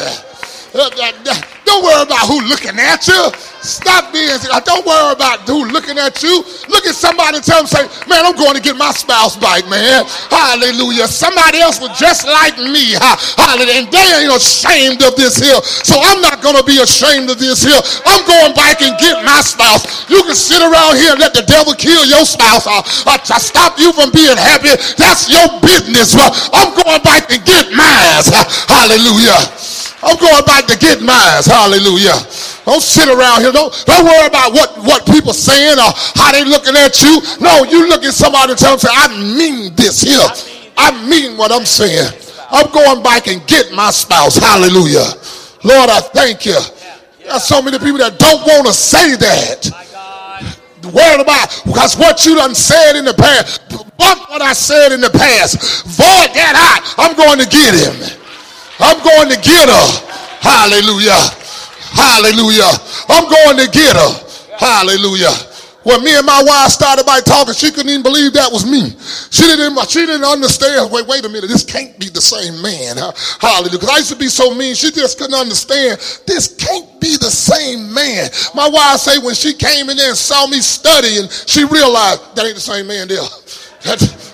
Don't 0.72 1.84
worry 1.84 2.02
about 2.02 2.26
who 2.26 2.40
looking 2.48 2.78
at 2.78 3.06
you. 3.06 3.49
Stop 3.60 4.12
being, 4.12 4.32
don't 4.64 4.86
worry 4.88 5.12
about 5.12 5.44
dude 5.44 5.68
looking 5.72 5.98
at 5.98 6.22
you. 6.22 6.40
Look 6.68 6.86
at 6.88 6.96
somebody 6.96 7.36
and 7.36 7.44
tell 7.44 7.60
them, 7.60 7.68
say, 7.68 7.84
man, 8.08 8.24
I'm 8.24 8.36
going 8.36 8.56
to 8.56 8.62
get 8.62 8.76
my 8.76 8.90
spouse 8.92 9.36
back, 9.36 9.68
man. 9.68 10.04
Hallelujah. 10.32 11.06
Somebody 11.06 11.60
else 11.60 11.80
was 11.80 11.92
just 11.98 12.24
like 12.24 12.56
me. 12.56 12.96
Hallelujah. 13.36 13.84
And 13.84 13.86
they 13.92 14.06
ain't 14.16 14.32
ashamed 14.32 15.04
of 15.04 15.12
this 15.16 15.36
here. 15.36 15.60
So 15.84 16.00
I'm 16.00 16.24
not 16.24 16.40
going 16.40 16.56
to 16.56 16.64
be 16.64 16.80
ashamed 16.80 17.28
of 17.28 17.38
this 17.38 17.60
here. 17.60 17.80
I'm 18.08 18.24
going 18.24 18.56
back 18.56 18.80
and 18.80 18.96
get 18.96 19.20
my 19.24 19.44
spouse. 19.44 20.08
You 20.08 20.24
can 20.24 20.34
sit 20.34 20.64
around 20.64 20.96
here 20.96 21.12
and 21.12 21.20
let 21.20 21.36
the 21.36 21.44
devil 21.44 21.74
kill 21.76 22.04
your 22.08 22.24
spouse 22.24 22.64
or, 22.64 22.80
to 22.80 23.36
stop 23.40 23.78
you 23.78 23.92
from 23.92 24.10
being 24.10 24.40
happy. 24.40 24.72
That's 24.96 25.28
your 25.28 25.48
business. 25.60 26.16
I'm 26.16 26.72
going 26.72 27.02
back 27.04 27.28
and 27.28 27.44
get 27.44 27.68
mine. 27.76 28.24
Hallelujah. 28.68 29.36
I'm 30.02 30.16
going 30.16 30.44
back 30.44 30.66
to 30.66 30.76
get 30.78 31.02
mine. 31.02 31.44
Hallelujah. 31.44 32.16
Don't 32.64 32.80
sit 32.80 33.08
around 33.08 33.42
here. 33.42 33.52
Don't, 33.52 33.72
don't 33.84 34.04
worry 34.04 34.26
about 34.26 34.52
what, 34.52 34.76
what 34.78 35.04
people 35.06 35.32
saying 35.32 35.76
or 35.76 35.92
how 36.16 36.32
they 36.32 36.44
looking 36.44 36.76
at 36.76 37.00
you. 37.02 37.20
No, 37.40 37.64
you 37.64 37.88
look 37.88 38.04
at 38.04 38.14
somebody 38.14 38.52
and 38.52 38.58
tell 38.58 38.76
them, 38.76 38.80
say, 38.80 38.88
I 38.92 39.08
mean 39.36 39.74
this 39.74 40.00
here. 40.00 40.24
I 40.76 40.96
mean 41.08 41.36
what 41.36 41.52
I'm 41.52 41.66
saying. 41.66 42.08
I'm 42.50 42.70
going 42.72 43.02
back 43.02 43.28
and 43.28 43.46
get 43.46 43.72
my 43.72 43.90
spouse. 43.90 44.36
Hallelujah. 44.36 45.06
Lord, 45.62 45.90
I 45.90 46.00
thank 46.00 46.46
you. 46.46 46.58
There's 47.22 47.44
so 47.44 47.60
many 47.60 47.78
people 47.78 47.98
that 47.98 48.18
don't 48.18 48.40
want 48.46 48.66
to 48.66 48.72
say 48.72 49.16
that. 49.16 49.70
Worried 50.82 51.20
about 51.20 51.62
because 51.66 51.96
what 51.96 52.24
you 52.24 52.34
done 52.34 52.54
said 52.54 52.96
in 52.96 53.04
the 53.04 53.12
past. 53.12 53.60
But 53.68 54.18
what 54.30 54.40
I 54.40 54.54
said 54.54 54.92
in 54.92 55.00
the 55.00 55.10
past. 55.10 55.84
Void 55.84 56.32
that 56.32 56.56
out. 56.56 56.94
I'm 56.96 57.14
going 57.14 57.38
to 57.38 57.46
get 57.46 57.76
him. 57.76 58.19
I'm 58.80 58.98
going 59.04 59.28
to 59.28 59.38
get 59.40 59.68
her. 59.68 59.86
Hallelujah. 60.40 61.20
Hallelujah. 61.92 62.72
I'm 63.08 63.28
going 63.28 63.56
to 63.60 63.68
get 63.70 63.94
her. 63.96 64.12
Hallelujah. 64.56 65.32
When 65.82 66.04
me 66.04 66.14
and 66.14 66.26
my 66.26 66.42
wife 66.44 66.70
started 66.70 67.06
by 67.06 67.20
talking, 67.20 67.54
she 67.54 67.70
couldn't 67.70 67.88
even 67.88 68.02
believe 68.02 68.34
that 68.34 68.52
was 68.52 68.68
me. 68.68 68.92
She 69.32 69.44
didn't, 69.48 69.72
she 69.88 70.04
didn't 70.04 70.24
understand. 70.24 70.92
Wait, 70.92 71.06
wait 71.06 71.24
a 71.24 71.28
minute. 71.28 71.48
This 71.48 71.64
can't 71.64 71.98
be 71.98 72.10
the 72.10 72.20
same 72.20 72.60
man. 72.60 72.96
Hallelujah. 73.40 73.80
Because 73.80 73.88
I 73.88 73.96
used 73.96 74.12
to 74.12 74.18
be 74.18 74.28
so 74.28 74.54
mean. 74.54 74.74
She 74.74 74.90
just 74.90 75.18
couldn't 75.18 75.34
understand. 75.34 75.96
This 76.26 76.54
can't 76.56 77.00
be 77.00 77.16
the 77.16 77.32
same 77.32 77.92
man. 77.94 78.28
My 78.54 78.68
wife 78.68 79.00
say 79.00 79.18
when 79.24 79.34
she 79.34 79.54
came 79.54 79.88
in 79.88 79.96
there 79.96 80.10
and 80.10 80.18
saw 80.18 80.46
me 80.46 80.60
studying, 80.60 81.28
she 81.28 81.64
realized 81.64 82.36
that 82.36 82.44
ain't 82.44 82.56
the 82.56 82.60
same 82.60 82.86
man 82.86 83.08
there. 83.08 83.24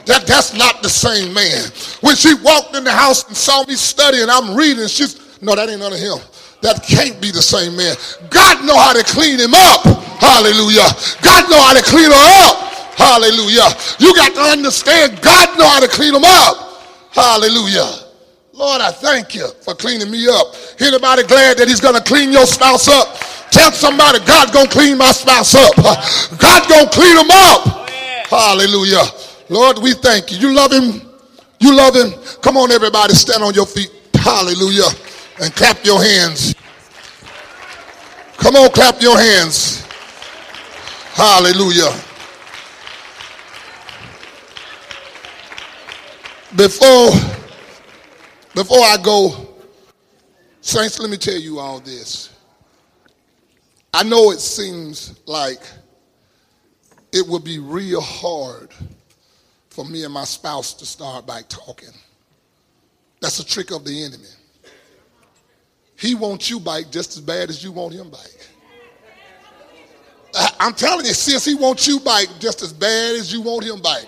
That, 0.06 0.26
that's 0.26 0.54
not 0.54 0.82
the 0.82 0.88
same 0.88 1.34
man. 1.34 1.66
When 2.00 2.14
she 2.16 2.34
walked 2.42 2.74
in 2.74 2.84
the 2.84 2.92
house 2.92 3.26
and 3.26 3.36
saw 3.36 3.64
me 3.66 3.74
studying, 3.74 4.30
I'm 4.30 4.54
reading, 4.54 4.86
she's, 4.86 5.42
no, 5.42 5.54
that 5.54 5.68
ain't 5.68 5.80
none 5.80 5.92
of 5.92 5.98
him. 5.98 6.18
That 6.62 6.82
can't 6.82 7.20
be 7.20 7.30
the 7.30 7.42
same 7.42 7.76
man. 7.76 7.94
God 8.30 8.64
know 8.64 8.78
how 8.78 8.94
to 8.94 9.04
clean 9.04 9.38
him 9.38 9.52
up. 9.52 9.82
Hallelujah. 10.18 10.88
God 11.20 11.50
know 11.50 11.60
how 11.60 11.74
to 11.74 11.84
clean 11.84 12.10
her 12.10 12.26
up. 12.48 12.56
Hallelujah. 12.96 13.68
You 13.98 14.14
got 14.14 14.32
to 14.34 14.40
understand 14.56 15.20
God 15.20 15.58
know 15.58 15.68
how 15.68 15.80
to 15.80 15.88
clean 15.88 16.14
them 16.14 16.24
up. 16.24 16.80
Hallelujah. 17.12 18.06
Lord, 18.52 18.80
I 18.80 18.90
thank 18.90 19.34
you 19.34 19.46
for 19.60 19.74
cleaning 19.74 20.10
me 20.10 20.26
up. 20.28 20.54
Anybody 20.80 21.24
glad 21.24 21.58
that 21.58 21.68
he's 21.68 21.80
going 21.80 21.94
to 21.94 22.02
clean 22.02 22.32
your 22.32 22.46
spouse 22.46 22.88
up? 22.88 23.20
Tell 23.50 23.70
somebody 23.72 24.18
God's 24.24 24.50
going 24.50 24.66
to 24.66 24.72
clean 24.72 24.96
my 24.96 25.12
spouse 25.12 25.54
up. 25.54 25.76
God's 25.76 26.66
going 26.66 26.88
to 26.88 26.92
clean 26.92 27.16
them 27.16 27.28
up. 27.28 27.90
Hallelujah. 28.32 29.04
Lord, 29.48 29.78
we 29.78 29.92
thank 29.94 30.32
you. 30.32 30.38
You 30.38 30.54
love 30.54 30.72
him. 30.72 31.00
You 31.60 31.74
love 31.74 31.94
him. 31.94 32.12
Come 32.42 32.56
on, 32.56 32.70
everybody, 32.70 33.14
stand 33.14 33.42
on 33.42 33.54
your 33.54 33.66
feet. 33.66 33.90
Hallelujah. 34.14 34.88
And 35.40 35.54
clap 35.54 35.84
your 35.84 36.02
hands. 36.02 36.54
Come 38.36 38.56
on, 38.56 38.70
clap 38.70 39.00
your 39.00 39.18
hands. 39.18 39.86
Hallelujah. 41.14 41.90
Before, 46.54 47.10
before 48.54 48.78
I 48.78 48.96
go, 49.02 49.48
Saints, 50.60 50.98
let 50.98 51.10
me 51.10 51.16
tell 51.16 51.38
you 51.38 51.58
all 51.58 51.80
this. 51.80 52.30
I 53.94 54.02
know 54.02 54.30
it 54.30 54.40
seems 54.40 55.20
like 55.26 55.60
it 57.12 57.26
would 57.26 57.44
be 57.44 57.58
real 57.58 58.00
hard 58.00 58.74
for 59.76 59.84
me 59.84 60.04
and 60.04 60.14
my 60.14 60.24
spouse 60.24 60.72
to 60.72 60.86
start 60.86 61.26
by 61.26 61.42
talking. 61.50 61.90
That's 63.20 63.40
a 63.40 63.44
trick 63.44 63.70
of 63.70 63.84
the 63.84 64.04
enemy. 64.04 64.24
He 65.98 66.14
wants 66.14 66.48
you 66.48 66.58
back 66.58 66.90
just 66.90 67.18
as 67.18 67.20
bad 67.20 67.50
as 67.50 67.62
you 67.62 67.72
want 67.72 67.92
him 67.92 68.10
back. 68.10 68.30
I'm 70.58 70.72
telling 70.72 71.04
you, 71.04 71.12
sis, 71.12 71.44
he 71.44 71.54
wants 71.54 71.86
you 71.86 72.00
back 72.00 72.26
just 72.38 72.62
as 72.62 72.72
bad 72.72 73.16
as 73.16 73.30
you 73.30 73.42
want 73.42 73.64
him 73.64 73.82
back. 73.82 74.04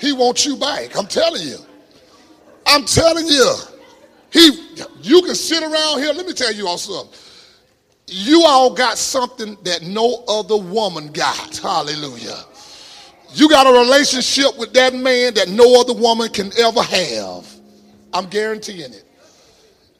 He 0.00 0.14
wants 0.14 0.46
you 0.46 0.56
back. 0.56 0.96
I'm 0.96 1.06
telling 1.06 1.42
you. 1.42 1.58
I'm 2.66 2.86
telling 2.86 3.26
you. 3.26 3.54
He, 4.32 4.74
you 5.02 5.20
can 5.20 5.34
sit 5.34 5.62
around 5.62 5.98
here. 5.98 6.14
Let 6.14 6.26
me 6.26 6.32
tell 6.32 6.52
you 6.52 6.66
all 6.66 6.78
something. 6.78 7.18
You 8.06 8.44
all 8.46 8.72
got 8.72 8.96
something 8.96 9.58
that 9.64 9.82
no 9.82 10.24
other 10.28 10.56
woman 10.56 11.12
got. 11.12 11.58
Hallelujah. 11.58 12.44
You 13.32 13.48
got 13.48 13.66
a 13.66 13.78
relationship 13.78 14.58
with 14.58 14.72
that 14.74 14.94
man 14.94 15.34
that 15.34 15.48
no 15.48 15.80
other 15.80 15.94
woman 15.94 16.28
can 16.30 16.50
ever 16.58 16.82
have. 16.82 17.46
I'm 18.12 18.26
guaranteeing 18.26 18.92
it. 18.92 19.04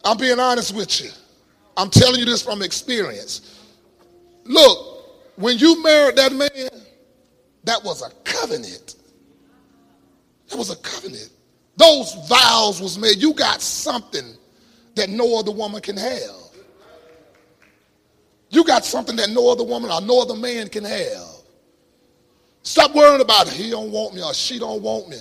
I'm 0.04 0.16
being 0.16 0.40
honest 0.40 0.74
with 0.74 1.00
you. 1.00 1.10
I'm 1.76 1.90
telling 1.90 2.18
you 2.18 2.24
this 2.24 2.42
from 2.42 2.62
experience. 2.62 3.58
Look, 4.44 5.36
when 5.36 5.58
you 5.58 5.82
married 5.82 6.16
that 6.16 6.32
man, 6.32 6.70
that 7.64 7.82
was 7.84 8.02
a 8.02 8.10
covenant. 8.24 8.96
That 10.48 10.56
was 10.56 10.70
a 10.70 10.76
covenant. 10.76 11.30
Those 11.76 12.14
vows 12.28 12.80
was 12.80 12.98
made. 12.98 13.18
You 13.18 13.32
got 13.32 13.62
something 13.62 14.36
that 14.96 15.08
no 15.08 15.38
other 15.38 15.52
woman 15.52 15.80
can 15.80 15.96
have. 15.96 16.36
You 18.50 18.64
got 18.64 18.84
something 18.84 19.14
that 19.16 19.30
no 19.30 19.50
other 19.50 19.62
woman 19.62 19.90
or 19.90 20.00
no 20.00 20.20
other 20.20 20.34
man 20.34 20.68
can 20.68 20.84
have. 20.84 21.29
Stop 22.62 22.94
worrying 22.94 23.20
about 23.20 23.46
it. 23.46 23.54
he 23.54 23.70
don't 23.70 23.90
want 23.90 24.14
me 24.14 24.22
or 24.22 24.34
she 24.34 24.58
don't 24.58 24.82
want 24.82 25.08
me. 25.08 25.18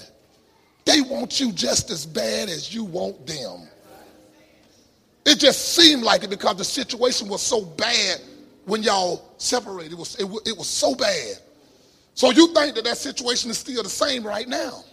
They 0.86 1.02
want 1.02 1.40
you 1.40 1.52
just 1.52 1.90
as 1.92 2.06
bad 2.06 2.50
as 2.50 2.74
you 2.74 2.84
want 2.84 3.26
them. 3.26 3.68
It 5.26 5.38
just 5.40 5.76
seemed 5.76 6.04
like 6.04 6.24
it 6.24 6.30
because 6.30 6.58
the 6.58 6.64
situation 6.64 7.28
was 7.28 7.42
so 7.42 7.64
bad 7.64 8.22
when 8.66 8.84
y'all 8.84 9.34
separated. 9.38 9.94
It 9.94 9.98
was, 9.98 10.16
it, 10.16 10.26
it 10.46 10.58
was 10.58 10.68
so 10.68 10.96
bad. 10.96 11.38
So 12.16 12.32
you 12.32 12.54
think 12.54 12.76
that 12.76 12.84
that 12.84 12.98
situation 12.98 13.50
is 13.52 13.58
still 13.58 13.84
the 13.84 13.90
same 13.90 14.24
right 14.26 14.48
now. 14.48 14.84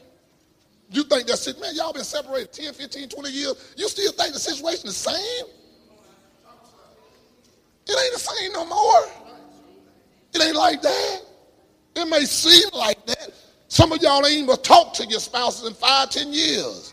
You 0.91 1.03
think 1.03 1.27
that's 1.27 1.47
it, 1.49 1.61
man, 1.61 1.75
y'all 1.75 1.93
been 1.93 2.05
separated 2.05 2.53
10, 2.53 2.75
15, 2.75 3.09
20 3.09 3.31
years. 3.31 3.75
You 3.77 3.89
still 3.89 4.13
think 4.13 4.35
the 4.35 4.39
situation 4.39 4.89
is 4.89 5.03
the 5.03 5.11
same? 5.11 5.47
It 7.89 8.05
ain't 8.05 8.13
the 8.13 8.21
same 8.21 8.53
no 8.53 8.67
more. 8.67 9.07
It 10.35 10.43
ain't 10.43 10.57
like 10.57 10.83
that. 10.83 11.21
It 11.97 12.09
may 12.09 12.25
seem 12.27 12.69
like 12.75 13.05
that. 13.07 13.33
Some 13.69 13.91
of 13.91 14.03
y'all 14.03 14.25
ain't 14.27 14.43
even 14.45 14.57
talked 14.59 14.97
to 14.97 15.07
your 15.07 15.19
spouses 15.19 15.67
in 15.67 15.75
five, 15.75 16.11
ten 16.11 16.33
years. 16.33 16.93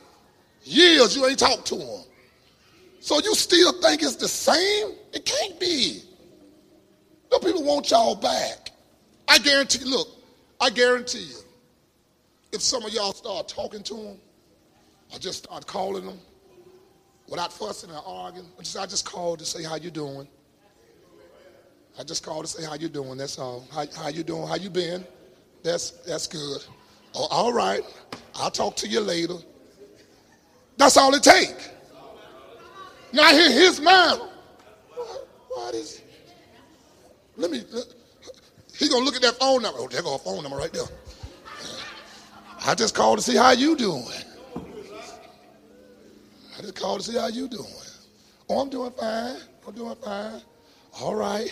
Years 0.63 1.15
you 1.15 1.25
ain't 1.25 1.37
talked 1.37 1.65
to 1.67 1.75
them. 1.75 2.03
So 3.01 3.19
you 3.19 3.35
still 3.35 3.73
think 3.81 4.01
it's 4.01 4.15
the 4.15 4.29
same? 4.29 4.95
It 5.11 5.25
can't 5.25 5.59
be. 5.59 6.03
No 7.31 7.39
people 7.39 7.63
want 7.63 7.91
y'all 7.91 8.15
back. 8.15 8.71
I 9.27 9.39
guarantee, 9.39 9.83
look, 9.83 10.07
I 10.61 10.69
guarantee 10.69 11.23
you, 11.23 11.39
if 12.53 12.61
some 12.61 12.85
of 12.85 12.93
y'all 12.93 13.13
start 13.13 13.49
talking 13.49 13.83
to 13.83 13.93
them, 13.93 14.17
or 15.11 15.19
just 15.19 15.43
start 15.43 15.67
calling 15.67 16.05
them 16.05 16.19
without 17.27 17.51
fussing 17.51 17.91
or 17.91 18.01
arguing, 18.05 18.47
I 18.57 18.85
just 18.85 19.05
called 19.05 19.39
to 19.39 19.45
say 19.45 19.63
how 19.63 19.75
you 19.75 19.91
doing. 19.91 20.27
I 21.99 22.03
just 22.03 22.25
called 22.25 22.45
to 22.45 22.51
say 22.51 22.65
how 22.65 22.75
you 22.75 22.89
doing. 22.89 23.17
That's 23.17 23.37
all. 23.37 23.67
How, 23.71 23.85
how 23.95 24.07
you 24.09 24.23
doing? 24.23 24.47
How 24.47 24.55
you 24.55 24.69
been? 24.69 25.05
That's 25.63 25.91
that's 26.05 26.27
good. 26.27 26.63
Oh, 27.15 27.27
all 27.29 27.53
right. 27.53 27.81
I'll 28.35 28.51
talk 28.51 28.75
to 28.77 28.87
you 28.87 28.99
later. 28.99 29.35
That's 30.77 30.97
all 30.97 31.13
it 31.13 31.23
takes. 31.23 31.69
Now 33.11 33.29
hear 33.29 33.51
his 33.51 33.79
mind. 33.79 34.21
What, 34.95 35.27
what 35.49 35.75
is? 35.75 36.01
Let 37.37 37.51
me. 37.51 37.63
He 38.77 38.89
gonna 38.89 39.05
look 39.05 39.15
at 39.15 39.21
that 39.21 39.35
phone 39.39 39.61
number. 39.61 39.79
Oh, 39.79 39.87
there 39.87 40.01
go 40.01 40.15
a 40.15 40.19
phone 40.19 40.41
number 40.41 40.57
right 40.57 40.73
there. 40.73 40.83
I 42.65 42.73
just 42.73 42.95
called 42.95 43.19
to 43.19 43.23
see 43.23 43.35
how 43.35 43.51
you 43.51 43.75
doing. 43.75 44.03
I 46.57 46.61
just 46.61 46.75
called 46.75 47.01
to 47.01 47.11
see 47.11 47.17
how 47.17 47.27
you 47.27 47.47
doing. 47.47 47.65
Oh, 48.49 48.59
I'm 48.61 48.69
doing 48.69 48.91
fine. 48.91 49.37
I'm 49.67 49.73
doing 49.75 49.95
fine. 50.03 50.41
All 50.99 51.15
right. 51.15 51.49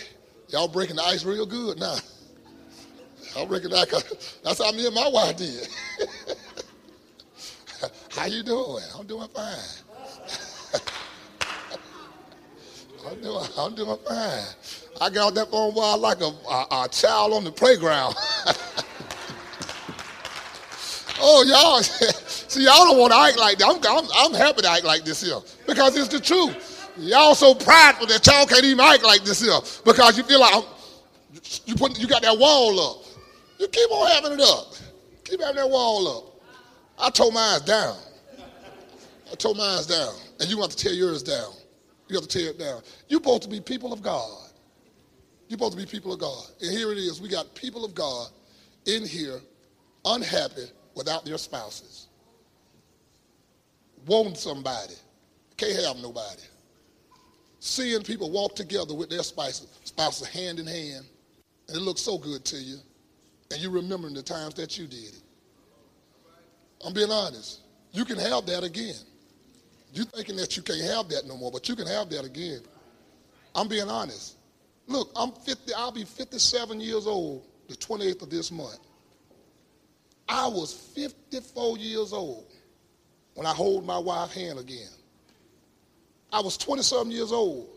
Y'all 0.52 0.68
breaking 0.68 0.96
the 0.96 1.02
ice 1.02 1.24
real 1.24 1.46
good 1.46 1.80
now. 1.80 1.96
I 3.34 3.44
reckon 3.46 3.70
that, 3.70 3.88
that's 4.44 4.62
how 4.62 4.70
me 4.72 4.84
and 4.84 4.94
my 4.94 5.08
wife 5.08 5.38
did. 5.38 5.66
how 8.10 8.26
you 8.26 8.42
doing? 8.42 8.82
I'm 8.98 9.06
doing 9.06 9.28
fine. 9.28 9.56
I'm 13.08 13.18
doing, 13.22 13.46
I'm 13.56 13.74
doing 13.74 13.96
fine. 14.06 14.44
I 15.00 15.08
got 15.08 15.34
that 15.34 15.50
phone 15.50 15.72
while 15.72 15.96
like 15.96 16.20
a, 16.20 16.26
a, 16.26 16.84
a 16.84 16.88
child 16.90 17.32
on 17.32 17.44
the 17.44 17.52
playground. 17.52 18.14
oh, 21.18 21.44
y'all, 21.48 21.82
see, 21.82 22.64
y'all 22.64 22.84
don't 22.84 22.98
want 22.98 23.14
to 23.14 23.18
act 23.18 23.38
like 23.38 23.56
that. 23.56 23.68
I'm, 23.68 23.80
I'm, 23.88 24.04
I'm 24.14 24.34
happy 24.34 24.60
to 24.60 24.70
act 24.70 24.84
like 24.84 25.04
this 25.04 25.22
here 25.22 25.40
because 25.66 25.96
it's 25.96 26.08
the 26.08 26.20
truth. 26.20 26.71
Y'all 26.98 27.34
so 27.34 27.54
prideful 27.54 28.06
that 28.06 28.26
y'all 28.26 28.46
can't 28.46 28.64
even 28.64 28.80
act 28.80 29.02
like 29.02 29.24
this 29.24 29.40
here 29.40 29.58
because 29.84 30.16
you 30.16 30.24
feel 30.24 30.40
like 30.40 30.64
you 31.64 31.74
put 31.74 31.98
you 31.98 32.06
got 32.06 32.22
that 32.22 32.38
wall 32.38 32.78
up. 32.78 33.04
You 33.58 33.66
keep 33.68 33.90
on 33.90 34.10
having 34.10 34.32
it 34.32 34.40
up. 34.40 34.74
Keep 35.24 35.40
having 35.40 35.56
that 35.56 35.68
wall 35.68 36.06
up. 36.08 36.42
I 36.98 37.10
told 37.10 37.32
mine 37.32 37.60
down. 37.64 37.96
I 39.30 39.34
told 39.36 39.56
mine 39.56 39.82
down. 39.88 40.14
And 40.40 40.50
you 40.50 40.58
want 40.58 40.72
to 40.72 40.76
tear 40.76 40.92
yours 40.92 41.22
down. 41.22 41.52
You 42.08 42.16
have 42.16 42.28
to 42.28 42.38
tear 42.38 42.50
it 42.50 42.58
down. 42.58 42.82
You're 43.08 43.20
supposed 43.20 43.42
to 43.42 43.48
be 43.48 43.60
people 43.60 43.92
of 43.92 44.02
God. 44.02 44.50
You're 45.48 45.58
supposed 45.58 45.78
to 45.78 45.78
be 45.78 45.86
people 45.86 46.12
of 46.12 46.18
God. 46.18 46.44
And 46.60 46.70
here 46.70 46.92
it 46.92 46.98
is. 46.98 47.20
We 47.20 47.28
got 47.28 47.54
people 47.54 47.84
of 47.84 47.94
God 47.94 48.28
in 48.86 49.06
here 49.06 49.40
unhappy 50.04 50.66
without 50.94 51.24
their 51.24 51.38
spouses. 51.38 52.08
Want 54.06 54.36
somebody. 54.36 54.94
Can't 55.56 55.80
have 55.84 55.96
nobody 55.96 56.42
seeing 57.62 58.02
people 58.02 58.28
walk 58.28 58.56
together 58.56 58.92
with 58.92 59.08
their 59.08 59.22
spouses, 59.22 59.68
spouses 59.84 60.26
hand 60.26 60.58
in 60.58 60.66
hand, 60.66 61.06
and 61.68 61.76
it 61.76 61.80
looks 61.80 62.00
so 62.00 62.18
good 62.18 62.44
to 62.44 62.56
you, 62.56 62.78
and 63.52 63.60
you 63.60 63.70
remembering 63.70 64.14
the 64.14 64.22
times 64.22 64.54
that 64.54 64.76
you 64.76 64.88
did 64.88 65.14
it. 65.14 65.22
I'm 66.84 66.92
being 66.92 67.10
honest. 67.10 67.60
You 67.92 68.04
can 68.04 68.18
have 68.18 68.46
that 68.46 68.64
again. 68.64 68.96
You're 69.92 70.06
thinking 70.06 70.34
that 70.36 70.56
you 70.56 70.62
can't 70.64 70.80
have 70.80 71.08
that 71.10 71.26
no 71.26 71.36
more, 71.36 71.52
but 71.52 71.68
you 71.68 71.76
can 71.76 71.86
have 71.86 72.10
that 72.10 72.24
again. 72.24 72.62
I'm 73.54 73.68
being 73.68 73.88
honest. 73.88 74.38
Look, 74.88 75.10
I'm 75.14 75.30
50, 75.30 75.72
I'll 75.74 75.92
be 75.92 76.04
57 76.04 76.80
years 76.80 77.06
old 77.06 77.44
the 77.68 77.76
28th 77.76 78.22
of 78.22 78.30
this 78.30 78.50
month, 78.50 78.80
I 80.28 80.48
was 80.48 80.72
54 80.94 81.78
years 81.78 82.12
old 82.12 82.46
when 83.34 83.46
I 83.46 83.52
hold 83.52 83.86
my 83.86 83.98
wife's 83.98 84.34
hand 84.34 84.58
again. 84.58 84.90
I 86.32 86.40
was 86.40 86.56
20 86.56 86.82
something 86.82 87.10
years 87.14 87.30
old 87.30 87.68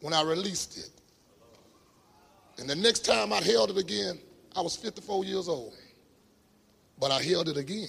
when 0.00 0.12
I 0.12 0.22
released 0.22 0.76
it. 0.76 0.90
And 2.58 2.68
the 2.68 2.74
next 2.74 3.04
time 3.04 3.32
I 3.32 3.40
held 3.40 3.70
it 3.70 3.78
again, 3.78 4.18
I 4.56 4.60
was 4.60 4.76
54 4.76 5.24
years 5.24 5.48
old. 5.48 5.74
But 6.98 7.10
I 7.10 7.22
held 7.22 7.48
it 7.48 7.56
again. 7.56 7.88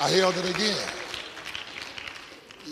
I 0.00 0.08
held 0.08 0.36
it 0.36 0.50
again. 0.54 0.88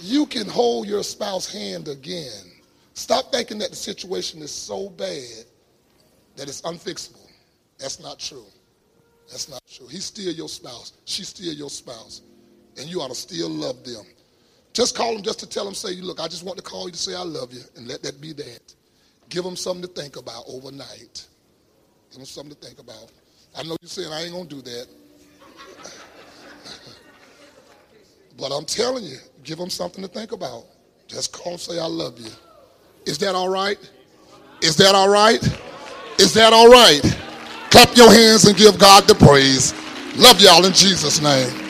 You 0.00 0.26
can 0.26 0.48
hold 0.48 0.86
your 0.86 1.02
spouse's 1.02 1.52
hand 1.52 1.88
again. 1.88 2.52
Stop 2.94 3.32
thinking 3.32 3.58
that 3.58 3.70
the 3.70 3.76
situation 3.76 4.42
is 4.42 4.50
so 4.50 4.90
bad 4.90 5.44
that 6.36 6.48
it's 6.48 6.62
unfixable. 6.62 7.26
That's 7.78 8.00
not 8.00 8.18
true. 8.18 8.46
That's 9.32 9.48
not 9.48 9.62
true. 9.66 9.86
He's 9.88 10.04
still 10.04 10.32
your 10.32 10.48
spouse. 10.48 10.92
She's 11.06 11.28
still 11.28 11.54
your 11.54 11.70
spouse. 11.70 12.20
And 12.78 12.86
you 12.86 13.00
ought 13.00 13.08
to 13.08 13.14
still 13.14 13.48
love 13.48 13.82
them. 13.82 14.04
Just 14.74 14.94
call 14.94 15.14
them 15.14 15.22
just 15.22 15.40
to 15.40 15.48
tell 15.48 15.64
them, 15.64 15.74
say, 15.74 15.94
look, 16.02 16.20
I 16.20 16.28
just 16.28 16.44
want 16.44 16.58
to 16.58 16.62
call 16.62 16.86
you 16.86 16.92
to 16.92 16.98
say 16.98 17.14
I 17.14 17.22
love 17.22 17.52
you, 17.52 17.60
and 17.76 17.88
let 17.88 18.02
that 18.02 18.20
be 18.20 18.32
that. 18.34 18.74
Give 19.30 19.42
them 19.42 19.56
something 19.56 19.82
to 19.82 19.88
think 19.88 20.16
about 20.16 20.44
overnight. 20.46 21.26
Give 22.10 22.18
them 22.18 22.26
something 22.26 22.54
to 22.54 22.66
think 22.66 22.78
about. 22.78 23.10
I 23.56 23.62
know 23.62 23.76
you're 23.80 23.88
saying 23.88 24.12
I 24.12 24.22
ain't 24.22 24.32
going 24.32 24.48
to 24.48 24.54
do 24.56 24.62
that. 24.62 24.86
but 28.38 28.52
I'm 28.52 28.66
telling 28.66 29.04
you, 29.04 29.16
give 29.44 29.58
them 29.58 29.70
something 29.70 30.02
to 30.02 30.08
think 30.08 30.32
about. 30.32 30.64
Just 31.08 31.32
call 31.32 31.52
and 31.52 31.60
say 31.60 31.78
I 31.78 31.86
love 31.86 32.18
you. 32.20 32.30
Is 33.06 33.16
that 33.18 33.34
all 33.34 33.48
right? 33.48 33.78
Is 34.62 34.76
that 34.76 34.94
all 34.94 35.08
right? 35.08 35.42
Is 36.18 36.34
that 36.34 36.52
all 36.52 36.70
right? 36.70 37.00
Clap 37.72 37.96
your 37.96 38.12
hands 38.12 38.44
and 38.44 38.54
give 38.54 38.78
God 38.78 39.04
the 39.08 39.14
praise. 39.14 39.72
Love 40.18 40.42
y'all 40.42 40.62
in 40.66 40.74
Jesus' 40.74 41.22
name. 41.22 41.61